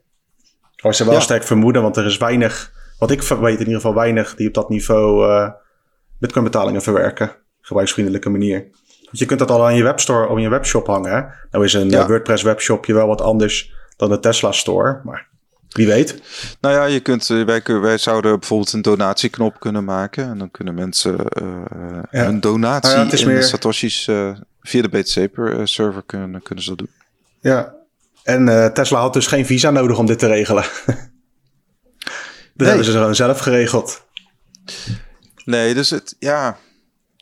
Maar 0.81 0.95
ze 0.95 1.05
wel 1.05 1.21
sterk 1.21 1.43
vermoeden, 1.43 1.81
want 1.81 1.97
er 1.97 2.05
is 2.05 2.17
weinig... 2.17 2.71
Wat 2.99 3.11
ik 3.11 3.21
weet 3.21 3.53
in 3.53 3.59
ieder 3.59 3.73
geval 3.73 3.93
weinig 3.93 4.35
die 4.35 4.47
op 4.47 4.53
dat 4.53 4.69
niveau 4.69 5.51
bitcoin 6.19 6.43
betalingen 6.43 6.81
verwerken. 6.81 7.31
Gebruiksvriendelijke 7.61 8.29
manier. 8.29 8.59
Want 9.03 9.19
je 9.19 9.25
kunt 9.25 9.39
dat 9.39 9.51
al 9.51 9.65
aan 9.65 9.75
je 9.75 9.83
webstore 9.83 10.27
of 10.27 10.39
je 10.39 10.49
webshop 10.49 10.87
hangen. 10.87 11.11
Hè? 11.11 11.21
Nou 11.51 11.63
is 11.63 11.73
een 11.73 12.07
WordPress 12.07 12.43
webshopje 12.43 12.93
wel 12.93 13.07
wat 13.07 13.21
anders 13.21 13.73
dan 13.95 14.09
de 14.09 14.19
Tesla 14.19 14.51
store. 14.51 15.01
Maar 15.03 15.31
wie 15.73 15.87
weet. 15.87 16.21
Nou 16.61 16.75
ja, 16.75 16.85
je 16.85 16.99
kunt, 16.99 17.29
eh, 17.29 17.43
wij, 17.43 17.61
wij 17.63 17.97
zouden 17.97 18.39
bijvoorbeeld 18.39 18.73
een 18.73 18.81
donatieknop 18.81 19.59
kunnen 19.59 19.83
maken. 19.83 20.29
En 20.29 20.37
dan 20.37 20.51
kunnen 20.51 20.73
mensen 20.73 21.15
uh, 21.41 21.99
een 22.11 22.39
donatie 22.39 22.95
nou 22.95 23.09
ja, 23.09 23.17
in 23.17 23.27
meer... 23.27 23.43
Satoshi's 23.43 24.07
uh, 24.07 24.31
via 24.61 24.81
de 24.81 24.87
BTC-server 24.87 26.03
kunnen, 26.05 26.41
kunnen 26.41 26.63
ze 26.63 26.75
doen. 26.75 26.89
Ja, 27.39 27.73
en 28.23 28.73
Tesla 28.73 28.99
had 28.99 29.13
dus 29.13 29.27
geen 29.27 29.45
visa 29.45 29.71
nodig 29.71 29.97
om 29.97 30.05
dit 30.05 30.19
te 30.19 30.27
regelen. 30.27 30.63
dat 32.53 32.67
hebben 32.67 32.85
ze 32.85 32.91
gewoon 32.91 33.15
zelf 33.15 33.39
geregeld. 33.39 34.05
Nee, 35.45 35.73
dus 35.73 35.89
het, 35.89 36.15
ja, 36.19 36.57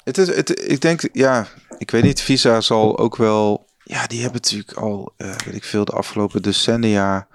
het 0.04 0.18
is, 0.18 0.36
het, 0.36 0.70
ik 0.72 0.82
denk, 0.82 1.10
ja, 1.14 1.48
ik 1.78 1.92
weet 1.92 2.04
niet, 2.04 2.22
Visa 2.22 2.62
zal 2.62 2.98
ook 2.98 3.16
wel, 3.16 3.68
ja, 3.84 4.08
die 4.08 4.22
hebben 4.22 4.42
natuurlijk 4.42 4.78
al, 4.78 5.14
weet 5.18 5.56
ik 5.56 5.64
veel, 5.64 5.86
de 5.86 5.92
afgelopen 5.92 6.42
decennia 6.42 7.28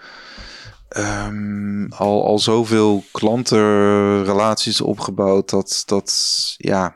um, 0.89 1.93
al, 1.93 2.25
al 2.25 2.39
zoveel 2.39 3.05
klantenrelaties 3.13 4.81
opgebouwd 4.81 5.51
dat, 5.51 5.83
dat 5.87 6.55
ja. 6.57 6.95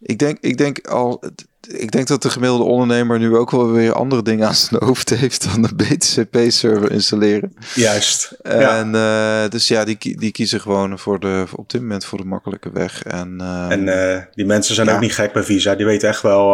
Ik 0.00 0.18
denk, 0.18 0.38
ik 0.40 0.58
denk 0.58 0.86
al. 0.86 1.22
Ik 1.68 1.90
denk 1.90 2.06
dat 2.06 2.22
de 2.22 2.30
gemiddelde 2.30 2.64
ondernemer 2.64 3.18
nu 3.18 3.36
ook 3.36 3.50
wel 3.50 3.70
weer 3.72 3.92
andere 3.92 4.22
dingen 4.22 4.46
aan 4.46 4.54
zijn 4.54 4.84
hoofd 4.84 5.10
heeft 5.10 5.44
dan 5.52 5.64
een 5.64 5.76
BTCP-server 5.76 6.90
installeren. 6.90 7.54
Juist. 7.74 8.36
En 8.42 8.90
ja. 8.90 9.44
Uh, 9.44 9.50
dus 9.50 9.68
ja, 9.68 9.84
die, 9.84 10.16
die 10.18 10.32
kiezen 10.32 10.60
gewoon 10.60 10.98
voor 10.98 11.20
de, 11.20 11.44
op 11.54 11.70
dit 11.70 11.80
moment 11.80 12.04
voor 12.04 12.18
de 12.18 12.24
makkelijke 12.24 12.70
weg. 12.72 13.02
En, 13.02 13.38
uh, 13.40 13.70
en 13.70 13.86
uh, 13.86 14.22
die 14.34 14.46
mensen 14.46 14.74
zijn 14.74 14.88
ook 14.88 15.00
niet 15.00 15.14
gek 15.14 15.32
bij 15.32 15.42
Visa. 15.42 15.74
Die 15.74 15.86
weten 15.86 16.08
echt 16.08 16.22
wel. 16.22 16.52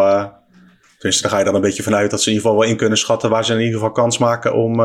tenminste, 0.99 1.23
daar 1.23 1.31
ga 1.31 1.39
je 1.39 1.45
dan 1.45 1.55
een 1.55 1.61
beetje 1.61 1.83
vanuit 1.83 2.11
dat 2.11 2.23
ze 2.23 2.31
in 2.31 2.35
ieder 2.37 2.49
geval 2.49 2.63
wel 2.63 2.73
in 2.73 2.79
kunnen 2.79 2.99
schatten 2.99 3.31
waar 3.31 3.45
ze 3.45 3.53
in 3.53 3.59
ieder 3.59 3.75
geval 3.75 3.93
kans 3.93 4.19
maken 4.19 4.55
om 4.55 4.81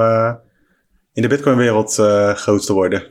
in 1.18 1.24
de 1.24 1.30
Bitcoin-wereld 1.30 1.97
uh, 1.97 2.34
groot 2.34 2.65
te 2.65 2.74
worden? 2.74 3.03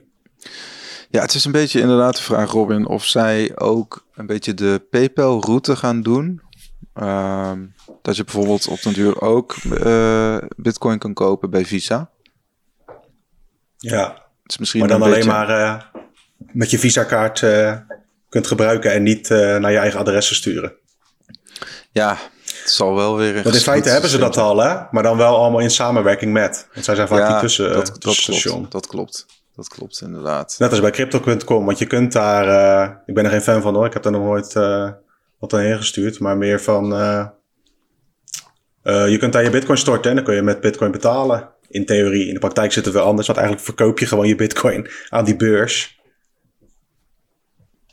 Ja, 1.10 1.20
het 1.20 1.34
is 1.34 1.44
een 1.44 1.52
beetje 1.52 1.80
inderdaad 1.80 2.16
de 2.16 2.22
vraag, 2.22 2.50
Robin, 2.50 2.86
of 2.86 3.04
zij 3.04 3.58
ook 3.58 4.06
een 4.14 4.26
beetje 4.26 4.54
de 4.54 4.86
PayPal-route 4.90 5.76
gaan 5.76 6.02
doen. 6.02 6.40
Uh, 6.94 7.52
dat 8.02 8.16
je 8.16 8.24
bijvoorbeeld 8.24 8.68
op 8.68 8.82
den 8.82 8.92
duur 8.92 9.20
ook 9.20 9.56
uh, 9.64 10.38
Bitcoin 10.56 10.98
kan 10.98 11.14
kopen 11.14 11.50
bij 11.50 11.64
Visa. 11.64 12.10
Ja, 13.76 14.28
het 14.42 14.52
is 14.52 14.58
misschien 14.58 14.80
maar 14.80 14.88
dan 14.88 15.02
alleen 15.02 15.26
maar 15.26 15.50
uh, 15.50 15.82
met 16.52 16.70
je 16.70 16.78
Visa-kaart 16.78 17.44
kunt 18.28 18.46
gebruiken 18.46 18.92
en 18.92 19.02
niet 19.02 19.28
naar 19.28 19.72
je 19.72 19.78
eigen 19.78 20.00
adressen 20.00 20.36
sturen. 20.36 20.72
Ja, 21.90 22.18
het 22.66 22.74
zal 22.74 22.94
wel 22.94 23.16
weer. 23.16 23.42
Want 23.42 23.54
in 23.54 23.60
feite 23.60 23.88
hebben 23.88 24.10
ze 24.10 24.18
dat 24.18 24.36
al, 24.36 24.58
hè? 24.58 24.76
Maar 24.90 25.02
dan 25.02 25.16
wel 25.16 25.36
allemaal 25.36 25.60
in 25.60 25.70
samenwerking 25.70 26.32
met. 26.32 26.68
Want 26.72 26.84
zij 26.84 26.94
zijn 26.94 27.08
vaak 27.08 27.28
die 27.28 27.38
tussen, 27.38 27.72
dat, 27.72 27.86
dat 27.98 28.14
Klopt, 28.24 28.72
dat 28.72 28.86
klopt. 28.86 29.26
Dat 29.56 29.68
klopt 29.68 30.00
inderdaad. 30.00 30.56
Net 30.58 30.70
als 30.70 30.80
bij 30.80 30.90
crypto.com, 30.90 31.64
want 31.64 31.78
je 31.78 31.86
kunt 31.86 32.12
daar. 32.12 32.46
Uh, 32.46 32.96
ik 33.06 33.14
ben 33.14 33.24
er 33.24 33.30
geen 33.30 33.42
fan 33.42 33.62
van 33.62 33.74
hoor. 33.74 33.86
Ik 33.86 33.92
heb 33.92 34.02
daar 34.02 34.12
nog 34.12 34.22
nooit 34.22 34.54
uh, 34.54 34.90
wat 35.38 35.54
aan 35.54 35.76
gestuurd. 35.76 36.20
Maar 36.20 36.36
meer 36.36 36.60
van. 36.60 36.92
Uh, 36.92 37.26
je 38.82 39.16
kunt 39.18 39.32
daar 39.32 39.42
je 39.42 39.50
bitcoin 39.50 39.78
storten 39.78 40.10
en 40.10 40.16
dan 40.16 40.24
kun 40.24 40.34
je 40.34 40.42
met 40.42 40.60
bitcoin 40.60 40.90
betalen. 40.90 41.48
In 41.68 41.86
theorie. 41.86 42.26
In 42.26 42.34
de 42.34 42.40
praktijk 42.40 42.72
zit 42.72 42.84
het 42.84 42.94
wel 42.94 43.04
anders. 43.04 43.26
Want 43.26 43.38
eigenlijk 43.38 43.68
verkoop 43.68 43.98
je 43.98 44.06
gewoon 44.06 44.26
je 44.26 44.34
bitcoin 44.34 44.88
aan 45.08 45.24
die 45.24 45.36
beurs. 45.36 46.00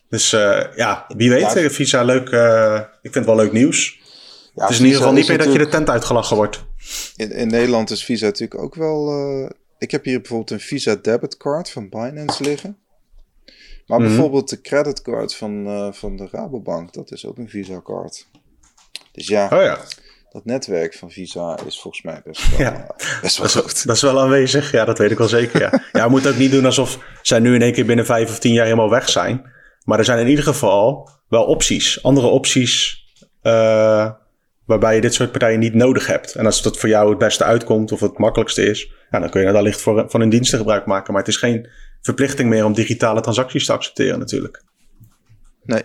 Dus 0.10 0.30
ja, 0.76 1.06
wie 1.08 1.30
weet. 1.30 1.74
Visa 1.74 2.04
leuk. 2.04 2.30
ik 3.02 3.12
vind 3.12 3.16
het 3.16 3.26
wel 3.26 3.36
leuk 3.36 3.52
nieuws. 3.52 4.02
Ja, 4.56 4.62
het 4.62 4.70
is 4.72 4.80
in 4.80 4.84
ieder 4.86 5.00
geval 5.00 5.14
niet 5.14 5.28
meer 5.28 5.38
dat 5.38 5.52
je 5.52 5.58
de 5.58 5.68
tent 5.68 5.90
uitgelachen 5.90 6.36
wordt. 6.36 6.66
In, 7.16 7.32
in 7.32 7.48
Nederland 7.48 7.90
is 7.90 8.04
Visa 8.06 8.26
natuurlijk 8.26 8.62
ook 8.62 8.76
wel... 8.76 9.28
Uh, 9.44 9.50
ik 9.78 9.92
heb 9.92 10.04
hier 10.04 10.18
bijvoorbeeld 10.18 10.52
een 10.52 10.60
Visa 10.60 10.96
debitcard 10.96 11.70
van 11.70 11.90
Binance 11.90 12.44
liggen. 12.44 12.78
Maar 13.88 14.00
Mhm. 14.00 14.08
bijvoorbeeld 14.08 14.50
de 14.50 14.62
creditcard 14.62 15.36
van, 15.36 15.68
eh, 15.68 15.88
van 15.92 16.18
de 16.18 16.28
Rabobank, 16.32 16.94
dat 16.94 17.12
is 17.12 17.26
ook 17.26 17.38
een 17.38 17.50
Visa-card. 17.50 18.28
Dus 19.12 19.28
ja, 19.28 19.44
Oh 19.54 19.62
ja, 19.62 19.78
dat 20.32 20.46
netwerk 20.46 20.94
van 20.94 21.12
Visa 21.12 21.58
is 21.66 21.80
volgens 21.82 22.04
mij 22.04 22.22
best 22.26 22.50
wel, 22.50 22.60
Ja. 22.60 22.88
eh, 22.98 23.22
best 23.22 23.38
wel 23.38 23.48
dat 23.64 23.74
is, 23.74 23.82
dat 23.84 23.96
is 23.96 24.02
wel 24.02 24.20
aanwezig. 24.20 24.72
Ja, 24.72 24.86
dat 24.86 24.98
weet 24.98 25.12
ik 25.12 25.18
wel 25.18 25.28
zeker. 25.28 25.60
Ja, 25.62 25.84
ja 26.00 26.04
we 26.06 26.10
moeten 26.10 26.32
ook 26.32 26.38
niet 26.38 26.52
doen 26.52 26.66
alsof 26.66 27.00
zij 27.22 27.40
nu 27.40 27.56
in 27.56 27.62
één 27.62 27.74
keer 27.74 27.86
binnen 27.86 28.06
vijf 28.06 28.30
of 28.30 28.40
tien 28.40 28.54
jaar 28.54 28.66
helemaal 28.66 28.90
weg 28.90 29.10
zijn. 29.10 29.52
Maar 29.86 30.00
er 30.00 30.06
zijn 30.06 30.20
in 30.20 30.28
ieder 30.28 30.44
geval 30.44 31.10
wel 31.28 31.44
opties. 31.46 32.04
Andere 32.04 32.28
opties 32.28 33.04
eh, 33.42 34.12
waarbij 34.74 34.96
je 34.96 35.02
dit 35.02 35.14
soort 35.14 35.32
partijen 35.32 35.60
niet 35.60 35.74
nodig 35.74 36.08
hebt. 36.08 36.36
En 36.36 36.46
als 36.46 36.62
dat 36.62 36.78
voor 36.78 36.90
jou 36.90 37.10
het 37.10 37.18
beste 37.18 37.44
uitkomt 37.44 37.92
of 37.92 38.00
het 38.00 38.18
makkelijkste 38.18 38.66
is, 38.66 38.92
ja, 39.12 39.20
dan 39.20 39.30
kun 39.30 39.42
je 39.42 39.52
wellicht 39.52 39.82
voor, 39.82 40.06
van 40.08 40.20
hun 40.20 40.30
diensten 40.30 40.58
gebruik 40.58 40.86
maken. 40.86 41.14
Maar 41.14 41.22
het 41.22 41.32
is 41.32 41.38
geen 41.38 41.70
verplichting 42.02 42.50
meer 42.50 42.66
om 42.66 42.74
digitale 42.74 43.22
transacties 43.22 43.66
te 43.66 43.72
accepteren 43.72 44.20
natuurlijk. 44.20 44.64
Nee. 45.64 45.84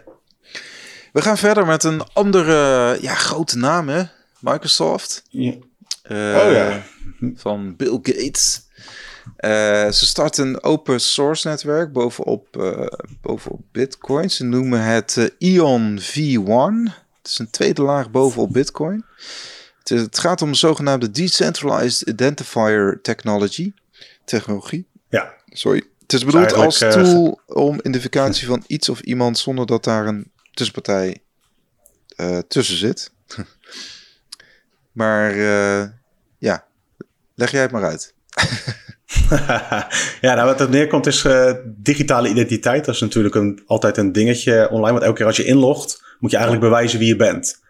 We 1.13 1.23
gaan 1.23 1.39
verder 1.39 1.67
met 1.67 1.85
een 1.85 2.03
andere 2.13 2.55
ja, 3.01 3.15
grote 3.15 3.59
naam, 3.59 3.89
hè? 3.89 4.03
Microsoft. 4.41 5.23
Ja. 5.29 5.53
Eh, 6.03 6.17
Oh 6.17 6.53
ja. 6.53 6.83
Van 7.35 7.77
Bill 7.77 7.99
Gates. 8.03 8.67
Eh, 9.37 9.91
ze 9.91 10.07
starten 10.07 10.47
een 10.47 10.63
open 10.63 11.01
source 11.01 11.49
netwerk 11.49 11.93
bovenop, 11.93 12.57
eh, 12.57 12.87
bovenop 13.21 13.61
Bitcoin. 13.73 14.31
Ze 14.31 14.45
noemen 14.45 14.83
het 14.83 15.35
Ion 15.39 15.99
V1. 16.01 16.93
Het 17.29 17.37
is 17.39 17.47
een 17.47 17.51
tweede 17.51 17.83
laag 17.83 18.11
bovenop 18.11 18.53
Bitcoin. 18.53 19.05
Het, 19.79 19.89
het 19.89 20.19
gaat 20.19 20.43
om 20.43 20.51
de 20.51 20.57
zogenaamde 20.57 21.11
Decentralized 21.11 22.09
Identifier 22.09 22.99
Technology. 23.03 23.73
Technologie. 24.25 24.87
ja, 25.09 25.35
Sorry. 25.49 25.83
Het 26.03 26.13
is 26.13 26.25
bedoeld 26.25 26.53
als 26.53 26.81
eh, 26.81 26.91
tool 26.91 27.41
om 27.47 27.79
identificatie 27.79 28.47
van 28.47 28.65
iets 28.67 28.89
of 28.89 29.01
iemand 29.01 29.39
zonder 29.39 29.67
dat 29.67 29.85
daar 29.85 30.07
een 30.07 30.31
tussenpartij 30.53 31.23
eh, 32.17 32.39
tussen 32.39 32.77
zit. 32.77 33.11
maar 35.01 35.31
eh, 35.31 35.89
ja, 36.39 36.65
leg 37.35 37.51
jij 37.51 37.63
het 37.63 37.71
maar 37.71 37.85
uit. 37.85 38.15
ja, 40.21 40.35
nou 40.35 40.47
wat 40.47 40.59
het 40.59 40.71
neerkomt 40.71 41.07
is 41.07 41.25
eh, 41.25 41.53
digitale 41.67 42.29
identiteit. 42.29 42.85
Dat 42.85 42.95
is 42.95 43.01
natuurlijk 43.01 43.35
een, 43.35 43.63
altijd 43.67 43.97
een 43.97 44.13
dingetje 44.13 44.69
online. 44.71 44.93
Want 44.93 45.03
elke 45.03 45.17
keer 45.17 45.27
als 45.27 45.37
je 45.37 45.45
inlogt, 45.45 46.03
moet 46.19 46.31
je 46.31 46.37
eigenlijk 46.37 46.67
bewijzen 46.67 46.99
wie 46.99 47.09
je 47.09 47.17
bent. 47.17 47.63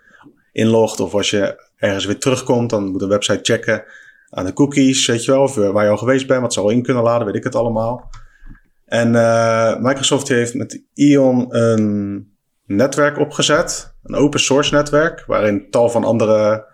Inlogt 0.53 1.01
of 1.01 1.15
als 1.15 1.31
je 1.31 1.67
ergens 1.77 2.05
weer 2.05 2.19
terugkomt, 2.19 2.71
dan 2.71 2.91
moet 2.91 3.03
een 3.03 3.09
website 3.09 3.39
checken 3.43 3.85
aan 4.31 4.45
de 4.45 4.53
cookies, 4.53 5.07
weet 5.07 5.25
je 5.25 5.31
wel. 5.31 5.43
Of 5.43 5.59
eh, 5.59 5.71
waar 5.71 5.85
je 5.85 5.91
al 5.91 5.97
geweest 5.97 6.27
bent, 6.27 6.41
wat 6.41 6.53
ze 6.53 6.61
al 6.61 6.71
in 6.71 6.83
kunnen 6.83 7.03
laden, 7.03 7.27
weet 7.27 7.37
ik 7.37 7.45
het 7.45 7.55
allemaal. 7.55 8.11
En 8.85 9.15
eh, 9.15 9.77
Microsoft 9.77 10.29
heeft 10.29 10.55
met 10.55 10.83
Ion 10.95 11.57
een 11.57 12.27
netwerk 12.65 13.19
opgezet. 13.19 13.95
Een 14.03 14.15
open 14.15 14.41
source 14.41 14.75
netwerk, 14.75 15.25
waarin 15.27 15.71
tal 15.71 15.91
van 15.91 16.05
andere 16.05 16.67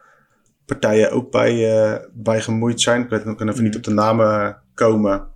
partijen 0.67 1.11
ook 1.11 1.31
bij, 1.31 1.83
eh, 1.83 2.01
bij 2.12 2.41
gemoeid 2.41 2.81
zijn. 2.81 3.03
Ik 3.03 3.09
weet 3.09 3.25
nog 3.25 3.41
even 3.41 3.62
niet 3.62 3.77
op 3.77 3.83
de 3.83 3.93
namen 3.93 4.57
komen. 4.75 5.27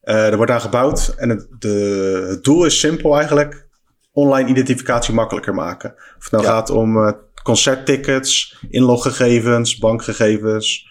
Eh, 0.00 0.26
er 0.26 0.36
wordt 0.36 0.52
aan 0.52 0.60
gebouwd 0.60 1.14
en 1.16 1.28
het, 1.28 1.46
de, 1.58 2.26
het 2.28 2.44
doel 2.44 2.64
is 2.64 2.80
simpel 2.80 3.16
eigenlijk. 3.16 3.66
Online 4.12 4.48
identificatie 4.48 5.14
makkelijker 5.14 5.54
maken. 5.54 5.94
Of 6.16 6.22
het 6.22 6.32
nou 6.32 6.44
Ja. 6.44 6.50
gaat 6.50 6.70
om 6.70 7.06
eh, 7.06 7.12
concerttickets, 7.42 8.58
inloggegevens, 8.70 9.78
bankgegevens. 9.78 10.90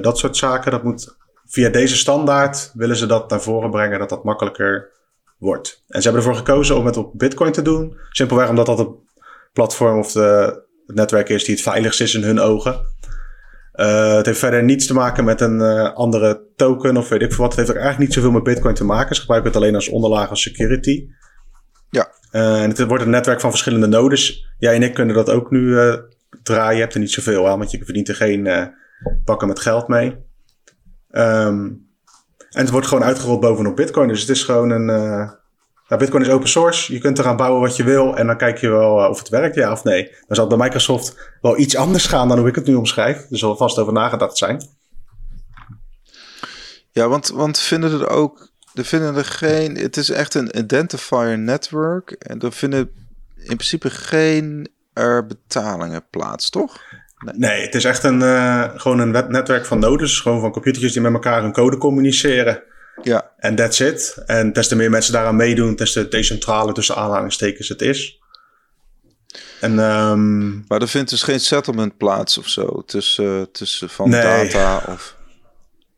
dat 0.00 0.18
soort 0.18 0.36
zaken. 0.36 0.70
Dat 0.70 0.82
moet 0.82 1.16
via 1.46 1.68
deze 1.68 1.96
standaard 1.96 2.70
willen 2.74 2.96
ze 2.96 3.06
dat 3.06 3.30
naar 3.30 3.40
voren 3.40 3.70
brengen 3.70 3.98
dat 3.98 4.08
dat 4.08 4.24
makkelijker 4.24 4.90
wordt. 5.38 5.82
En 5.88 6.02
ze 6.02 6.08
hebben 6.08 6.26
ervoor 6.26 6.46
gekozen 6.46 6.76
om 6.76 6.86
het 6.86 6.96
op 6.96 7.12
Bitcoin 7.14 7.52
te 7.52 7.62
doen. 7.62 7.98
Simpelweg 8.10 8.48
omdat 8.48 8.66
dat 8.66 8.78
het 8.78 8.88
platform 9.52 9.98
of 9.98 10.12
de, 10.12 10.62
het 10.92 11.00
netwerk 11.00 11.28
is 11.28 11.44
die 11.44 11.54
het 11.54 11.62
veiligst 11.62 12.00
is 12.00 12.14
in 12.14 12.22
hun 12.22 12.40
ogen. 12.40 12.80
Eh, 13.72 14.14
het 14.14 14.26
heeft 14.26 14.38
verder 14.38 14.62
niets 14.62 14.86
te 14.86 14.94
maken 14.94 15.24
met 15.24 15.40
een 15.40 15.60
eh, 15.60 15.92
andere 15.94 16.42
token 16.56 16.96
of 16.96 17.08
weet 17.08 17.22
ik 17.22 17.32
veel 17.32 17.44
wat. 17.44 17.48
Het 17.48 17.56
heeft 17.56 17.70
ook 17.70 17.82
eigenlijk 17.82 18.06
niet 18.06 18.14
zoveel 18.14 18.30
met 18.30 18.42
Bitcoin 18.42 18.74
te 18.74 18.84
maken. 18.84 19.14
Ze 19.14 19.20
gebruiken 19.20 19.50
het 19.52 19.60
alleen 19.60 19.74
als 19.74 19.88
onderlaag 19.88 20.28
als 20.28 20.42
security. 20.42 21.08
Ja. 21.90 22.12
Eh, 22.30 22.62
en 22.62 22.68
het 22.68 22.86
wordt 22.86 23.04
een 23.04 23.10
netwerk 23.10 23.40
van 23.40 23.50
verschillende 23.50 23.86
nodes. 23.86 24.48
Jij 24.58 24.74
en 24.74 24.82
ik 24.82 24.94
kunnen 24.94 25.14
dat 25.14 25.30
ook 25.30 25.50
nu 25.50 25.76
draaien. 26.42 26.74
Je 26.74 26.80
hebt 26.80 26.94
er 26.94 27.00
niet 27.00 27.10
zoveel 27.10 27.48
aan, 27.48 27.58
want 27.58 27.70
je 27.70 27.84
verdient 27.84 28.08
er 28.08 28.14
geen 28.14 28.72
pakken 29.24 29.48
met 29.48 29.60
geld 29.60 29.88
mee. 29.88 30.16
Ehm, 31.10 31.64
en 32.50 32.60
het 32.60 32.70
wordt 32.70 32.86
gewoon 32.86 33.04
uitgerold 33.04 33.40
bovenop 33.40 33.76
Bitcoin. 33.76 34.08
Dus 34.08 34.20
het 34.20 34.28
is 34.28 34.44
gewoon 34.44 34.70
een. 34.70 35.40
Nou, 35.92 36.04
Bitcoin 36.04 36.22
is 36.22 36.28
open 36.28 36.48
source. 36.48 36.92
Je 36.92 36.98
kunt 36.98 37.18
eraan 37.18 37.36
bouwen 37.36 37.60
wat 37.60 37.76
je 37.76 37.84
wil. 37.84 38.16
En 38.16 38.26
dan 38.26 38.36
kijk 38.36 38.58
je 38.58 38.68
wel 38.68 39.02
eh, 39.02 39.10
of 39.10 39.18
het 39.18 39.28
werkt, 39.28 39.54
ja 39.54 39.72
of 39.72 39.84
nee. 39.84 40.02
Dan 40.26 40.36
zal 40.36 40.48
het 40.48 40.56
bij 40.56 40.66
Microsoft 40.66 41.34
wel 41.40 41.58
iets 41.58 41.76
anders 41.76 42.06
gaan 42.06 42.28
dan 42.28 42.38
hoe 42.38 42.48
ik 42.48 42.54
het 42.54 42.66
nu 42.66 42.74
omschrijf. 42.74 43.16
Er 43.30 43.38
zal 43.38 43.56
vast 43.56 43.78
over 43.78 43.92
nagedacht 43.92 44.38
zijn. 44.38 44.62
Ja, 46.92 47.08
want, 47.08 47.28
want 47.28 47.58
vinden 47.58 48.00
er 48.00 48.08
ook, 48.08 48.48
er 48.74 48.84
vinden 48.84 49.16
er 49.16 49.24
geen, 49.24 49.76
het 49.76 49.96
is 49.96 50.10
echt 50.10 50.34
een 50.34 50.58
identifier 50.58 51.38
network. 51.38 52.10
En 52.10 52.40
er 52.40 52.52
vinden 52.52 52.90
in 53.36 53.56
principe 53.56 53.90
geen 53.90 54.68
er 54.92 55.26
betalingen 55.26 56.04
plaats, 56.10 56.50
toch? 56.50 56.80
Nee, 57.32 57.62
het 57.62 57.74
is 57.74 57.84
echt 57.84 58.04
een, 58.04 58.22
eh, 58.22 58.64
gewoon 58.74 58.98
een 58.98 59.10
netwerk 59.10 59.66
van 59.66 59.78
nodes. 59.78 60.20
Gewoon 60.20 60.40
van 60.40 60.52
computertjes 60.52 60.92
die 60.92 61.02
met 61.02 61.12
elkaar 61.12 61.42
hun 61.42 61.52
code 61.52 61.76
communiceren. 61.76 62.62
Ja, 63.02 63.30
En 63.36 63.54
that's 63.54 63.80
it. 63.80 64.22
En 64.26 64.52
des 64.52 64.68
te 64.68 64.76
meer 64.76 64.90
mensen 64.90 65.12
daaraan 65.12 65.36
meedoen, 65.36 65.76
des 65.76 65.92
te 65.92 66.08
decentraler 66.08 66.74
tussen 66.74 66.96
aanhalingstekens 66.96 67.68
het 67.68 67.82
is. 67.82 68.20
En 69.60 69.78
ehm, 69.78 70.66
maar 70.66 70.80
er 70.80 70.88
vindt 70.88 71.10
dus 71.10 71.22
geen 71.22 71.40
settlement 71.40 71.96
plaats 71.96 72.38
of 72.38 72.48
zo 72.48 72.82
tussen, 72.86 73.52
tussen 73.52 73.88
van 73.88 74.08
Nee. 74.08 74.22
data 74.22 74.82
of... 74.88 75.16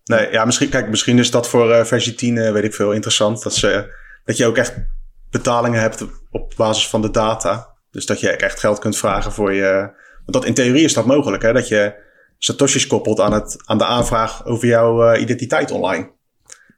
Nee, 0.05 0.31
ja, 0.31 0.45
misschien, 0.45 0.69
kijk, 0.69 0.89
misschien 0.89 1.19
is 1.19 1.31
dat 1.31 1.49
voor 1.49 1.73
eh, 1.73 1.85
versie 1.85 2.15
10, 2.15 2.39
eh, 2.39 2.53
weet 2.53 2.65
ik 2.65 2.75
veel, 2.75 2.93
interessant. 2.93 3.43
Dat, 3.43 3.55
ze, 3.55 3.95
dat 4.25 4.37
je 4.37 4.47
ook 4.47 4.57
echt 4.57 4.75
betalingen 5.31 5.81
hebt 5.81 6.05
op 6.31 6.53
basis 6.57 6.89
van 6.89 7.03
de 7.03 7.11
data. 7.11 7.75
Dus 7.91 8.07
dat 8.07 8.21
je 8.21 8.31
echt 8.31 8.61
geld 8.61 8.79
kunt 8.79 8.97
vragen 8.97 9.33
voor 9.33 9.53
je. 9.53 9.71
Want 10.25 10.33
dat, 10.33 10.45
in 10.45 10.55
theorie 10.55 10.85
is 10.85 10.95
dat 10.95 11.07
mogelijk, 11.07 11.43
hè? 11.43 11.53
Dat 11.53 11.69
je 11.69 11.95
satoshis 12.39 12.87
koppelt 12.87 13.21
aan, 13.21 13.33
het, 13.33 13.57
aan 13.65 13.79
de 13.79 13.85
aanvraag 13.85 14.47
over 14.47 14.69
jouw 14.69 15.05
eh, 15.05 15.21
identiteit 15.21 15.71
online. 15.71 16.11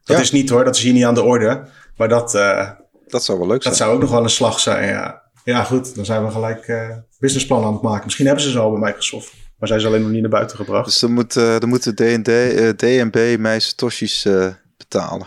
Dat 0.07 0.17
Ja. 0.17 0.23
is 0.23 0.31
niet 0.33 0.51
hoor, 0.51 0.65
dat 0.65 0.77
is 0.77 0.83
hier 0.83 0.93
niet 0.93 1.05
aan 1.05 1.15
de 1.15 1.23
orde. 1.23 1.63
Maar 1.97 2.09
dat, 2.09 2.35
eh, 2.35 2.71
Dat 3.07 3.25
zou 3.25 3.39
wel 3.39 3.47
leuk 3.47 3.63
zijn. 3.63 3.75
dat 3.75 3.83
zou 3.83 3.95
ook 3.95 4.01
nog 4.01 4.11
wel 4.11 4.23
een 4.23 4.31
slag 4.31 4.61
zijn, 4.61 4.89
ja. 4.89 5.23
Ja, 5.45 5.63
goed, 5.65 5.95
dan 5.95 6.05
zijn 6.05 6.25
we 6.25 6.31
gelijk 6.31 6.69
eh 6.69 6.91
businessplan 7.19 7.65
aan 7.65 7.73
het 7.73 7.83
maken. 7.83 8.05
Misschien 8.05 8.27
hebben 8.27 8.45
ze 8.45 8.51
ze 8.51 8.59
al 8.59 8.71
bij 8.71 8.81
Microsoft. 8.81 9.33
Maar 9.59 9.69
zijn 9.69 9.81
ze 9.81 9.87
alleen 9.87 10.03
nog 10.03 10.11
niet 10.11 10.21
naar 10.21 10.31
buiten 10.31 10.57
gebracht. 10.57 10.85
Dus 10.85 10.99
dan, 10.99 11.13
moet, 11.13 11.37
eh, 11.37 11.59
dan 11.59 11.69
moeten 11.69 11.95
D&D, 11.95 12.29
eh, 12.29 12.69
DNB 12.69 13.37
mij 13.39 13.59
satoshis 13.61 14.29
betalen. 14.77 15.27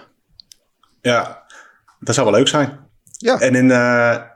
Ja, 1.02 1.44
dat 2.00 2.16
zou 2.16 2.28
wel 2.30 2.36
leuk 2.38 2.48
zijn. 2.48 2.80
Ja, 3.18 3.40
En 3.40 3.56
in, 3.56 3.64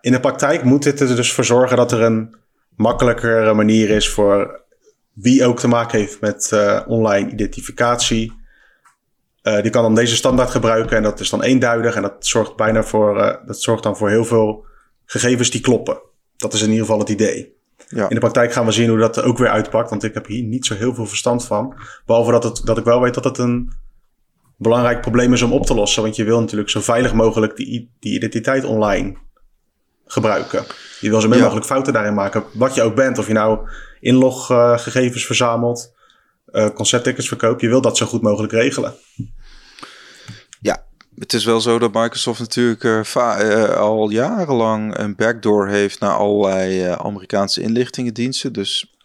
in 0.02 0.12
de 0.12 0.20
praktijk 0.20 0.64
moet 0.64 0.84
dit 0.84 1.00
er 1.00 1.16
dus 1.16 1.34
voor 1.34 1.46
zorgen 1.46 1.78
dat 1.78 1.92
er 1.92 2.02
een 2.02 2.36
makkelijkere 2.76 3.54
manier 3.54 3.90
is 3.90 4.10
voor 4.10 4.62
wie 5.14 5.46
ook 5.46 5.60
te 5.60 5.68
maken 5.68 6.00
heeft 6.00 6.22
met 6.22 6.52
online 6.88 7.32
identificatie. 7.32 8.42
Eh, 9.44 9.62
die 9.62 9.72
kan 9.72 9.84
dan 9.84 9.96
deze 9.96 10.16
standaard 10.16 10.50
gebruiken 10.50 10.98
en 10.98 11.04
dat 11.04 11.20
is 11.20 11.30
dan 11.30 11.42
eenduidig 11.42 11.96
en 11.96 12.02
dat 12.02 12.16
zorgt 12.20 12.56
bijna 12.56 12.84
voor, 12.84 13.20
eh, 13.22 13.48
dat 13.48 13.62
zorgt 13.62 13.84
dan 13.84 13.98
voor 13.98 14.10
heel 14.10 14.26
veel 14.26 14.66
gegevens 15.06 15.50
die 15.50 15.62
kloppen. 15.62 15.98
Dat 16.38 16.54
is 16.54 16.62
in 16.62 16.70
ieder 16.70 16.86
geval 16.86 17.00
het 17.00 17.10
idee. 17.10 17.56
ja. 17.88 18.04
In 18.10 18.14
de 18.16 18.20
praktijk 18.20 18.54
gaan 18.54 18.66
we 18.66 18.72
zien 18.72 18.90
hoe 18.90 18.98
dat 18.98 19.22
ook 19.22 19.38
weer 19.38 19.50
uitpakt, 19.50 19.90
want 19.90 20.04
ik 20.04 20.14
heb 20.14 20.26
hier 20.26 20.44
niet 20.44 20.66
zo 20.66 20.76
heel 20.76 20.94
veel 20.94 21.06
verstand 21.06 21.46
van. 21.46 21.76
Behalve 22.06 22.32
dat, 22.32 22.44
het, 22.44 22.62
dat 22.66 22.78
ik 22.78 22.84
wel 22.84 23.02
weet 23.02 23.14
dat 23.14 23.24
het 23.24 23.38
een 23.38 23.72
belangrijk 24.58 25.02
probleem 25.02 25.34
is 25.34 25.42
om 25.42 25.54
op 25.54 25.66
te 25.66 25.74
lossen. 25.76 26.04
Want 26.04 26.16
je 26.16 26.24
wil 26.24 26.40
natuurlijk 26.40 26.70
zo 26.70 26.80
veilig 26.82 27.14
mogelijk 27.14 27.56
die, 27.56 27.92
die 28.00 28.14
identiteit 28.16 28.64
online 28.64 29.16
gebruiken. 30.06 30.64
Je 31.00 31.10
wil 31.10 31.22
zo 31.22 31.28
min 31.28 31.38
Ja. 31.38 31.44
mogelijk 31.44 31.66
fouten 31.66 31.94
daarin 31.94 32.14
maken. 32.14 32.44
Wat 32.54 32.76
je 32.76 32.82
ook 32.82 32.96
bent, 32.96 33.18
of 33.18 33.28
je 33.28 33.34
nou 33.34 33.68
inloggegevens 34.00 35.26
verzamelt, 35.26 35.94
concerttickets 36.74 37.28
verkoopt. 37.28 37.62
Je 37.62 37.68
wil 37.68 37.82
dat 37.82 37.98
zo 37.98 38.06
goed 38.06 38.22
mogelijk 38.22 38.54
regelen. 38.54 38.94
Ja, 40.62 40.84
het 41.20 41.34
is 41.34 41.46
wel 41.46 41.62
zo 41.62 41.80
dat 41.80 41.94
Microsoft 41.94 42.40
natuurlijk 42.40 42.84
eh, 42.84 43.00
eh, 43.16 43.76
al 43.76 44.10
jarenlang 44.10 44.98
een 44.98 45.16
backdoor 45.16 45.68
heeft 45.68 46.00
naar 46.00 46.16
allerlei 46.16 46.84
eh, 46.84 46.92
Amerikaanse 46.92 47.62
inlichtingendiensten. 47.62 48.54
Dus 48.54 48.96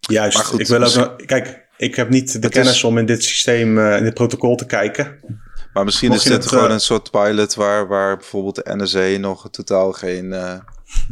Juist. 0.00 0.36
Maar 0.36 0.46
goed, 0.46 0.60
ik 0.60 0.66
wil 0.66 0.78
ook 0.78 0.84
dus- 0.84 0.94
nog, 0.94 1.16
kijk, 1.16 1.60
ik 1.76 1.94
heb 1.94 2.08
niet 2.08 2.42
de 2.42 2.48
kennis 2.48 2.72
is- 2.74 2.84
om 2.84 2.98
in 2.98 3.06
dit 3.06 3.24
systeem, 3.24 3.78
eh, 3.78 3.96
in 3.96 4.04
dit 4.04 4.14
protocol 4.14 4.56
te 4.56 4.66
kijken. 4.66 5.20
Maar 5.72 5.84
misschien 5.84 6.08
Mocht 6.08 6.20
is 6.20 6.26
dit 6.30 6.36
het, 6.36 6.46
gewoon 6.46 6.66
eh, 6.66 6.72
een 6.72 6.80
soort 6.80 7.10
pilot 7.10 7.54
waar, 7.54 7.88
waar 7.88 8.16
bijvoorbeeld 8.16 8.54
de 8.54 8.76
NSA 8.76 9.18
nog 9.18 9.50
totaal 9.50 9.92
geen 9.92 10.32
eh, 10.32 10.54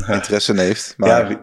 interesse 0.16 0.53
in 0.53 0.59
heeft. 0.59 0.95
Maar 0.97 1.09
Ja, 1.09 1.26
wie, 1.28 1.38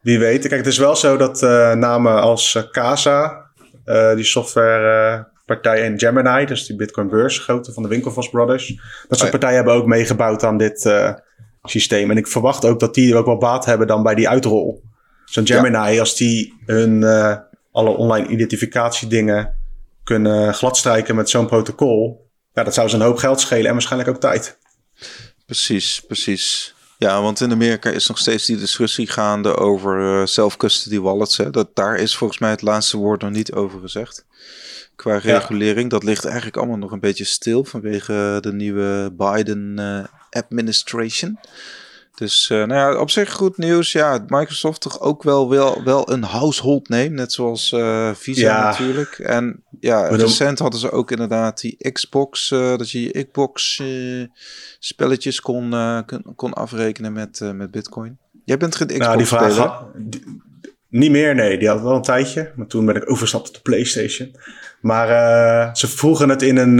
wie 0.00 0.18
weet. 0.18 0.40
Kijk, 0.40 0.64
het 0.64 0.66
is 0.72 0.78
wel 0.78 0.96
zo 0.96 1.16
dat 1.16 1.42
eh, 1.42 1.72
namen 1.72 2.20
als 2.20 2.54
eh, 2.54 2.62
Casa, 2.70 3.43
eh, 3.84 4.14
die 4.14 4.24
software 4.24 5.26
partijen 5.46 5.84
in 5.84 5.98
Gemini, 5.98 6.44
dus 6.44 6.66
die 6.66 6.76
Bitcoin 6.76 7.08
beurs, 7.08 7.38
grote 7.38 7.72
van 7.72 7.82
de 7.82 7.88
Winklevoss 7.88 8.28
Brothers. 8.28 8.66
Dat 9.08 9.18
soort 9.18 9.22
oh 9.22 9.30
partijen 9.30 9.56
hebben 9.56 9.74
ook 9.74 9.86
meegebouwd 9.86 10.44
aan 10.44 10.56
dit 10.56 10.84
uh, 10.84 11.12
systeem. 11.62 12.10
En 12.10 12.16
ik 12.16 12.26
verwacht 12.26 12.64
ook 12.64 12.80
dat 12.80 12.94
die 12.94 13.16
ook 13.16 13.26
wel 13.26 13.38
baat 13.38 13.64
hebben 13.64 13.86
dan 13.86 14.02
bij 14.02 14.14
die 14.14 14.28
uitrol. 14.28 14.82
Zo'n 15.24 15.46
Gemini, 15.46 16.00
als 16.00 16.16
die 16.16 16.54
hun 16.66 17.00
uh, 17.00 17.36
alle 17.72 17.90
online 17.90 18.28
identificatiedingen 18.28 19.54
kunnen 20.04 20.54
gladstrijken 20.54 21.14
met 21.14 21.30
zo'n 21.30 21.46
protocol, 21.46 22.30
ja, 22.52 22.64
dat 22.64 22.74
zou 22.74 22.88
ze 22.88 22.96
een 22.96 23.02
hoop 23.02 23.16
geld 23.16 23.40
schelen 23.40 23.66
en 23.66 23.72
waarschijnlijk 23.72 24.10
ook 24.10 24.20
tijd. 24.20 24.58
Precies, 25.46 26.00
precies. 26.06 26.73
Ja, 26.98 27.22
want 27.22 27.40
in 27.40 27.52
Amerika 27.52 27.90
is 27.90 28.06
nog 28.06 28.18
steeds 28.18 28.46
die 28.46 28.56
discussie 28.56 29.06
gaande 29.06 29.56
over 29.56 30.00
uh, 30.00 30.26
self-custody 30.26 30.98
wallets. 30.98 31.36
Hè. 31.36 31.50
Dat, 31.50 31.68
daar 31.74 31.96
is 31.96 32.16
volgens 32.16 32.38
mij 32.38 32.50
het 32.50 32.62
laatste 32.62 32.96
woord 32.96 33.22
nog 33.22 33.30
niet 33.30 33.52
over 33.52 33.80
gezegd. 33.80 34.24
Qua 34.96 35.18
regulering. 35.18 35.90
Dat 35.90 36.02
ligt 36.02 36.24
eigenlijk 36.24 36.56
allemaal 36.56 36.76
nog 36.76 36.90
een 36.90 37.00
beetje 37.00 37.24
stil 37.24 37.64
vanwege 37.64 38.38
de 38.40 38.52
nieuwe 38.52 39.12
Biden 39.16 39.76
uh, 39.78 40.04
administration. 40.30 41.38
Dus 42.14 42.50
uh, 42.50 42.58
nou 42.58 42.72
ja, 42.94 43.00
op 43.00 43.10
zich 43.10 43.32
goed 43.32 43.58
nieuws. 43.58 43.92
Ja, 43.92 44.24
Microsoft 44.26 44.80
toch 44.80 45.00
ook 45.00 45.22
wel, 45.22 45.50
wel, 45.50 45.84
wel 45.84 46.12
een 46.12 46.22
household 46.22 46.88
name, 46.88 47.08
net 47.08 47.32
zoals 47.32 47.72
uh, 47.72 48.10
Visa 48.14 48.62
natuurlijk. 48.62 49.18
En 49.18 49.62
ja, 49.80 50.08
recent 50.08 50.58
hadden 50.58 50.80
ze 50.80 50.90
ook 50.90 51.10
inderdaad 51.10 51.60
die 51.60 51.92
Xbox, 51.92 52.50
uh, 52.50 52.76
dat 52.76 52.90
je 52.90 53.02
je 53.02 53.24
Xbox 53.24 53.82
spelletjes 54.78 55.40
kon, 55.40 55.70
kon, 56.06 56.34
kon, 56.36 56.52
afrekenen 56.52 57.12
met, 57.12 57.40
met 57.54 57.70
Bitcoin. 57.70 58.18
Jij 58.44 58.56
bent 58.56 58.76
geen 58.76 58.86
Xbox 58.86 59.06
nou, 59.06 59.18
die 59.18 59.26
vraag 59.26 59.84
Niet 60.88 61.10
meer, 61.10 61.34
nee. 61.34 61.58
Die 61.58 61.68
had 61.68 61.80
wel 61.80 61.94
een 61.94 62.02
tijdje. 62.02 62.52
Maar 62.56 62.66
toen 62.66 62.86
ben 62.86 62.96
ik 62.96 63.10
overstapt 63.10 63.48
op 63.48 63.54
de 63.54 63.60
PlayStation. 63.60 64.36
Maar 64.80 65.76
ze 65.76 65.88
vroegen 65.88 66.28
het 66.28 66.42
in 66.42 66.56
een, 66.56 66.78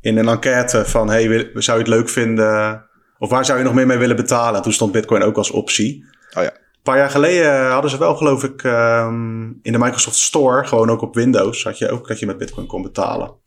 in 0.00 0.16
een 0.16 0.28
enquête 0.28 0.84
van... 0.84 1.08
hey, 1.08 1.50
zou 1.54 1.78
je 1.78 1.84
het 1.84 1.94
leuk 1.94 2.08
vinden 2.08 2.88
of 3.20 3.30
waar 3.30 3.44
zou 3.44 3.58
je 3.58 3.64
nog 3.64 3.74
meer 3.74 3.86
mee 3.86 3.98
willen 3.98 4.16
betalen? 4.16 4.56
En 4.56 4.62
toen 4.62 4.72
stond 4.72 4.92
Bitcoin 4.92 5.22
ook 5.22 5.36
als 5.36 5.50
optie. 5.50 6.04
Oh 6.36 6.42
ja. 6.42 6.50
Een 6.52 6.82
paar 6.82 6.96
jaar 6.96 7.10
geleden 7.10 7.70
hadden 7.70 7.90
ze 7.90 7.98
wel, 7.98 8.16
geloof 8.16 8.44
ik, 8.44 8.62
um, 8.62 9.58
in 9.62 9.72
de 9.72 9.78
Microsoft 9.78 10.16
Store, 10.16 10.66
gewoon 10.66 10.90
ook 10.90 11.02
op 11.02 11.14
Windows, 11.14 11.64
had 11.64 11.78
je 11.78 11.90
ook 11.90 12.08
dat 12.08 12.18
je 12.18 12.26
met 12.26 12.38
Bitcoin 12.38 12.66
kon 12.66 12.82
betalen. 12.82 13.26
Dat 13.26 13.38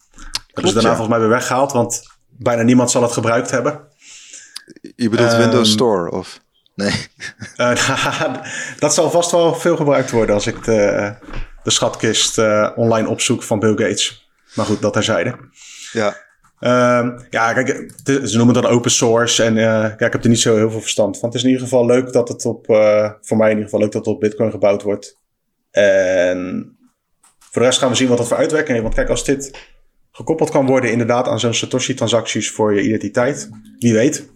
hebben 0.46 0.68
ze 0.68 0.74
daarna 0.74 0.90
volgens 0.90 1.10
mij 1.10 1.20
weer 1.20 1.30
weggehaald, 1.30 1.72
want 1.72 2.04
bijna 2.30 2.62
niemand 2.62 2.92
zal 2.92 3.02
het 3.02 3.12
gebruikt 3.12 3.52
hebben. 3.52 3.88
Je 4.96 5.10
bedoelt 5.10 5.32
um, 5.32 5.38
Windows 5.38 5.72
Store 5.72 6.12
of? 6.12 6.40
Nee. 6.76 7.08
Uh, 7.58 7.76
dat 8.80 8.94
zal 8.94 9.12
vast 9.12 9.32
wel 9.32 9.56
veel 9.56 9.76
gebruikt 9.76 10.12
worden 10.12 10.36
als 10.36 10.48
ik 10.48 10.64
de, 10.64 11.14
de 11.64 11.72
schatkist 11.72 12.38
uh, 12.38 12.70
online 12.76 13.08
opzoek 13.08 13.44
van 13.44 13.60
Bill 13.60 13.76
Gates. 13.76 14.30
Maar 14.56 14.66
goed, 14.66 14.82
dat 14.82 14.94
terzijde. 14.94 15.36
Ja. 15.92 16.16
Um, 16.66 17.18
ja, 17.30 17.54
kijk, 17.54 17.92
ze 18.04 18.38
noemen 18.38 18.54
dat 18.54 18.66
open 18.66 18.92
source. 18.92 19.44
En 19.44 19.56
uh, 19.56 19.64
ja, 19.64 20.06
ik 20.06 20.12
heb 20.12 20.24
er 20.24 20.30
niet 20.30 20.40
zo 20.40 20.56
heel 20.56 20.72
veel 20.72 20.82
verstand 20.82 21.20
van. 21.20 21.30
Het 21.30 21.38
is 21.38 21.44
in 21.44 21.50
ieder 21.50 21.64
geval 21.64 21.86
leuk 21.86 22.14
dat 22.14 22.28
het 22.28 22.46
op, 22.46 22.70
uh, 22.70 23.12
voor 23.22 23.38
mij 23.38 23.48
in 23.48 23.58
ieder 23.58 23.70
geval 23.70 23.80
leuk 23.80 23.92
dat 23.92 24.06
het 24.06 24.14
op 24.16 24.20
Bitcoin 24.20 24.52
gebouwd 24.52 24.84
wordt. 24.84 25.18
En 25.72 26.68
voor 27.40 27.62
de 27.62 27.68
rest 27.68 27.80
gaan 27.80 27.90
we 27.90 27.96
zien 27.96 28.08
wat 28.08 28.18
dat 28.18 28.28
voor 28.28 28.38
uitwerking 28.38 28.72
heeft. 28.72 28.84
Want 28.84 28.96
kijk, 28.96 29.10
als 29.10 29.26
dit 29.26 29.60
gekoppeld 30.12 30.50
kan 30.50 30.66
worden 30.66 30.92
inderdaad 30.92 31.28
aan 31.28 31.40
zo'n 31.40 31.54
Satoshi-transacties 31.54 32.52
voor 32.52 32.74
je 32.74 32.84
identiteit, 32.84 33.50
wie 33.80 33.94
weet. 33.94 34.30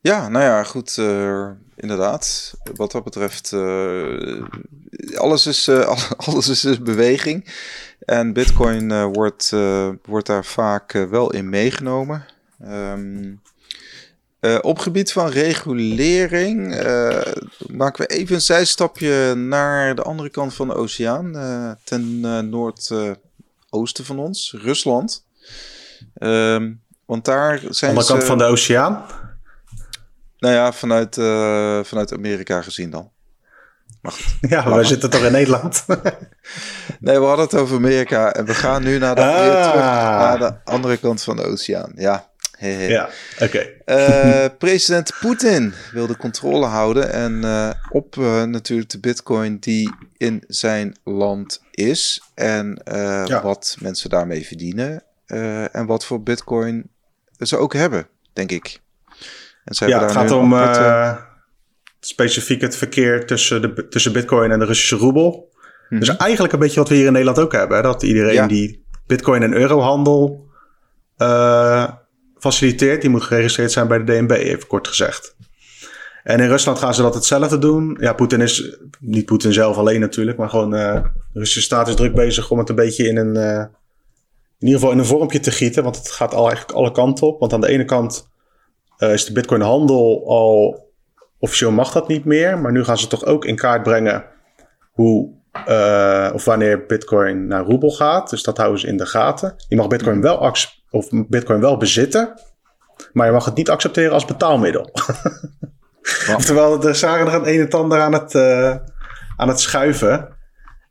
Ja, 0.00 0.28
nou 0.28 0.44
ja, 0.44 0.62
goed. 0.62 0.96
Uh, 1.00 1.50
inderdaad. 1.76 2.54
Wat 2.74 2.92
dat 2.92 3.04
betreft, 3.04 3.52
alles, 5.14 5.46
is, 5.46 5.68
alles 6.26 6.64
is 6.64 6.82
beweging. 6.82 7.50
En 8.04 8.32
Bitcoin 8.32 8.90
uh, 8.90 9.04
wordt, 9.12 9.50
uh, 9.54 9.88
wordt 10.04 10.26
daar 10.26 10.44
vaak 10.44 10.94
uh, 10.94 11.04
wel 11.04 11.32
in 11.32 11.48
meegenomen. 11.48 12.24
Um, 12.64 13.40
op 14.60 14.78
gebied 14.78 15.12
van 15.12 15.28
regulering 15.28 16.68
maken 17.66 18.06
we 18.06 18.06
even 18.06 18.34
een 18.34 18.40
zijstapje 18.40 19.34
naar 19.34 19.94
de 19.94 20.02
andere 20.02 20.30
kant 20.30 20.54
van 20.54 20.68
de 20.68 20.74
oceaan, 20.74 21.32
ten 21.84 22.20
noordoosten 22.50 24.04
van 24.04 24.18
ons, 24.18 24.54
Rusland. 24.58 25.24
Um, 26.18 26.82
want 27.04 27.24
daar 27.24 27.60
zijn 27.68 27.90
Andere 27.90 28.12
kant 28.12 28.24
van 28.24 28.38
de 28.38 28.44
oceaan? 28.44 29.06
Nou 30.38 30.54
ja, 30.54 30.72
vanuit, 30.72 31.14
vanuit 31.86 32.12
Amerika 32.12 32.62
gezien 32.62 32.90
dan. 32.90 33.10
Maar 34.00 34.14
Ja, 34.40 34.70
wij 34.70 34.84
zitten 34.84 35.10
toch 35.10 35.24
in 35.24 35.32
Nederland? 35.32 35.84
nee, 37.00 37.18
we 37.18 37.24
hadden 37.24 37.44
het 37.44 37.54
over 37.54 37.76
Amerika 37.76 38.32
en 38.32 38.44
we 38.44 38.54
gaan 38.54 38.82
nu 38.82 38.98
naar 38.98 39.14
de, 39.14 39.22
ah. 39.22 39.70
terug 39.70 39.84
naar 39.84 40.38
de 40.38 40.54
andere 40.64 40.96
kant 40.96 41.22
van 41.22 41.36
de 41.36 41.42
oceaan. 41.42 41.92
Ja, 41.96 42.30
Ja, 42.88 43.08
oké. 43.40 43.58
Eh, 43.84 44.44
president 44.58 45.12
Poetin 45.20 45.74
wil 45.92 46.06
de 46.06 46.16
controle 46.16 46.66
houden 46.66 47.12
en 47.12 47.32
uh, 47.44 47.70
op 47.90 48.16
uh, 48.16 48.42
natuurlijk 48.42 48.90
de 48.90 49.00
bitcoin 49.00 49.58
die 49.58 49.94
in 50.16 50.44
zijn 50.46 50.96
land 51.04 51.62
is. 51.70 52.22
En 52.34 52.80
ja. 53.24 53.42
wat 53.42 53.76
mensen 53.80 54.10
daarmee 54.10 54.46
verdienen. 54.46 55.02
en 55.72 55.86
wat 55.86 56.04
voor 56.04 56.22
bitcoin 56.22 56.90
ze 57.38 57.56
ook 57.56 57.74
hebben, 57.74 58.06
denk 58.32 58.50
ik. 58.50 58.80
En 59.64 59.74
ze 59.74 59.86
ja, 59.86 60.02
het 60.02 60.12
gaat 60.12 60.30
om 60.30 60.54
specifiek 62.04 62.60
het 62.60 62.76
verkeer 62.76 63.26
tussen, 63.26 63.62
de, 63.62 63.88
tussen 63.88 64.12
Bitcoin 64.12 64.50
en 64.50 64.58
de 64.58 64.64
Russische 64.64 64.96
roebel. 64.96 65.50
Mm 65.88 65.98
Dus 65.98 66.16
eigenlijk 66.16 66.52
een 66.52 66.58
beetje 66.58 66.80
wat 66.80 66.88
we 66.88 66.94
hier 66.94 67.06
in 67.06 67.12
Nederland 67.12 67.38
ook 67.38 67.52
hebben. 67.52 67.82
Dat 67.82 68.02
iedereen 68.02 68.48
die 68.48 68.84
Bitcoin 69.06 69.42
en 69.42 69.54
eurohandel 69.54 70.46
uh, 71.18 71.90
faciliteert, 72.38 73.00
die 73.00 73.10
moet 73.10 73.22
geregistreerd 73.22 73.72
zijn 73.72 73.88
bij 73.88 74.04
de 74.04 74.12
DNB, 74.12 74.30
even 74.30 74.66
kort 74.66 74.88
gezegd. 74.88 75.36
En 76.22 76.40
in 76.40 76.48
Rusland 76.48 76.78
gaan 76.78 76.94
ze 76.94 77.02
dat 77.02 77.14
hetzelfde 77.14 77.58
doen. 77.58 77.96
Ja, 78.00 78.12
Poetin 78.12 78.40
is, 78.40 78.76
niet 79.00 79.24
Poetin 79.24 79.52
zelf 79.52 79.76
alleen 79.76 80.00
natuurlijk, 80.00 80.38
maar 80.38 80.48
gewoon 80.48 80.74
uh, 80.74 81.02
de 81.32 81.38
Russische 81.38 81.62
staat 81.62 81.88
is 81.88 81.94
druk 81.94 82.14
bezig 82.14 82.50
om 82.50 82.58
het 82.58 82.68
een 82.68 82.74
beetje 82.74 83.08
in 83.08 83.16
een, 83.16 83.36
uh, 83.36 83.64
in 84.58 84.66
ieder 84.66 84.80
geval 84.80 84.92
in 84.92 84.98
een 84.98 85.04
vormpje 85.04 85.40
te 85.40 85.50
gieten. 85.50 85.82
Want 85.82 85.96
het 85.96 86.10
gaat 86.10 86.34
al 86.34 86.46
eigenlijk 86.46 86.78
alle 86.78 86.92
kanten 86.92 87.26
op. 87.26 87.40
Want 87.40 87.52
aan 87.52 87.60
de 87.60 87.68
ene 87.68 87.84
kant 87.84 88.28
uh, 88.98 89.12
is 89.12 89.24
de 89.24 89.32
Bitcoin 89.32 89.60
handel 89.60 90.24
al 90.26 90.90
Officieel 91.42 91.70
mag 91.70 91.92
dat 91.92 92.08
niet 92.08 92.24
meer, 92.24 92.58
maar 92.58 92.72
nu 92.72 92.84
gaan 92.84 92.98
ze 92.98 93.06
toch 93.06 93.24
ook 93.24 93.44
in 93.44 93.56
kaart 93.56 93.82
brengen 93.82 94.24
hoe 94.92 95.30
uh, 95.68 96.30
of 96.32 96.44
wanneer 96.44 96.86
Bitcoin 96.86 97.46
naar 97.46 97.64
roebel 97.64 97.90
gaat. 97.90 98.30
Dus 98.30 98.42
dat 98.42 98.56
houden 98.56 98.80
ze 98.80 98.86
in 98.86 98.96
de 98.96 99.06
gaten. 99.06 99.54
Je 99.68 99.76
mag 99.76 99.88
Bitcoin 99.88 100.20
wel, 100.20 100.52
of 100.90 101.08
Bitcoin 101.10 101.60
wel 101.60 101.76
bezitten, 101.76 102.40
maar 103.12 103.26
je 103.26 103.32
mag 103.32 103.44
het 103.44 103.54
niet 103.54 103.70
accepteren 103.70 104.12
als 104.12 104.24
betaalmiddel. 104.24 104.90
Oftewel, 106.36 106.78
de 106.78 106.94
zagen 106.94 107.26
er 107.26 107.34
een 107.34 107.48
een 107.48 107.60
en 107.60 107.70
ander 107.70 108.00
aan 108.00 108.12
het, 108.12 108.34
uh, 108.34 108.76
aan 109.36 109.48
het 109.48 109.60
schuiven. 109.60 110.28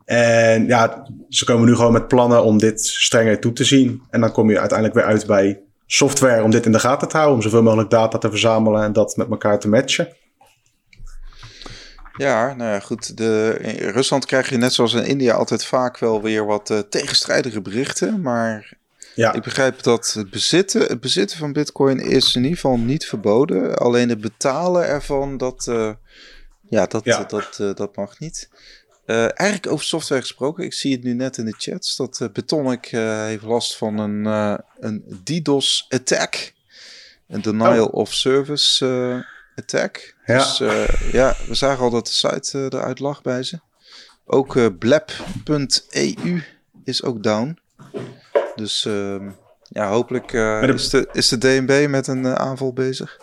En 0.05 0.67
ja, 0.67 1.07
ze 1.29 1.45
komen 1.45 1.65
nu 1.65 1.75
gewoon 1.75 1.93
met 1.93 2.07
plannen 2.07 2.43
om 2.43 2.57
dit 2.57 2.85
strenger 2.85 3.39
toe 3.39 3.53
te 3.53 3.63
zien. 3.63 4.01
En 4.09 4.21
dan 4.21 4.31
kom 4.31 4.49
je 4.49 4.59
uiteindelijk 4.59 4.97
weer 4.97 5.07
uit 5.07 5.25
bij 5.25 5.63
software 5.85 6.43
om 6.43 6.51
dit 6.51 6.65
in 6.65 6.71
de 6.71 6.79
gaten 6.79 7.07
te 7.07 7.15
houden. 7.15 7.35
Om 7.35 7.43
zoveel 7.43 7.63
mogelijk 7.63 7.89
data 7.89 8.17
te 8.17 8.29
verzamelen 8.29 8.83
en 8.83 8.93
dat 8.93 9.17
met 9.17 9.29
elkaar 9.29 9.59
te 9.59 9.69
matchen. 9.69 10.19
Ja, 12.17 12.53
nou 12.53 12.71
ja, 12.71 12.79
goed. 12.79 13.17
De, 13.17 13.57
in 13.61 13.89
Rusland 13.89 14.25
krijg 14.25 14.49
je 14.49 14.57
net 14.57 14.73
zoals 14.73 14.93
in 14.93 15.05
India 15.05 15.33
altijd 15.33 15.65
vaak 15.65 15.97
wel 15.97 16.21
weer 16.21 16.45
wat 16.45 16.69
uh, 16.69 16.79
tegenstrijdige 16.79 17.61
berichten. 17.61 18.21
Maar 18.21 18.73
ja. 19.15 19.33
ik 19.33 19.41
begrijp 19.41 19.83
dat 19.83 20.13
het 20.13 20.29
bezitten, 20.29 20.81
het 20.81 20.99
bezitten 20.99 21.37
van 21.37 21.53
bitcoin 21.53 21.99
is 21.99 22.35
in 22.35 22.41
ieder 22.41 22.57
geval 22.57 22.77
niet 22.77 23.05
verboden. 23.05 23.75
Alleen 23.75 24.09
het 24.09 24.21
betalen 24.21 24.87
ervan, 24.87 25.37
dat, 25.37 25.65
uh, 25.69 25.91
ja, 26.69 26.85
dat, 26.85 27.03
ja. 27.03 27.23
dat, 27.23 27.57
uh, 27.61 27.73
dat 27.73 27.95
mag 27.95 28.19
niet. 28.19 28.49
eigenlijk 29.05 29.67
over 29.67 29.85
software 29.85 30.21
gesproken, 30.21 30.63
ik 30.63 30.73
zie 30.73 30.91
het 30.91 31.03
nu 31.03 31.13
net 31.13 31.37
in 31.37 31.45
de 31.45 31.55
chats. 31.57 31.95
Dat 31.95 32.29
Betonic 32.33 32.85
heeft 32.85 33.43
last 33.43 33.77
van 33.77 33.97
een, 33.97 34.25
een 34.79 35.21
DDoS-attack. 35.23 36.53
Een 37.27 37.41
denial 37.41 37.85
oh. 37.85 37.93
of 37.93 38.13
service 38.13 38.85
attack. 39.55 40.15
Ja. 40.25 40.37
Dus 40.37 40.59
uh, 40.59 41.11
ja, 41.11 41.35
we 41.47 41.53
zagen 41.53 41.83
al 41.83 41.89
dat 41.89 42.05
de 42.05 42.13
site 42.13 42.57
uh, 42.57 42.63
eruit 42.63 42.99
lag 42.99 43.21
bij 43.21 43.43
ze. 43.43 43.59
Ook 44.25 44.55
uh, 44.55 44.67
blab.eu 44.79 46.43
is 46.83 47.03
ook 47.03 47.23
down. 47.23 47.57
Dus 48.55 48.85
uh, 48.85 49.15
ja, 49.63 49.89
hopelijk 49.89 50.31
de... 50.31 50.71
is, 50.73 50.89
de, 50.89 51.09
is 51.11 51.27
de 51.27 51.37
DNB 51.37 51.87
met 51.89 52.07
een 52.07 52.37
aanval 52.37 52.73
bezig. 52.73 53.19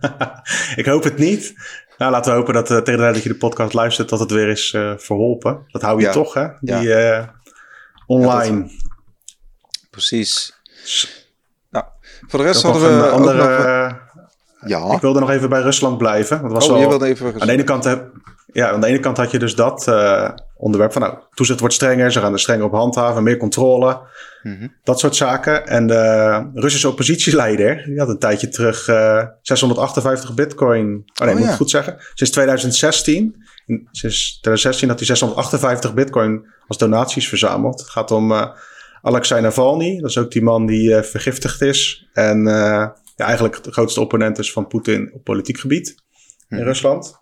ik 0.76 0.86
hoop 0.86 1.02
het 1.02 1.18
niet. 1.18 1.54
Nou, 1.98 2.12
laten 2.12 2.32
we 2.32 2.38
hopen 2.38 2.54
dat 2.54 2.66
tegen 2.66 2.84
de 2.84 2.96
tijd 2.96 3.14
dat 3.14 3.22
je 3.22 3.28
de 3.28 3.34
podcast 3.34 3.72
luistert, 3.72 4.08
dat 4.08 4.20
het 4.20 4.30
weer 4.30 4.48
is 4.48 4.70
verholpen. 4.96 5.64
Dat 5.68 5.82
hou 5.82 5.98
je 5.98 6.06
ja. 6.06 6.12
toch, 6.12 6.34
hè? 6.34 6.48
Die 6.60 6.80
ja. 6.80 7.34
online. 8.06 8.64
Ja, 8.64 8.80
Precies. 9.90 10.54
Nou, 11.70 11.84
voor 12.26 12.38
de 12.38 12.44
rest 12.44 12.62
hadden 12.62 13.00
we 13.00 13.08
andere... 13.08 14.08
Ja. 14.66 14.92
Ik 14.92 15.00
wilde 15.00 15.20
nog 15.20 15.30
even 15.30 15.48
bij 15.48 15.60
Rusland 15.60 15.98
blijven. 15.98 16.40
Want 16.40 16.52
was 16.52 16.64
oh, 16.64 16.70
wel, 16.70 16.80
je 16.80 16.88
wilde 16.88 17.06
even 17.06 17.40
Aan 17.40 17.46
de 17.46 17.52
ene 17.52 17.64
kant 17.64 17.84
heb, 17.84 18.10
Ja, 18.52 18.70
aan 18.70 18.80
de 18.80 18.86
ene 18.86 19.00
kant 19.00 19.16
had 19.16 19.30
je 19.30 19.38
dus 19.38 19.54
dat 19.54 19.86
uh, 19.88 20.30
onderwerp 20.56 20.92
van 20.92 21.02
nou, 21.02 21.14
toezicht 21.34 21.60
wordt 21.60 21.74
strenger, 21.74 22.12
ze 22.12 22.20
gaan 22.20 22.32
er 22.32 22.40
strenger 22.40 22.64
op 22.64 22.72
handhaven, 22.72 23.22
meer 23.22 23.36
controle, 23.36 24.00
mhm. 24.42 24.66
dat 24.84 24.98
soort 24.98 25.16
zaken. 25.16 25.66
En 25.66 25.86
de 25.86 26.50
Russische 26.54 26.88
oppositieleider, 26.88 27.84
die 27.84 27.98
had 27.98 28.08
een 28.08 28.18
tijdje 28.18 28.48
terug 28.48 28.88
uh, 28.88 29.22
658 29.42 30.34
bitcoin, 30.34 31.02
oh 31.20 31.26
nee, 31.26 31.34
oh, 31.34 31.40
moet 31.40 31.48
ik 31.48 31.54
goed 31.54 31.70
zeggen, 31.70 31.96
sinds 32.14 32.32
2016. 32.32 33.44
Sinds 33.90 34.38
2016 34.40 34.88
had 34.88 34.98
hij 34.98 35.06
658 35.06 35.94
bitcoin 35.94 36.46
als 36.66 36.78
donaties 36.78 37.28
verzameld. 37.28 37.80
Het 37.80 37.90
gaat 37.90 38.10
om 38.10 38.32
uh, 38.32 38.46
Alexei 39.02 39.40
Navalny, 39.40 40.00
dat 40.00 40.10
is 40.10 40.18
ook 40.18 40.30
die 40.30 40.42
man 40.42 40.66
die 40.66 41.02
vergiftigd 41.02 41.62
is 41.62 42.08
en 42.12 42.46
ja, 43.20 43.26
eigenlijk 43.26 43.62
de 43.62 43.72
grootste 43.72 44.00
opponent 44.00 44.38
is 44.38 44.52
van 44.52 44.66
Poetin 44.66 45.10
op 45.12 45.24
politiek 45.24 45.58
gebied 45.58 45.94
in 46.48 46.56
mhm. 46.56 46.66
Rusland. 46.66 47.18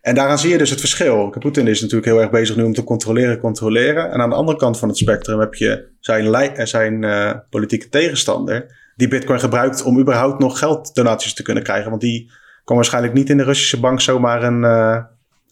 En 0.00 0.14
daaraan 0.14 0.38
zie 0.38 0.50
je 0.50 0.58
dus 0.58 0.70
het 0.70 0.80
verschil. 0.80 1.34
Poetin 1.38 1.66
is 1.66 1.80
natuurlijk 1.80 2.06
heel 2.06 2.20
erg 2.20 2.30
bezig 2.30 2.56
nu 2.56 2.62
om 2.62 2.72
te 2.72 2.84
controleren, 2.84 3.38
controleren. 3.38 4.10
En 4.10 4.20
aan 4.20 4.30
de 4.30 4.36
andere 4.36 4.58
kant 4.58 4.78
van 4.78 4.88
het 4.88 4.98
spectrum 4.98 5.40
heb 5.40 5.54
je 5.54 5.88
zijn, 6.00 6.34
eh, 6.34 6.64
zijn 6.64 7.02
uh, 7.02 7.32
politieke 7.50 7.88
tegenstander. 7.88 8.76
Die 8.96 9.08
Bitcoin 9.08 9.40
gebruikt 9.40 9.82
om 9.82 9.98
überhaupt 9.98 10.38
nog 10.38 10.58
gelddonaties 10.58 11.34
te 11.34 11.42
kunnen 11.42 11.62
krijgen. 11.62 11.90
Want 11.90 12.02
die 12.02 12.30
kan 12.64 12.76
waarschijnlijk 12.76 13.14
niet 13.14 13.30
in 13.30 13.36
de 13.36 13.44
Russische 13.44 13.80
bank 13.80 14.00
zomaar 14.00 14.42
een 14.42 14.62
uh, 14.62 14.98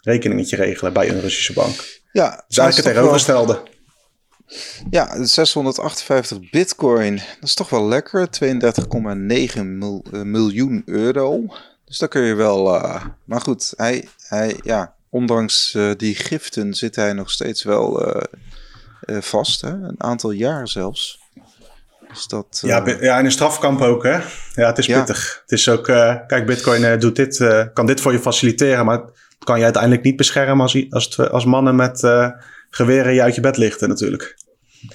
rekeningetje 0.02 0.56
regelen 0.56 0.92
bij 0.92 1.08
een 1.08 1.20
Russische 1.20 1.52
bank. 1.52 2.02
Ja, 2.12 2.44
is 2.48 2.58
eigenlijk 2.58 2.76
het 2.76 2.84
tegenovergestelde. 2.84 3.62
Ja, 4.90 5.24
658 5.24 6.50
bitcoin, 6.50 7.14
dat 7.16 7.48
is 7.48 7.54
toch 7.54 7.70
wel 7.70 7.88
lekker. 7.88 8.28
32,9 8.44 9.60
miljoen 10.24 10.82
euro. 10.84 11.46
Dus 11.84 11.98
daar 11.98 12.08
kun 12.08 12.22
je 12.22 12.34
wel. 12.34 12.74
Uh, 12.74 13.04
maar 13.24 13.40
goed, 13.40 13.72
hij, 13.76 14.08
hij, 14.26 14.56
ja, 14.62 14.94
ondanks 15.08 15.74
uh, 15.74 15.90
die 15.96 16.14
giften 16.14 16.74
zit 16.74 16.96
hij 16.96 17.12
nog 17.12 17.30
steeds 17.30 17.62
wel 17.62 18.16
vast. 19.06 19.60
Hè? 19.60 19.70
Een 19.70 20.02
aantal 20.02 20.30
jaar 20.30 20.68
zelfs. 20.68 21.22
Dus 22.08 22.26
dat, 22.26 22.58
ja, 22.62 22.82
ja, 23.00 23.18
in 23.18 23.24
een 23.24 23.30
strafkamp 23.30 23.80
ook, 23.80 24.02
hè? 24.02 24.18
Ja, 24.54 24.66
het 24.66 24.78
is 24.78 24.86
pittig. 24.86 25.40
Het 25.42 25.52
is 25.52 25.68
ook, 25.68 25.84
kijk, 25.84 26.46
Bitcoin 26.46 26.98
doet 26.98 27.16
dit, 27.16 27.44
kan 27.72 27.86
dit 27.86 28.00
voor 28.00 28.12
je 28.12 28.18
faciliteren, 28.18 28.84
maar 28.84 28.98
het 28.98 29.44
kan 29.44 29.58
je 29.58 29.64
uiteindelijk 29.64 30.02
niet 30.02 30.16
beschermen 30.16 30.60
als, 30.60 30.86
als, 30.90 31.18
als 31.18 31.44
mannen 31.44 31.76
met 31.76 32.00
geweren 32.74 33.14
je 33.14 33.22
uit 33.22 33.34
je 33.34 33.40
bed 33.40 33.56
lichten, 33.56 33.88
natuurlijk. 33.88 34.36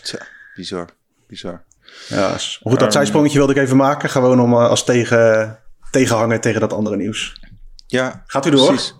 Tja, 0.01 0.19
bizar, 0.55 0.89
bizar. 1.27 1.63
Ja, 2.07 2.37
goed, 2.61 2.71
dat 2.71 2.81
um, 2.81 2.91
zijsprongetje 2.91 3.37
wilde 3.37 3.53
ik 3.53 3.59
even 3.59 3.77
maken, 3.77 4.09
gewoon 4.09 4.39
om 4.39 4.53
als 4.53 4.83
tegen 4.83 5.59
tegenhangen 5.91 6.41
tegen 6.41 6.59
dat 6.59 6.73
andere 6.73 6.95
nieuws. 6.95 7.41
Ja, 7.87 8.23
gaat 8.25 8.45
u 8.45 8.49
door? 8.49 8.67
Precies. 8.67 8.95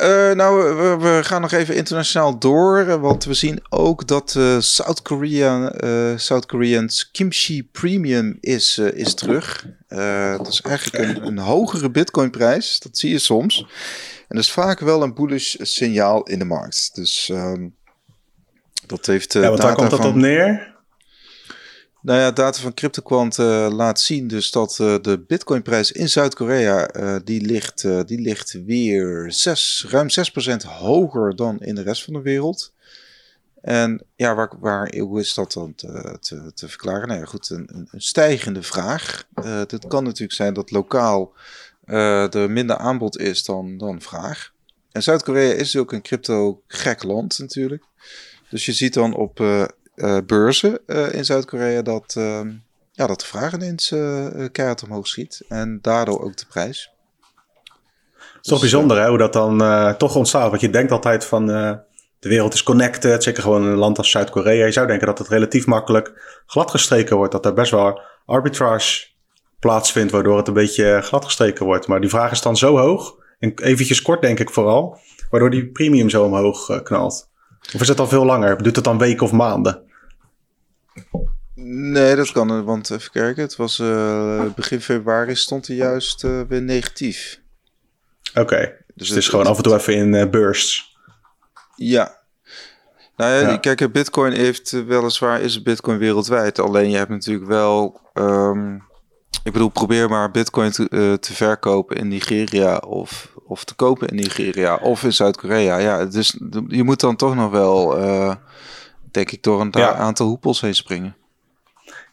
Uh, 0.00 0.32
nou, 0.32 0.74
we, 0.98 1.20
gaan 1.22 1.40
nog 1.40 1.52
even 1.52 1.74
internationaal 1.74 2.38
door, 2.38 3.00
want 3.00 3.24
we 3.24 3.34
zien 3.34 3.58
ook 3.68 4.06
dat 4.06 4.34
uh, 4.38 4.60
South, 4.60 5.02
Korea, 5.02 5.82
uh, 5.84 6.18
South 6.18 6.46
Koreans 6.46 7.10
kimchi 7.10 7.64
premium 7.64 8.38
is, 8.40 8.78
is 8.78 9.14
terug. 9.14 9.66
dat 10.36 10.48
is 10.48 10.60
eigenlijk 10.60 11.04
een, 11.04 11.26
een 11.26 11.38
hogere 11.38 11.90
bitcoinprijs, 11.90 12.80
dat 12.80 12.98
zie 12.98 13.10
je 13.10 13.18
soms. 13.18 13.66
En 14.32 14.38
dat 14.38 14.46
is 14.46 14.52
vaak 14.52 14.80
wel 14.80 15.02
een 15.02 15.14
bullish 15.14 15.54
signaal 15.58 16.22
in 16.22 16.38
de 16.38 16.44
markt. 16.44 16.90
Dus 16.94 17.28
um, 17.28 17.74
dat 18.86 19.06
heeft. 19.06 19.32
ja, 19.32 19.40
want 19.40 19.60
daar 19.60 19.74
komt 19.74 19.90
dat 19.90 20.04
op 20.04 20.14
neer? 20.14 20.74
Nou 22.02 22.18
ja, 22.18 22.30
data 22.30 22.60
van 22.60 22.74
CryptoQuant 22.74 23.38
uh, 23.38 23.68
laat 23.70 24.00
zien 24.00 24.28
dus 24.28 24.50
dat 24.50 24.78
uh, 24.80 24.96
de 25.00 25.24
bitcoinprijs 25.26 25.92
in 25.92 26.08
Zuid-Korea, 26.08 26.96
uh, 26.96 27.16
die, 27.24 27.40
ligt, 27.40 27.82
die 28.06 28.20
ligt 28.20 28.52
weer 28.64 29.32
6, 29.32 29.86
ruim 29.88 30.08
6% 30.62 30.66
hoger 30.66 31.36
dan 31.36 31.60
in 31.60 31.74
de 31.74 31.82
rest 31.82 32.04
van 32.04 32.12
de 32.12 32.22
wereld. 32.22 32.72
En 33.60 34.04
ja, 34.16 34.34
waar, 34.34 34.52
waar, 34.60 34.96
hoe 34.98 35.20
is 35.20 35.34
dat 35.34 35.52
dan 35.52 35.74
te, 35.74 36.16
te, 36.20 36.52
te 36.54 36.68
verklaren? 36.68 37.08
Nou 37.08 37.20
ja, 37.20 37.26
goed, 37.26 37.50
een, 37.50 37.88
een 37.90 38.00
stijgende 38.00 38.62
vraag. 38.62 39.24
het 39.42 39.86
kan 39.86 40.04
natuurlijk 40.04 40.32
zijn 40.32 40.54
dat 40.54 40.70
lokaal 40.70 41.32
er 41.84 42.50
minder 42.50 42.76
aanbod 42.76 43.18
is 43.18 43.44
dan, 43.44 43.78
dan 43.78 44.00
vraag. 44.00 44.52
En 44.92 45.02
Zuid-Korea 45.02 45.52
is 45.52 45.76
ook 45.76 45.92
een 45.92 46.02
crypto-gek 46.02 47.02
land 47.02 47.38
natuurlijk. 47.38 47.84
Dus 48.50 48.66
je 48.66 48.72
ziet 48.72 48.94
dan 48.94 49.14
op 49.14 49.40
uh, 49.40 50.18
beurzen 50.26 50.78
uh, 50.86 51.14
in 51.14 51.24
Zuid-Korea 51.24 51.82
dat, 51.82 52.14
uh, 52.18 52.40
ja, 52.92 53.06
dat 53.06 53.20
de 53.20 53.26
vraag 53.26 53.52
ineens 53.52 53.88
keihard 54.52 54.82
omhoog 54.82 55.06
schiet. 55.06 55.42
En 55.48 55.78
daardoor 55.82 56.22
ook 56.22 56.36
de 56.36 56.46
prijs. 56.46 56.90
Het 58.14 58.50
is 58.50 58.50
toch 58.50 58.60
dus, 58.60 58.70
bijzonder 58.70 59.00
hè, 59.00 59.08
hoe 59.08 59.18
dat 59.18 59.32
dan 59.32 59.96
toch 59.96 60.16
ontstaat. 60.16 60.48
Want 60.48 60.60
je 60.60 60.70
denkt 60.70 60.92
altijd 60.92 61.24
van 61.24 61.46
de 61.46 62.28
wereld 62.28 62.54
is 62.54 62.62
connected. 62.62 63.22
Zeker 63.22 63.42
gewoon 63.42 63.62
een 63.62 63.76
land 63.76 63.98
als 63.98 64.10
Zuid-Korea. 64.10 64.64
Je 64.64 64.72
zou 64.72 64.86
denken 64.86 65.06
dat 65.06 65.18
het 65.18 65.28
relatief 65.28 65.66
makkelijk 65.66 66.40
gladgestreken 66.46 67.16
wordt. 67.16 67.32
Dat 67.32 67.46
er 67.46 67.54
best 67.54 67.70
wel 67.70 68.00
arbitrage 68.26 69.10
plaatsvindt 69.62 70.12
waardoor 70.12 70.36
het 70.36 70.48
een 70.48 70.54
beetje 70.54 71.00
gladgestreken 71.02 71.66
wordt. 71.66 71.86
Maar 71.86 72.00
die 72.00 72.10
vraag 72.10 72.30
is 72.30 72.42
dan 72.42 72.56
zo 72.56 72.76
hoog. 72.76 73.14
En 73.38 73.52
eventjes 73.54 74.02
kort 74.02 74.20
denk 74.20 74.38
ik 74.40 74.50
vooral. 74.50 74.98
Waardoor 75.30 75.50
die 75.50 75.66
premium 75.66 76.10
zo 76.10 76.24
omhoog 76.24 76.82
knalt. 76.82 77.30
Of 77.74 77.80
is 77.80 77.88
het 77.88 78.00
al 78.00 78.08
veel 78.08 78.24
langer? 78.24 78.62
Doet 78.62 78.76
het 78.76 78.84
dan 78.84 78.98
weken 78.98 79.24
of 79.24 79.32
maanden? 79.32 79.82
Nee, 81.54 82.16
dat 82.16 82.32
kan. 82.32 82.64
Want 82.64 82.90
even 82.90 83.10
kijken. 83.10 83.42
Het 83.42 83.56
was 83.56 83.78
uh, 83.78 84.44
begin 84.54 84.80
februari 84.80 85.34
stond 85.34 85.66
hij 85.66 85.76
juist 85.76 86.24
uh, 86.24 86.40
weer 86.48 86.62
negatief. 86.62 87.40
Oké. 88.34 88.76
Dus, 88.94 89.08
het 89.08 89.18
is 89.18 89.28
gewoon 89.28 89.46
af 89.46 89.56
en 89.56 89.62
toe 89.62 89.74
even 89.74 89.94
in 89.94 90.12
uh, 90.12 90.30
bursts. 90.30 90.96
Ja. 91.76 92.20
Nou 93.16 93.30
ja, 93.30 93.48
ja. 93.48 93.56
kijk, 93.56 93.92
Bitcoin 93.92 94.32
heeft 94.32 94.70
weliswaar 94.70 95.40
is 95.40 95.62
Bitcoin 95.62 95.98
wereldwijd. 95.98 96.58
Alleen 96.58 96.90
je 96.90 96.96
hebt 96.96 97.10
natuurlijk 97.10 97.46
wel. 97.46 98.00
Um, 98.14 98.90
ik 99.44 99.52
bedoel, 99.52 99.68
probeer 99.68 100.08
maar 100.08 100.30
Bitcoin 100.30 100.70
te, 100.70 101.16
te 101.20 101.32
verkopen 101.32 101.96
in 101.96 102.08
Nigeria 102.08 102.76
of 102.76 103.32
of 103.52 103.64
te 103.64 103.74
kopen 103.74 104.08
in 104.08 104.16
Nigeria 104.16 104.76
of 104.76 105.02
in 105.02 105.12
Zuid-Korea. 105.12 105.76
Ja, 105.76 106.04
dus 106.04 106.38
je 106.68 106.82
moet 106.82 107.00
dan 107.00 107.16
toch 107.16 107.34
nog 107.34 107.50
wel, 107.50 107.98
uh, 107.98 108.34
denk 109.10 109.30
ik, 109.30 109.42
door 109.42 109.60
een 109.60 109.76
aantal 109.76 110.26
hoepels 110.26 110.60
heen 110.60 110.74
springen. 110.74 111.16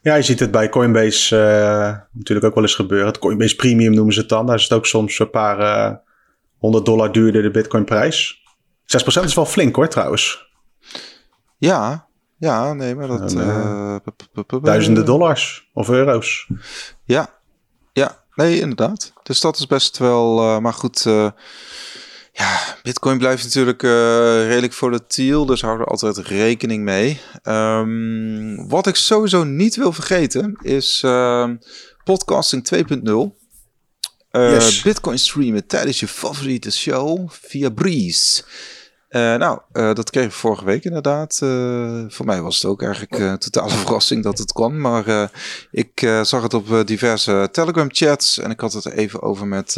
Ja, 0.02 0.14
je 0.14 0.22
ziet 0.22 0.40
het 0.40 0.50
bij 0.50 0.68
Coinbase 0.68 1.36
uh, 1.36 1.96
natuurlijk 2.12 2.46
ook 2.46 2.54
wel 2.54 2.62
eens 2.62 2.74
gebeuren. 2.74 3.06
Het 3.06 3.18
Coinbase 3.18 3.56
Premium 3.56 3.94
noemen 3.94 4.14
ze 4.14 4.20
het 4.20 4.28
dan. 4.28 4.46
Daar 4.46 4.56
is 4.56 4.62
het 4.62 4.72
ook 4.72 4.86
soms 4.86 5.18
een 5.18 5.30
paar 5.30 6.00
honderd 6.58 6.84
dollar 6.84 7.12
duurder 7.12 7.42
de 7.42 7.50
Bitcoin 7.50 7.84
prijs. 7.84 8.42
6% 9.20 9.24
is 9.24 9.34
wel 9.34 9.46
flink 9.46 9.76
hoor 9.76 9.88
trouwens. 9.88 10.48
Ja, 11.58 12.08
ja, 12.38 12.72
nee, 12.72 12.94
maar 12.94 13.06
dat... 13.06 13.36
duizenden 14.62 15.04
dollars 15.04 15.70
of 15.72 15.88
euro's. 15.88 16.48
Ja, 17.10 17.40
ja, 17.92 18.20
Nee, 18.34 18.60
inderdaad. 18.60 19.12
Dus 19.22 19.40
dat 19.40 19.58
is 19.58 19.66
best 19.66 19.98
wel. 19.98 20.38
Uh, 20.38 20.58
maar 20.58 20.72
goed. 20.72 21.04
Uh, 21.04 21.30
ja, 22.32 22.76
Bitcoin 22.82 23.18
blijft 23.18 23.44
natuurlijk 23.44 23.82
uh, 23.82 23.90
redelijk 24.46 24.72
volatiel. 24.72 25.46
Dus 25.46 25.60
hou 25.60 25.80
er 25.80 25.86
altijd 25.86 26.18
rekening 26.18 26.84
mee. 26.84 27.20
Um, 27.44 28.68
wat 28.68 28.86
ik 28.86 28.96
sowieso 28.96 29.44
niet 29.44 29.76
wil 29.76 29.92
vergeten 29.92 30.58
is 30.62 31.02
ehm, 31.04 31.56
podcasting 32.04 32.68
2.0. 32.74 33.38
Yes. 34.30 34.82
Bitcoin 34.82 35.18
streamen 35.18 35.66
tijdens 35.66 36.00
je 36.00 36.08
favoriete 36.08 36.70
show 36.70 37.30
via 37.30 37.70
Breeze. 37.70 38.42
Uh, 39.10 39.34
nou, 39.34 39.60
uh, 39.72 39.94
dat 39.94 40.10
kregen 40.10 40.30
we 40.30 40.36
vorige 40.36 40.64
week 40.64 40.84
inderdaad. 40.84 41.40
Uh, 41.42 42.04
voor 42.08 42.26
mij 42.26 42.42
was 42.42 42.54
het 42.54 42.64
ook 42.64 42.82
eigenlijk 42.82 43.18
een 43.18 43.38
totale 43.38 43.70
verrassing 43.84 44.22
dat 44.22 44.38
het 44.38 44.52
kwam. 44.52 44.80
Maar 44.80 45.30
ik 45.70 46.00
zag 46.22 46.42
het 46.42 46.54
op 46.54 46.86
diverse 46.86 47.48
Telegram 47.52 47.88
chats. 47.90 48.38
En 48.38 48.50
ik 48.50 48.60
had 48.60 48.72
het 48.72 48.90
even 48.90 49.22
over 49.22 49.46
met, 49.46 49.76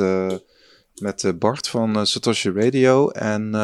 met 0.94 1.32
Bart 1.38 1.68
van 1.68 2.06
Satoshi 2.06 2.50
Radio. 2.50 3.10
En, 3.10 3.54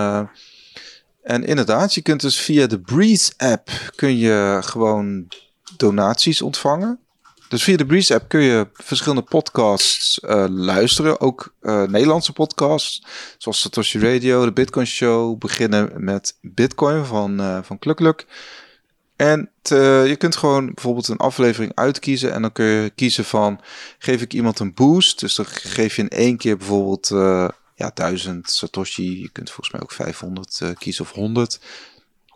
en 1.23 1.45
inderdaad, 1.45 1.95
je 1.95 2.03
kunt 2.03 2.21
dus 2.21 2.41
via 2.41 2.67
de 2.67 2.81
Breeze 2.81 3.33
app 3.37 3.71
kun 3.95 4.17
je 4.17 4.59
gewoon 4.65 5.29
donaties 5.77 6.43
ontvangen. 6.43 7.01
Dus 7.49 7.63
via 7.63 7.77
de 7.77 7.87
Breeze 7.87 8.15
app 8.15 8.29
kun 8.29 8.41
je 8.41 8.69
verschillende 8.73 9.23
podcasts 9.23 10.21
uh, 10.25 10.45
luisteren. 10.49 11.21
Ook 11.21 11.55
uh, 11.61 11.83
Nederlandse 11.83 12.33
podcasts. 12.33 13.03
Zoals 13.39 13.61
Satoshi 13.61 13.99
Radio, 13.99 14.45
de 14.45 14.53
Bitcoin 14.53 14.87
Show. 14.87 15.39
Beginnen 15.39 15.91
met 15.97 16.39
Bitcoin 16.41 17.05
van, 17.05 17.41
uh, 17.41 17.59
van 17.63 17.79
Klukluk. 17.79 18.27
En 19.17 19.51
je 20.07 20.15
kunt 20.19 20.37
gewoon 20.37 20.67
bijvoorbeeld 20.75 21.09
een 21.09 21.17
aflevering 21.17 21.73
uitkiezen. 21.75 22.33
En 22.33 22.43
dan 22.43 22.53
kun 22.53 22.65
je 22.65 22.91
kiezen 22.91 23.25
van, 23.25 23.61
geef 23.99 24.23
ik 24.23 24.33
iemand 24.33 24.59
een 24.59 24.75
boost? 24.75 25.21
Dus 25.21 25.35
dan 25.35 25.47
geef 25.47 25.97
je 25.97 26.03
in 26.03 26.09
één 26.09 26.37
keer 26.37 26.57
bijvoorbeeld 26.57 27.09
ja, 27.75 27.91
1000 27.95 28.51
Satoshi. 28.51 29.21
Je 29.23 29.31
kunt 29.33 29.51
volgens 29.51 29.71
mij 29.71 29.83
ook 29.83 29.93
500 29.93 30.63
kiezen 30.79 31.05
of 31.05 31.13
100. 31.13 31.61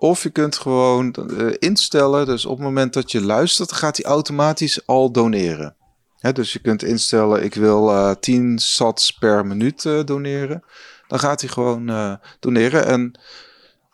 Of 0.03 0.23
je 0.23 0.31
kunt 0.31 0.57
gewoon 0.57 1.15
uh, 1.31 1.55
instellen, 1.59 2.27
dus 2.27 2.45
op 2.45 2.57
het 2.57 2.67
moment 2.67 2.93
dat 2.93 3.13
je 3.13 3.21
luistert, 3.21 3.73
gaat 3.73 3.97
hij 3.97 4.07
automatisch 4.07 4.87
al 4.87 5.13
doneren. 5.13 5.77
Hè, 6.19 6.33
dus 6.33 6.53
je 6.53 6.59
kunt 6.59 6.83
instellen, 6.83 7.45
ik 7.45 7.55
wil 7.55 7.89
uh, 7.89 8.11
10 8.11 8.59
sats 8.59 9.13
per 9.13 9.47
minuut 9.47 9.85
uh, 9.85 10.05
doneren. 10.05 10.65
dan 11.09 11.19
gaat 11.19 11.41
hij 11.41 11.51
gewoon 11.51 12.19
doneren. 12.41 12.87
En 12.87 13.13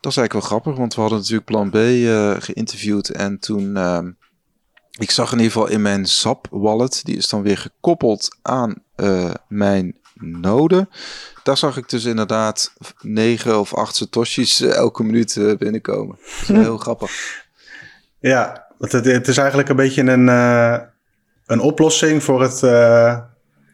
dat 0.01 0.13
is 0.13 0.17
eigenlijk 0.17 0.33
wel 0.33 0.41
grappig, 0.41 0.77
want 0.77 0.95
we 0.95 1.01
hadden 1.01 1.19
natuurlijk 1.19 1.47
Plan 1.47 1.71
B 1.71 1.77
geïnterviewd. 2.43 3.09
En 3.09 3.39
toen, 3.39 3.77
uh, 3.77 4.07
ik 4.99 5.11
zag 5.11 5.33
in 5.33 5.39
ieder 5.39 5.53
geval 5.53 5.69
in 5.69 5.83
mijn 5.83 6.07
SAP-wallet, 6.07 7.05
die 7.05 7.17
is 7.17 7.29
dan 7.29 7.43
weer 7.43 7.59
gekoppeld 7.59 8.37
aan 8.43 8.83
mijn 9.49 9.98
node. 10.21 10.89
Daar 11.43 11.57
zag 11.57 11.77
ik 11.77 11.89
dus 11.89 12.05
inderdaad 12.05 12.73
negen 13.01 13.59
of 13.59 13.75
acht 13.75 13.97
satoshis 13.97 14.61
elke 14.61 15.03
minuut 15.03 15.57
binnenkomen. 15.59 16.19
Dat 16.47 16.57
is 16.57 16.63
heel 16.63 16.79
grappig. 16.79 17.11
Ja, 18.21 18.67
het, 18.79 18.93
het, 18.93 19.29
is 19.29 19.37
eigenlijk 19.37 19.69
een 19.69 19.77
beetje 19.77 20.03
een, 20.03 20.29
een 21.47 21.61
oplossing 21.61 22.23
voor 22.23 22.43
het 22.43 22.61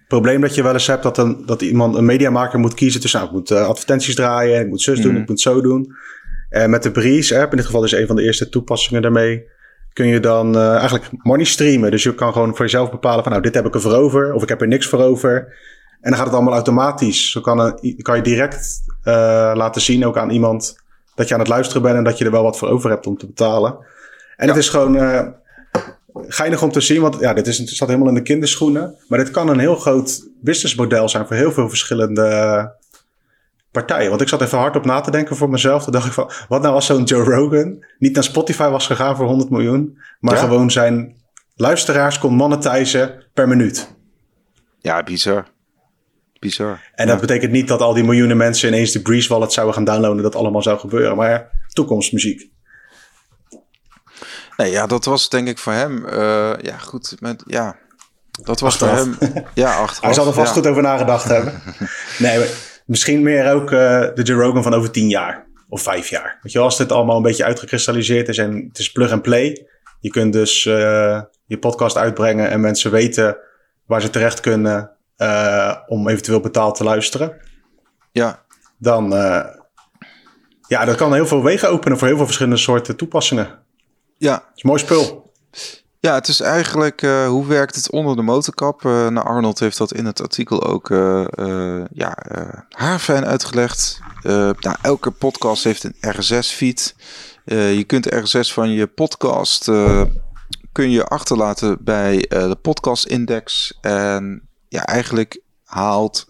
probleem 0.09 0.41
dat 0.41 0.55
je 0.55 0.63
wel 0.63 0.73
eens 0.73 0.87
hebt 0.87 1.03
dat, 1.03 1.19
een, 1.19 1.47
dat 1.47 1.63
iemand, 1.63 1.97
een 1.97 2.05
mediamaker 2.05 2.59
moet 2.59 2.75
kiezen 2.75 3.01
tussen, 3.01 3.21
nou, 3.21 3.33
ik 3.33 3.39
moet 3.39 3.51
uh, 3.51 3.67
advertenties 3.67 4.15
draaien, 4.15 4.61
ik 4.61 4.69
moet 4.69 4.83
zus 4.83 5.01
doen, 5.01 5.13
mhm. 5.13 5.21
ik 5.23 5.29
moet 5.29 5.41
zo 5.41 5.61
doen. 5.61 5.95
En 6.49 6.71
met 6.71 6.83
de 6.83 6.91
Breeze 6.91 7.41
app, 7.41 7.51
in 7.51 7.57
dit 7.57 7.67
geval 7.67 7.85
is 7.85 7.93
een 7.93 8.07
van 8.07 8.17
de 8.17 8.23
eerste 8.23 8.49
toepassingen 8.49 9.03
daarmee, 9.03 9.49
kun 9.93 10.07
je 10.07 10.21
dan 10.21 10.57
eigenlijk 10.57 11.09
money 11.23 11.45
streamen. 11.45 11.91
Dus 11.91 12.03
je 12.03 12.15
kan 12.15 12.33
gewoon 12.33 12.57
voor 12.57 12.65
jezelf 12.65 12.91
bepalen 12.91 13.23
van, 13.23 13.33
nou, 13.33 13.45
dit 13.45 13.55
heb 13.55 13.67
ik 13.67 13.75
er 13.75 13.81
voor 13.81 13.95
over, 13.95 14.33
of 14.33 14.43
ik 14.43 14.49
heb 14.49 14.61
er 14.61 14.69
niks 14.69 14.87
voor 14.87 15.01
over. 15.01 15.57
En 16.05 16.11
dan 16.11 16.19
gaat 16.19 16.27
het 16.27 16.35
allemaal 16.35 16.55
automatisch. 16.55 17.31
Zo 17.31 17.41
kan, 17.41 17.59
een, 17.59 18.03
kan 18.03 18.17
je 18.17 18.23
direct 18.23 18.83
uh, 19.05 19.15
laten 19.55 19.81
zien 19.81 20.07
ook 20.07 20.19
aan 20.19 20.31
iemand 20.31 20.77
dat 21.15 21.29
je 21.29 21.35
aan 21.35 21.41
het 21.41 21.49
luisteren 21.49 21.83
bent 21.83 21.97
en 21.97 22.05
dat 22.05 22.19
je 22.19 22.25
er 22.25 22.31
wel 22.31 22.43
wat 22.43 22.59
voor 22.59 22.69
over 22.69 22.91
hebt 22.91 23.07
om 23.07 23.19
te 23.19 23.27
betalen. 23.27 23.77
En 24.37 24.49
het 24.49 24.57
is 24.57 24.69
gewoon 24.69 24.97
geinig 26.27 26.63
om 26.63 26.73
te 26.73 26.81
zien, 26.81 27.01
want 27.01 27.17
ja, 27.21 27.35
dit 27.35 27.47
is, 27.47 27.59
het 27.59 27.69
staat 27.69 27.89
helemaal 27.89 28.09
in 28.09 28.15
de 28.15 28.23
kinderschoenen. 28.23 28.97
Maar 29.09 29.19
dit 29.19 29.31
kan 29.31 29.49
een 29.49 29.59
heel 29.59 29.77
groot 29.77 30.29
businessmodel 30.41 31.09
zijn 31.09 31.27
voor 31.27 31.37
heel 31.37 31.53
veel 31.53 31.69
verschillende 31.69 32.73
partijen. 33.71 34.09
Want 34.09 34.21
ik 34.21 34.29
zat 34.29 34.43
even 34.43 34.59
hard 34.59 34.77
op 34.77 34.85
na 34.85 35.01
te 35.01 35.11
denken 35.11 35.37
voor 35.37 35.51
mezelf. 35.51 35.85
Toen 35.85 35.93
dacht 35.93 36.07
ik 36.07 36.13
van, 36.13 36.31
wat 36.49 36.63
nou 36.63 36.75
als 36.75 36.87
zo'n 36.87 37.05
Joe 37.05 37.25
Rogan 37.25 37.85
niet 37.99 38.15
naar 38.15 38.25
Spotify 38.25 38.69
was 38.69 38.87
gegaan 38.87 39.17
voor 39.17 39.27
100 39.27 39.51
miljoen, 39.51 39.99
maar 40.21 40.37
gewoon 40.37 40.71
zijn 40.71 41.17
luisteraars 41.57 42.19
kon 42.19 42.35
monetizen 42.35 43.25
per 43.35 43.49
minuut. 43.49 43.95
Ja, 44.79 45.03
bizar. 45.03 45.54
Bizar. 46.45 46.81
En 46.95 47.07
dat 47.07 47.21
betekent 47.21 47.53
niet 47.53 47.69
dat 47.69 47.81
al 47.81 47.95
die 47.95 48.05
miljoenen 48.05 48.37
mensen 48.37 48.69
ineens 48.69 48.93
de 48.93 49.03
Breeze 49.03 49.29
Wallet 49.29 49.53
zouden 49.53 49.75
gaan 49.75 49.85
downloaden. 49.85 50.23
Dat 50.23 50.35
allemaal 50.35 50.63
zou 50.63 50.79
gebeuren. 50.79 51.17
Maar 51.17 51.51
toekomstmuziek. 51.73 52.51
Nee, 54.57 54.71
ja, 54.71 54.87
dat 54.87 55.05
was 55.05 55.29
denk 55.29 55.49
ik 55.49 55.59
voor 55.59 55.73
hem. 55.73 56.07
Uh, 56.07 56.53
ja, 56.63 56.79
goed. 56.79 57.17
Met, 57.21 57.43
ja, 57.47 57.77
dat 58.43 58.61
was 58.61 58.77
voor 58.77 58.89
hem. 58.89 59.17
Ja, 59.55 59.75
achteraf. 59.83 60.01
Hij 60.01 60.13
zal 60.13 60.27
er 60.27 60.33
vast 60.33 60.53
goed 60.53 60.67
over 60.67 60.83
nagedacht 60.83 61.29
hebben. 61.29 61.63
Nee, 62.19 62.47
misschien 62.87 63.23
meer 63.23 63.53
ook 63.53 63.71
uh, 63.71 64.01
de 64.15 64.23
Joe 64.23 64.43
Rogan 64.43 64.63
van 64.63 64.75
over 64.75 64.91
tien 64.91 65.09
jaar 65.09 65.47
of 65.69 65.83
vijf 65.83 66.09
jaar. 66.09 66.39
Weet 66.43 66.53
je, 66.53 66.59
als 66.59 66.77
dit 66.77 66.93
allemaal 66.93 67.17
een 67.17 67.23
beetje 67.23 67.45
uitgekristalliseerd 67.45 68.29
is 68.29 68.39
en 68.39 68.65
het 68.69 68.79
is 68.79 68.93
plug 68.93 69.13
and 69.13 69.23
play. 69.23 69.67
Je 70.01 70.11
kunt 70.11 70.33
dus 70.33 70.65
uh, 70.65 71.21
je 71.45 71.59
podcast 71.59 71.97
uitbrengen 71.97 72.51
en 72.51 72.61
mensen 72.61 72.91
weten 72.91 73.37
waar 73.87 74.01
ze 74.01 74.11
terecht 74.11 74.41
kunnen 74.41 74.94
om 75.87 76.09
eventueel 76.09 76.41
betaald 76.41 76.75
te 76.75 76.85
luisteren. 76.85 77.37
Ja. 78.13 78.45
Dan, 78.79 79.11
ja, 80.69 80.85
dat 80.85 80.97
kan 80.97 81.15
heel 81.15 81.27
veel 81.27 81.43
wegen 81.43 81.71
openen 81.71 81.99
voor 81.99 82.07
heel 82.07 82.17
veel 82.17 82.27
verschillende 82.27 82.59
soorten 82.59 82.97
toepassingen. 82.97 83.59
Ja. 84.17 84.33
Het 84.33 84.57
is 84.57 84.63
mooi 84.63 84.79
spul. 84.79 85.33
Ja, 86.05 86.15
het 86.15 86.29
is 86.29 86.41
eigenlijk 86.41 87.03
uh, 87.03 87.27
hoe 87.27 87.47
werkt 87.47 87.75
het 87.75 87.91
onder 87.91 88.17
de 88.17 88.23
motorkap. 88.23 88.83
Uh, 88.83 89.09
nou, 89.09 89.27
Arnold 89.27 89.59
heeft 89.59 89.79
dat 89.79 89.93
in 89.93 90.07
het 90.07 90.23
artikel 90.23 90.65
ook 90.65 90.91
uh, 90.91 91.25
ja, 91.91 92.17
haarfijn 92.69 93.25
uitgelegd. 93.25 94.01
nou, 94.23 94.77
elke 94.83 95.11
podcast 95.11 95.65
heeft 95.65 95.85
een 95.85 95.97
RSS-feed. 96.01 96.95
je 97.45 97.85
kunt 97.87 98.05
de 98.05 98.17
RSS 98.17 98.53
van 98.53 98.71
je 98.71 98.87
podcast 98.87 99.65
kun 100.73 100.91
je 100.91 101.05
achterlaten 101.05 101.77
bij 101.81 102.17
de 102.29 102.59
podcast 102.63 103.07
index. 103.07 103.79
En 103.81 104.49
ja, 104.75 104.85
eigenlijk 104.85 105.41
haalt 105.65 106.27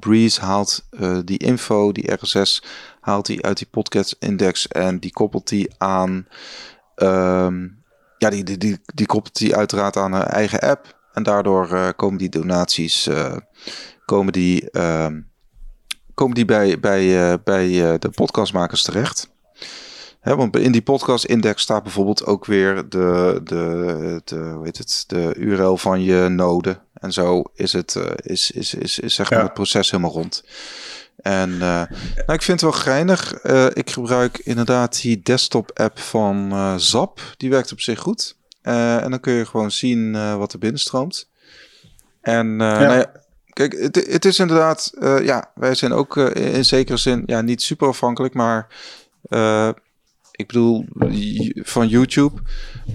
Breeze 0.00 0.40
haalt 0.40 0.84
die 1.24 1.38
info, 1.38 1.92
die 1.92 2.12
RSS, 2.12 2.62
haalt 3.00 3.26
die 3.26 3.42
uit 3.42 3.58
die 3.58 3.66
podcast 3.70 4.16
index 4.18 4.68
en 4.68 4.98
die 4.98 5.12
koppelt 5.12 5.48
die 5.48 5.70
aan 5.78 6.26
Um, 6.96 7.82
ja, 8.18 8.30
die, 8.30 8.58
die, 8.58 8.80
die, 8.94 9.06
koppelt 9.06 9.38
die 9.38 9.56
uiteraard 9.56 9.96
aan 9.96 10.12
een 10.12 10.22
eigen 10.22 10.60
app. 10.60 11.00
En 11.12 11.22
daardoor 11.22 11.68
uh, 11.72 11.88
komen 11.96 12.18
die 12.18 12.28
donaties 12.28 13.10
komen 14.04 14.32
die, 14.32 14.68
uh, 14.72 15.06
komen 16.14 16.34
die 16.34 16.44
bij, 16.44 16.80
bij, 16.80 17.40
bij 17.42 17.98
de 17.98 18.10
podcastmakers 18.10 18.82
terecht. 18.82 19.30
Hè, 20.20 20.36
want 20.36 20.56
in 20.56 20.72
die 20.72 20.82
podcast 20.82 21.24
index 21.24 21.62
staat 21.62 21.82
bijvoorbeeld 21.82 22.26
ook 22.26 22.44
weer 22.44 22.88
de, 22.88 23.40
de, 23.44 24.20
de, 24.24 24.36
hoe 24.36 24.64
heet 24.64 24.78
het, 24.78 25.04
de 25.06 25.34
URL 25.36 25.76
van 25.76 26.02
je 26.02 26.28
node. 26.28 26.80
En 27.02 27.12
zo 27.12 27.42
is 27.54 27.72
het, 27.72 27.96
is, 28.16 28.50
is, 28.50 28.74
is, 28.74 28.98
is, 28.98 29.14
zeg 29.14 29.30
maar 29.30 29.42
het 29.42 29.54
proces 29.54 29.90
helemaal 29.90 30.12
rond. 30.12 30.44
En 31.16 31.50
uh, 31.50 31.58
nou, 31.58 32.32
ik 32.32 32.42
vind 32.42 32.60
het 32.60 32.70
wel 32.70 32.80
geinig. 32.80 33.44
Uh, 33.44 33.66
ik 33.72 33.90
gebruik 33.90 34.38
inderdaad 34.38 35.00
die 35.00 35.22
desktop-app 35.22 35.98
van 35.98 36.80
Zap. 36.80 37.20
Die 37.36 37.50
werkt 37.50 37.72
op 37.72 37.80
zich 37.80 37.98
goed. 37.98 38.36
en 38.62 39.10
dan 39.10 39.20
kun 39.20 39.32
je 39.32 39.46
gewoon 39.46 39.70
zien 39.70 40.36
wat 40.38 40.52
er 40.52 40.58
binnenstroomt. 40.58 41.28
En 42.20 42.46
ja. 42.46 42.78
Nou 42.78 42.94
ja, 42.94 43.12
kijk, 43.52 43.72
het, 43.72 43.96
het, 43.96 44.24
is 44.24 44.38
inderdaad... 44.38 44.92
ja, 45.22 45.50
wij 45.54 45.74
zijn 45.74 45.92
ook 45.92 46.16
in 46.16 46.64
zekere 46.64 46.96
zin 46.96 47.22
ja, 47.26 47.40
niet 47.40 47.62
super 47.62 47.88
afhankelijk, 47.88 48.34
maar... 48.34 48.66
ik 50.42 50.46
bedoel, 50.46 50.86
van 51.54 51.88
YouTube. 51.88 52.40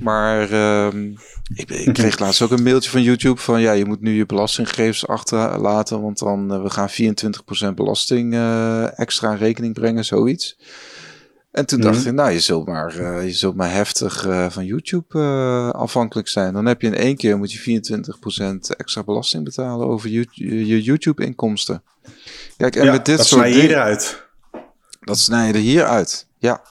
Maar 0.02 0.52
ehm, 0.52 1.12
ik, 1.54 1.70
ik, 1.70 1.94
kreeg 1.94 2.20
laatst 2.24 2.42
ook 2.42 2.52
een 2.52 2.64
mailtje 2.64 2.90
van 2.90 3.02
YouTube 3.02 3.40
van 3.40 3.62
ja, 3.62 3.72
je 3.72 3.86
moet 3.86 4.02
nu 4.02 4.16
je 4.16 4.26
belastinggegevens 4.26 5.08
achterlaten, 5.08 6.02
want 6.02 6.20
dan 6.20 6.54
uh, 6.54 6.62
we 6.62 6.70
gaan 6.70 6.90
24% 7.72 7.74
belasting 7.76 8.34
uh, 8.34 9.00
extra 9.00 9.32
in 9.32 9.38
rekening 9.38 9.74
brengen, 9.74 10.06
zoiets. 10.06 10.58
En 11.52 11.66
toen 11.66 11.82
dacht 11.82 12.00
mhm. 12.00 12.08
ik, 12.08 12.14
nou, 12.14 12.32
je 12.32 12.40
zult 12.40 12.68
maar, 12.68 13.00
uh, 13.00 13.26
je 13.26 13.34
zult 13.34 13.56
maar 13.56 13.72
heftig 13.72 14.28
van 14.50 14.66
YouTube 14.66 15.20
afhankelijk 15.72 16.28
zijn. 16.28 16.54
Dan 16.54 16.66
heb 16.66 16.82
je 16.82 16.88
in 16.88 16.96
één 16.96 17.16
keer 17.16 17.38
moet 17.38 17.52
je 17.52 17.82
24% 18.74 18.76
extra 18.78 19.04
belasting 19.04 19.44
betalen 19.44 19.88
over 19.88 20.10
je, 20.10 20.28
je 20.68 20.82
YouTube-inkomsten. 20.82 21.84
Kijk, 22.58 22.76
en 22.76 22.92
met 22.92 23.06
dit 23.06 23.18
dat 23.18 23.26
soort 23.26 23.44
dingen. 23.44 23.60
hieruit. 23.60 24.26
Dat 25.00 25.18
snij 25.18 25.48
je 25.48 25.54
er 25.54 25.60
hieruit. 25.60 26.28
Ja. 26.38 26.62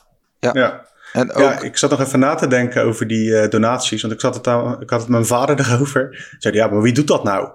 Ja. 0.54 0.60
ja. 0.60 0.86
En 1.12 1.32
ook... 1.32 1.42
Ja, 1.42 1.60
ik 1.60 1.76
zat 1.76 1.90
nog 1.90 2.00
even 2.00 2.18
na 2.18 2.34
te 2.34 2.46
denken 2.46 2.82
over 2.82 3.06
die 3.06 3.28
uh, 3.28 3.48
donaties. 3.48 4.02
Want 4.02 4.14
ik, 4.14 4.20
zat 4.20 4.34
het 4.34 4.46
aan, 4.46 4.82
ik 4.82 4.90
had 4.90 5.00
het 5.00 5.08
met 5.08 5.18
mijn 5.18 5.26
vader 5.26 5.60
erover. 5.66 6.08
Ik 6.12 6.36
zei, 6.38 6.54
ja, 6.54 6.66
maar 6.66 6.82
wie 6.82 6.92
doet 6.92 7.06
dat 7.06 7.24
nou? 7.24 7.48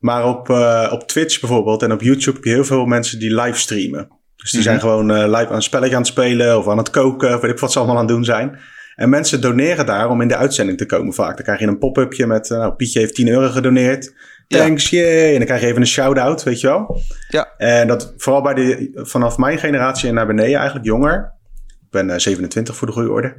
Maar 0.00 0.26
op, 0.26 0.48
uh, 0.48 0.88
op 0.92 1.08
Twitch 1.08 1.40
bijvoorbeeld 1.40 1.82
en 1.82 1.92
op 1.92 2.02
YouTube 2.02 2.36
heb 2.36 2.44
je 2.44 2.50
heel 2.50 2.64
veel 2.64 2.84
mensen 2.84 3.18
die 3.18 3.34
livestreamen. 3.34 4.08
Dus 4.36 4.50
die 4.50 4.62
zijn 4.62 4.76
mhm. 4.76 4.84
gewoon 4.84 5.10
uh, 5.10 5.16
live 5.16 5.48
aan 5.48 5.54
een 5.54 5.62
spelletje 5.62 5.94
aan 5.94 6.00
het 6.00 6.10
spelen 6.10 6.58
of 6.58 6.68
aan 6.68 6.78
het 6.78 6.90
koken. 6.90 7.34
Of 7.34 7.40
weet 7.40 7.50
ik 7.50 7.58
wat 7.58 7.72
ze 7.72 7.78
allemaal 7.78 7.96
aan 7.96 8.04
het 8.04 8.14
doen 8.14 8.24
zijn. 8.24 8.58
En 8.94 9.08
mensen 9.08 9.40
doneren 9.40 9.86
daar 9.86 10.10
om 10.10 10.20
in 10.20 10.28
de 10.28 10.36
uitzending 10.36 10.78
te 10.78 10.86
komen 10.86 11.14
vaak. 11.14 11.34
Dan 11.34 11.44
krijg 11.44 11.60
je 11.60 11.66
een 11.66 11.78
pop-upje 11.78 12.26
met, 12.26 12.48
nou, 12.48 12.72
Pietje 12.72 12.98
heeft 12.98 13.14
10 13.14 13.28
euro 13.28 13.48
gedoneerd. 13.48 14.14
Thanks, 14.48 14.90
ja. 14.90 15.04
En 15.04 15.36
dan 15.36 15.44
krijg 15.44 15.60
je 15.60 15.66
even 15.66 15.80
een 15.80 15.86
shout-out, 15.86 16.42
weet 16.42 16.60
je 16.60 16.66
wel. 16.66 17.00
Ja. 17.28 17.54
En 17.56 17.88
dat 17.88 18.14
vooral 18.16 18.42
bij 18.42 18.54
de, 18.54 18.90
vanaf 18.94 19.36
mijn 19.36 19.58
generatie 19.58 20.08
en 20.08 20.14
naar 20.14 20.26
beneden 20.26 20.56
eigenlijk 20.56 20.86
jonger 20.86 21.32
ben 21.92 22.20
27 22.20 22.74
eh, 22.74 22.78
voor 22.78 22.86
de 22.86 22.94
goede 22.94 23.10
orde. 23.10 23.34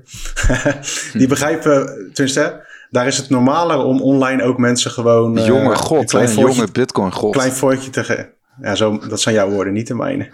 die 1.20 1.28
begrijpen, 1.28 1.86
tenminste, 2.14 2.66
daar 2.90 3.08
is 3.08 3.18
het 3.18 3.30
normaler 3.30 3.78
om 3.78 4.02
online 4.02 4.44
ook 4.44 4.58
mensen 4.58 4.92
gewoon... 4.92 5.38
Uh, 5.38 5.46
jonge 5.46 5.76
god, 5.76 6.10
klein 6.10 6.30
voortje, 6.30 6.56
jonge 6.56 6.72
bitcoin 6.72 7.12
god. 7.12 7.32
Klein 7.32 7.52
voortje 7.52 7.90
te... 7.90 8.04
Ge 8.04 8.32
ja, 8.62 8.76
zo, 8.76 9.00
dat 9.08 9.22
zijn 9.22 9.36
jouw 9.36 9.50
woorden, 9.50 9.74
niet 9.74 9.88
de 9.88 9.96
mijne. 9.96 10.30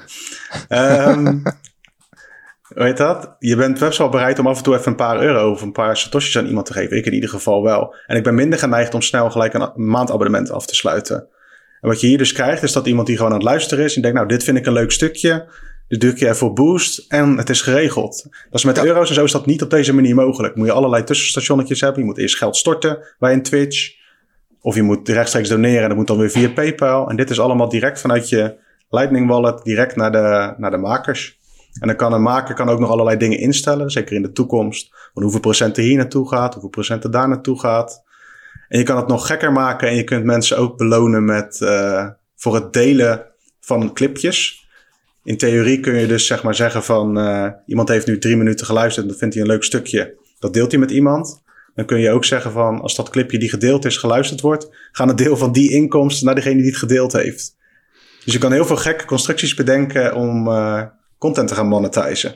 um, 0.69 1.43
hoe 2.75 2.83
heet 2.83 2.97
dat? 2.97 3.35
Je 3.39 3.55
bent 3.55 3.79
best 3.79 3.97
wel 3.97 4.09
bereid 4.09 4.39
om 4.39 4.47
af 4.47 4.57
en 4.57 4.63
toe 4.63 4.75
even 4.75 4.87
een 4.87 4.95
paar 4.95 5.21
euro 5.21 5.51
of 5.51 5.61
een 5.61 5.71
paar 5.71 5.97
satoshis 5.97 6.37
aan 6.37 6.45
iemand 6.45 6.65
te 6.65 6.73
geven. 6.73 6.97
Ik 6.97 7.05
in 7.05 7.13
ieder 7.13 7.29
geval 7.29 7.63
wel. 7.63 7.95
En 8.07 8.17
ik 8.17 8.23
ben 8.23 8.35
minder 8.35 8.59
geneigd 8.59 8.93
om 8.93 9.01
snel 9.01 9.31
gelijk 9.31 9.53
een 9.53 9.71
maandabonnement 9.75 10.51
af 10.51 10.65
te 10.65 10.75
sluiten. 10.75 11.27
En 11.81 11.89
wat 11.89 12.01
je 12.01 12.07
hier 12.07 12.17
dus 12.17 12.31
krijgt, 12.31 12.63
is 12.63 12.71
dat 12.71 12.87
iemand 12.87 13.07
die 13.07 13.15
gewoon 13.15 13.31
aan 13.31 13.37
het 13.37 13.47
luisteren 13.47 13.83
is 13.83 13.95
en 13.95 14.01
denkt, 14.01 14.17
nou, 14.17 14.29
dit 14.29 14.43
vind 14.43 14.57
ik 14.57 14.65
een 14.65 14.73
leuk 14.73 14.91
stukje. 14.91 15.47
Dus 15.89 15.97
druk 15.97 16.17
je 16.17 16.29
even 16.29 16.53
boost 16.53 17.05
en 17.07 17.37
het 17.37 17.49
is 17.49 17.61
geregeld. 17.61 18.23
Dat 18.23 18.59
is 18.59 18.63
met 18.63 18.83
euro's 18.83 19.09
en 19.09 19.15
zo 19.15 19.23
is 19.23 19.31
dat 19.31 19.45
niet 19.45 19.61
op 19.61 19.69
deze 19.69 19.93
manier 19.93 20.15
mogelijk. 20.15 20.55
Moet 20.55 20.65
je 20.65 20.73
allerlei 20.73 21.03
tussenstationnetjes 21.03 21.81
hebben. 21.81 21.99
Je 21.99 22.05
moet 22.05 22.17
eerst 22.17 22.37
geld 22.37 22.57
storten 22.57 22.97
bij 23.19 23.33
een 23.33 23.43
Twitch. 23.43 23.97
Of 24.61 24.75
je 24.75 24.81
moet 24.81 25.09
rechtstreeks 25.09 25.49
doneren 25.49 25.81
en 25.81 25.87
dat 25.87 25.97
moet 25.97 26.07
dan 26.07 26.17
weer 26.17 26.29
via 26.29 26.49
PayPal. 26.49 27.09
En 27.09 27.15
dit 27.15 27.29
is 27.29 27.39
allemaal 27.39 27.69
direct 27.69 28.01
vanuit 28.01 28.29
je 28.29 28.55
Lightning 28.89 29.27
Wallet 29.27 29.63
direct 29.63 29.95
naar 29.95 30.11
de, 30.11 30.53
naar 30.57 30.71
de 30.71 30.77
makers. 30.77 31.39
En 31.79 31.87
dan 31.87 31.95
kan 31.95 32.13
een 32.13 32.21
maker 32.21 32.55
kan 32.55 32.69
ook 32.69 32.79
nog 32.79 32.89
allerlei 32.89 33.17
dingen 33.17 33.39
instellen, 33.39 33.89
zeker 33.89 34.15
in 34.15 34.21
de 34.21 34.31
toekomst. 34.31 34.89
Van 35.13 35.23
hoeveel 35.23 35.39
procenten 35.39 35.83
hier 35.83 35.97
naartoe 35.97 36.29
gaat, 36.29 36.53
hoeveel 36.53 36.69
procenten 36.69 37.11
daar 37.11 37.27
naartoe 37.27 37.59
gaat. 37.59 38.03
En 38.67 38.77
je 38.77 38.83
kan 38.83 38.97
het 38.97 39.07
nog 39.07 39.27
gekker 39.27 39.51
maken 39.51 39.87
en 39.87 39.95
je 39.95 40.03
kunt 40.03 40.23
mensen 40.23 40.57
ook 40.57 40.77
belonen 40.77 41.25
met 41.25 41.59
uh, 41.63 42.07
voor 42.35 42.55
het 42.55 42.73
delen 42.73 43.25
van 43.59 43.93
clipjes. 43.93 44.68
In 45.29 45.37
theorie 45.37 45.79
kun 45.79 45.95
je 45.95 46.07
dus 46.07 46.27
zeg 46.27 46.43
maar 46.43 46.55
zeggen 46.55 46.83
van 46.83 47.07
iemand 47.65 47.89
heeft 47.89 48.07
nu 48.07 48.17
drie 48.17 48.37
minuten 48.37 48.65
geluisterd 48.65 49.05
en 49.05 49.11
dat 49.11 49.19
vindt 49.19 49.33
hij 49.33 49.43
een 49.43 49.49
leuk 49.49 49.63
stukje. 49.63 50.17
Dat 50.39 50.53
deelt 50.53 50.71
hij 50.71 50.79
met 50.79 50.91
iemand. 50.91 51.41
Dan 51.75 51.85
kun 51.85 51.99
je 51.99 52.11
ook 52.11 52.25
zeggen 52.25 52.51
van 52.51 52.81
als 52.81 52.95
dat 52.95 53.09
clipje 53.09 53.39
die 53.39 53.49
gedeeld 53.49 53.85
is 53.85 53.97
geluisterd 53.97 54.41
wordt, 54.41 54.69
gaan 54.91 55.09
een 55.09 55.15
deel 55.15 55.37
van 55.37 55.51
die 55.51 55.71
inkomsten 55.71 56.25
naar 56.25 56.35
degene 56.35 56.55
die 56.55 56.65
het 56.65 56.77
gedeeld 56.77 57.13
heeft. 57.13 57.55
Dus 58.23 58.33
je 58.33 58.39
kan 58.39 58.51
heel 58.51 58.65
veel 58.65 58.77
gekke 58.77 59.05
constructies 59.05 59.53
bedenken 59.53 60.15
om 60.15 60.49
content 61.17 61.47
te 61.47 61.55
gaan 61.55 61.67
monetizen. 61.67 62.35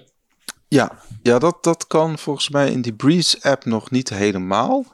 Ja, 0.67 0.91
ja 1.21 1.39
dat, 1.39 1.63
dat 1.63 1.87
kan 1.87 2.17
volgens 2.17 2.49
mij 2.49 2.71
in 2.71 2.81
die 2.81 2.93
Breeze 2.93 3.37
app 3.41 3.65
nog 3.65 3.91
niet 3.91 4.09
helemaal. 4.09 4.85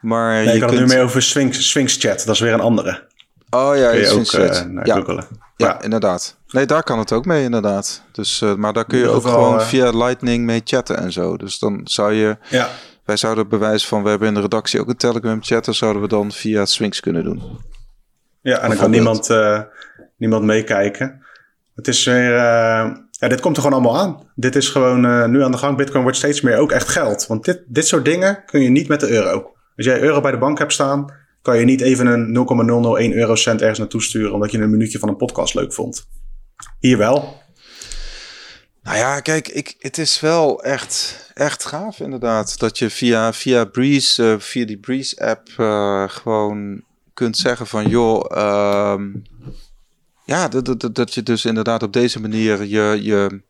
Maar 0.00 0.34
nee, 0.34 0.48
je 0.48 0.54
ik 0.54 0.60
had 0.60 0.70
het 0.70 0.80
nu 0.80 0.86
meer 0.86 1.02
over 1.02 1.22
Sphinx, 1.22 1.68
Sphinx 1.68 1.96
Chat. 1.96 2.22
Dat 2.24 2.34
is 2.34 2.40
weer 2.40 2.52
een 2.52 2.60
andere. 2.60 3.06
Oh 3.50 3.76
ja, 3.76 3.90
kun 3.90 4.00
je 4.00 4.08
ook 4.08 4.32
uh, 4.32 4.64
naar. 4.64 4.86
Ja, 4.86 5.26
Ja. 5.56 5.82
inderdaad. 5.82 6.36
Nee, 6.56 6.66
daar 6.66 6.82
kan 6.82 6.98
het 6.98 7.12
ook 7.12 7.24
mee 7.24 7.42
inderdaad. 7.42 8.02
Dus, 8.12 8.42
eh, 8.42 8.54
maar 8.54 8.72
daar 8.72 8.84
kun 8.84 8.98
je 8.98 9.08
ook 9.08 9.26
gewoon 9.26 9.58
eh, 9.58 9.66
via 9.66 9.90
Lightning 9.90 10.44
mee 10.44 10.60
chatten 10.64 10.96
en 10.96 11.12
zo. 11.12 11.36
Dus 11.36 11.58
dan 11.58 11.80
zou 11.84 12.12
je... 12.12 12.36
Ja. 12.48 12.68
Wij 13.04 13.16
zouden 13.16 13.48
bewijs 13.48 13.86
van... 13.86 14.02
We 14.02 14.08
hebben 14.08 14.28
in 14.28 14.34
de 14.34 14.40
redactie 14.40 14.80
ook 14.80 14.88
een 14.88 14.96
Telegram 14.96 15.42
chatten. 15.42 15.74
Zouden 15.74 16.02
we 16.02 16.08
dan 16.08 16.32
via 16.32 16.64
Sphinx 16.64 17.00
kunnen 17.00 17.24
doen. 17.24 17.42
Ja, 18.40 18.58
en 18.58 18.68
dan 18.68 18.78
kan 18.78 18.90
niemand, 18.90 19.30
eh, 19.30 19.60
niemand 20.16 20.44
meekijken. 20.44 21.22
Het 21.74 21.88
is 21.88 22.04
weer. 22.04 22.32
ja, 23.10 23.28
dit 23.28 23.40
komt 23.40 23.56
er 23.56 23.62
gewoon 23.62 23.82
allemaal 23.82 24.02
aan. 24.02 24.30
Dit 24.34 24.56
is 24.56 24.68
gewoon 24.68 25.30
nu 25.30 25.42
aan 25.42 25.50
de 25.50 25.58
gang. 25.58 25.76
Bitcoin 25.76 26.02
wordt 26.02 26.18
steeds 26.18 26.40
meer 26.40 26.56
ook 26.56 26.72
echt 26.72 26.88
geld. 26.88 27.26
Want 27.26 27.44
dit, 27.44 27.62
dit 27.66 27.86
soort 27.86 28.04
dingen 28.04 28.42
kun 28.46 28.60
je 28.60 28.68
niet 28.68 28.88
met 28.88 29.00
de 29.00 29.08
euro. 29.08 29.32
Als 29.76 29.86
jij 29.86 30.00
euro 30.00 30.20
bij 30.20 30.30
de 30.30 30.38
bank 30.38 30.58
hebt 30.58 30.72
staan, 30.72 31.12
kan 31.42 31.58
je 31.58 31.64
niet 31.64 31.80
even 31.80 32.06
een 32.06 32.32
0,001 32.32 33.12
eurocent 33.12 33.60
ergens 33.60 33.78
naartoe 33.78 34.02
sturen. 34.02 34.32
omdat 34.32 34.50
je 34.50 34.58
een 34.58 34.70
minuutje 34.70 34.98
van 34.98 35.08
een 35.08 35.16
podcast 35.16 35.54
leuk 35.54 35.72
vond. 35.72 36.06
Hier 36.86 36.98
wel. 36.98 37.42
Nou 38.82 38.96
ja, 38.96 39.20
kijk, 39.20 39.48
ik, 39.48 39.74
het 39.78 39.98
is 39.98 40.20
wel 40.20 40.62
echt, 40.62 41.30
echt 41.34 41.64
gaaf 41.64 42.00
inderdaad. 42.00 42.58
Dat 42.58 42.78
je 42.78 42.90
via, 42.90 43.32
via 43.32 43.64
Breeze, 43.64 44.32
eh, 44.32 44.38
via 44.38 44.66
die 44.66 44.78
Breeze 44.78 45.26
app 45.26 45.48
eh, 45.56 46.04
gewoon 46.08 46.82
kunt 47.14 47.36
zeggen 47.36 47.66
van 47.66 47.88
joh, 47.88 48.24
ehm, 48.36 49.08
ja, 50.24 50.48
dat, 50.48 50.94
dat, 50.94 51.14
je 51.14 51.22
dus 51.22 51.44
inderdaad 51.44 51.82
op 51.82 51.92
deze 51.92 52.20
manier 52.20 52.64
je, 52.64 52.98
je 53.02 53.42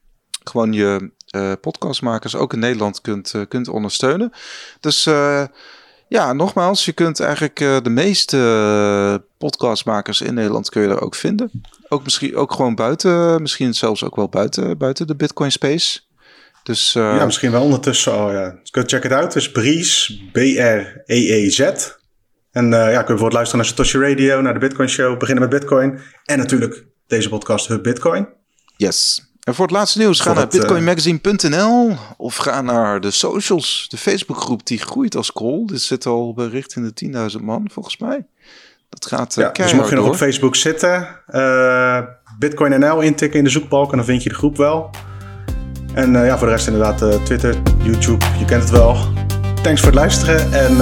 gewoon 0.44 0.72
je 0.72 1.10
eh, 1.26 1.52
podcastmakers 1.60 2.34
ook 2.34 2.52
in 2.52 2.58
Nederland 2.58 3.00
kunt, 3.00 3.34
kunt 3.48 3.68
ondersteunen. 3.68 4.32
Dus 4.80 5.04
ja, 6.08 6.32
nogmaals, 6.32 6.84
je 6.84 6.92
kunt 6.92 7.20
eigenlijk 7.20 7.56
de 7.56 7.90
meeste 7.90 9.24
podcastmakers 9.38 10.20
in 10.20 10.34
Nederland 10.34 10.70
kun 10.70 10.82
je 10.82 10.88
er 10.88 11.02
ook 11.02 11.14
vinden. 11.14 11.50
Ook 11.88 12.04
misschien 12.04 12.36
ook 12.36 12.52
gewoon 12.52 12.74
buiten, 12.74 13.42
misschien 13.42 13.74
zelfs 13.74 14.04
ook 14.04 14.16
wel 14.16 14.28
buiten, 14.28 14.78
buiten 14.78 15.06
de 15.06 15.16
Bitcoin 15.16 15.52
space. 15.52 16.00
Dus 16.62 16.94
eh, 16.94 17.02
ja, 17.02 17.24
misschien 17.24 17.50
wel 17.50 17.62
ondertussen 17.62 18.12
al. 18.12 18.32
Ja. 18.32 18.50
Dus 18.50 18.70
go 18.70 18.82
check 18.86 19.04
it 19.04 19.12
out. 19.12 19.22
Het 19.22 19.34
is 19.34 19.50
Breeze, 19.50 20.18
B-R-E-E-Z. 20.32 21.60
En 22.50 22.72
eh, 22.72 22.92
ja, 22.92 23.02
kun 23.02 23.12
je 23.12 23.18
voor 23.18 23.28
het 23.28 23.36
luisteren 23.36 23.64
naar 23.64 23.74
Satoshi 23.74 23.98
Radio, 23.98 24.40
naar 24.40 24.52
de 24.52 24.58
Bitcoin 24.58 24.88
Show, 24.88 25.18
beginnen 25.18 25.48
met 25.48 25.60
Bitcoin. 25.60 26.00
En 26.24 26.38
natuurlijk 26.38 26.84
deze 27.06 27.28
podcast 27.28 27.68
Hub 27.68 27.82
Bitcoin. 27.82 28.28
yes. 28.76 29.24
En 29.46 29.54
voor 29.54 29.64
het 29.66 29.74
laatste 29.74 29.98
nieuws, 29.98 30.20
ga 30.20 30.32
naar 30.32 30.42
eh, 30.42 30.48
bitcoinmagazine.nl 30.48 31.96
of 32.16 32.36
ga 32.36 32.62
naar 32.62 33.00
de 33.00 33.10
socials. 33.10 33.86
De 33.88 33.96
Facebookgroep 33.96 34.66
die 34.66 34.78
groeit 34.78 35.16
als 35.16 35.32
kool. 35.32 35.66
Dit 35.66 35.80
zit 35.80 36.06
al 36.06 36.34
bij 36.34 36.46
richting 36.46 36.92
de 36.92 37.32
10.000 37.38 37.44
man 37.44 37.70
volgens 37.72 37.96
mij. 37.96 38.26
Dat 38.88 39.06
gaat 39.06 39.36
eh 39.36 39.44
Ja, 39.44 39.50
dus 39.52 39.72
mocht 39.72 39.88
je 39.88 39.94
nog 39.94 40.04
door. 40.04 40.12
op 40.12 40.18
Facebook 40.18 40.56
zitten, 40.56 41.08
eh, 41.26 41.98
Bitcoin 42.38 42.80
NL 42.80 43.00
intikken 43.00 43.38
in 43.38 43.44
de 43.44 43.50
zoekbalk 43.50 43.90
en 43.90 43.96
dan 43.96 44.06
vind 44.06 44.22
je 44.22 44.28
de 44.28 44.34
groep 44.34 44.56
wel. 44.56 44.90
En 45.94 46.16
eh, 46.16 46.26
ja, 46.26 46.38
voor 46.38 46.46
de 46.46 46.52
rest 46.52 46.66
inderdaad 46.66 47.24
Twitter, 47.24 47.54
YouTube, 47.82 48.24
je 48.38 48.44
kent 48.44 48.62
het 48.62 48.70
wel. 48.70 48.96
Thanks 49.62 49.80
voor 49.80 49.90
het 49.90 49.98
luisteren 49.98 50.52
en 50.52 50.76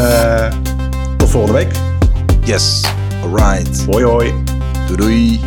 tot 1.16 1.30
volgende 1.30 1.58
week. 1.58 1.72
Yes, 2.44 2.84
alright. 3.22 3.84
Hoi 3.90 4.04
hoi. 4.04 4.34
Doei 4.86 4.96
doei. 4.96 5.40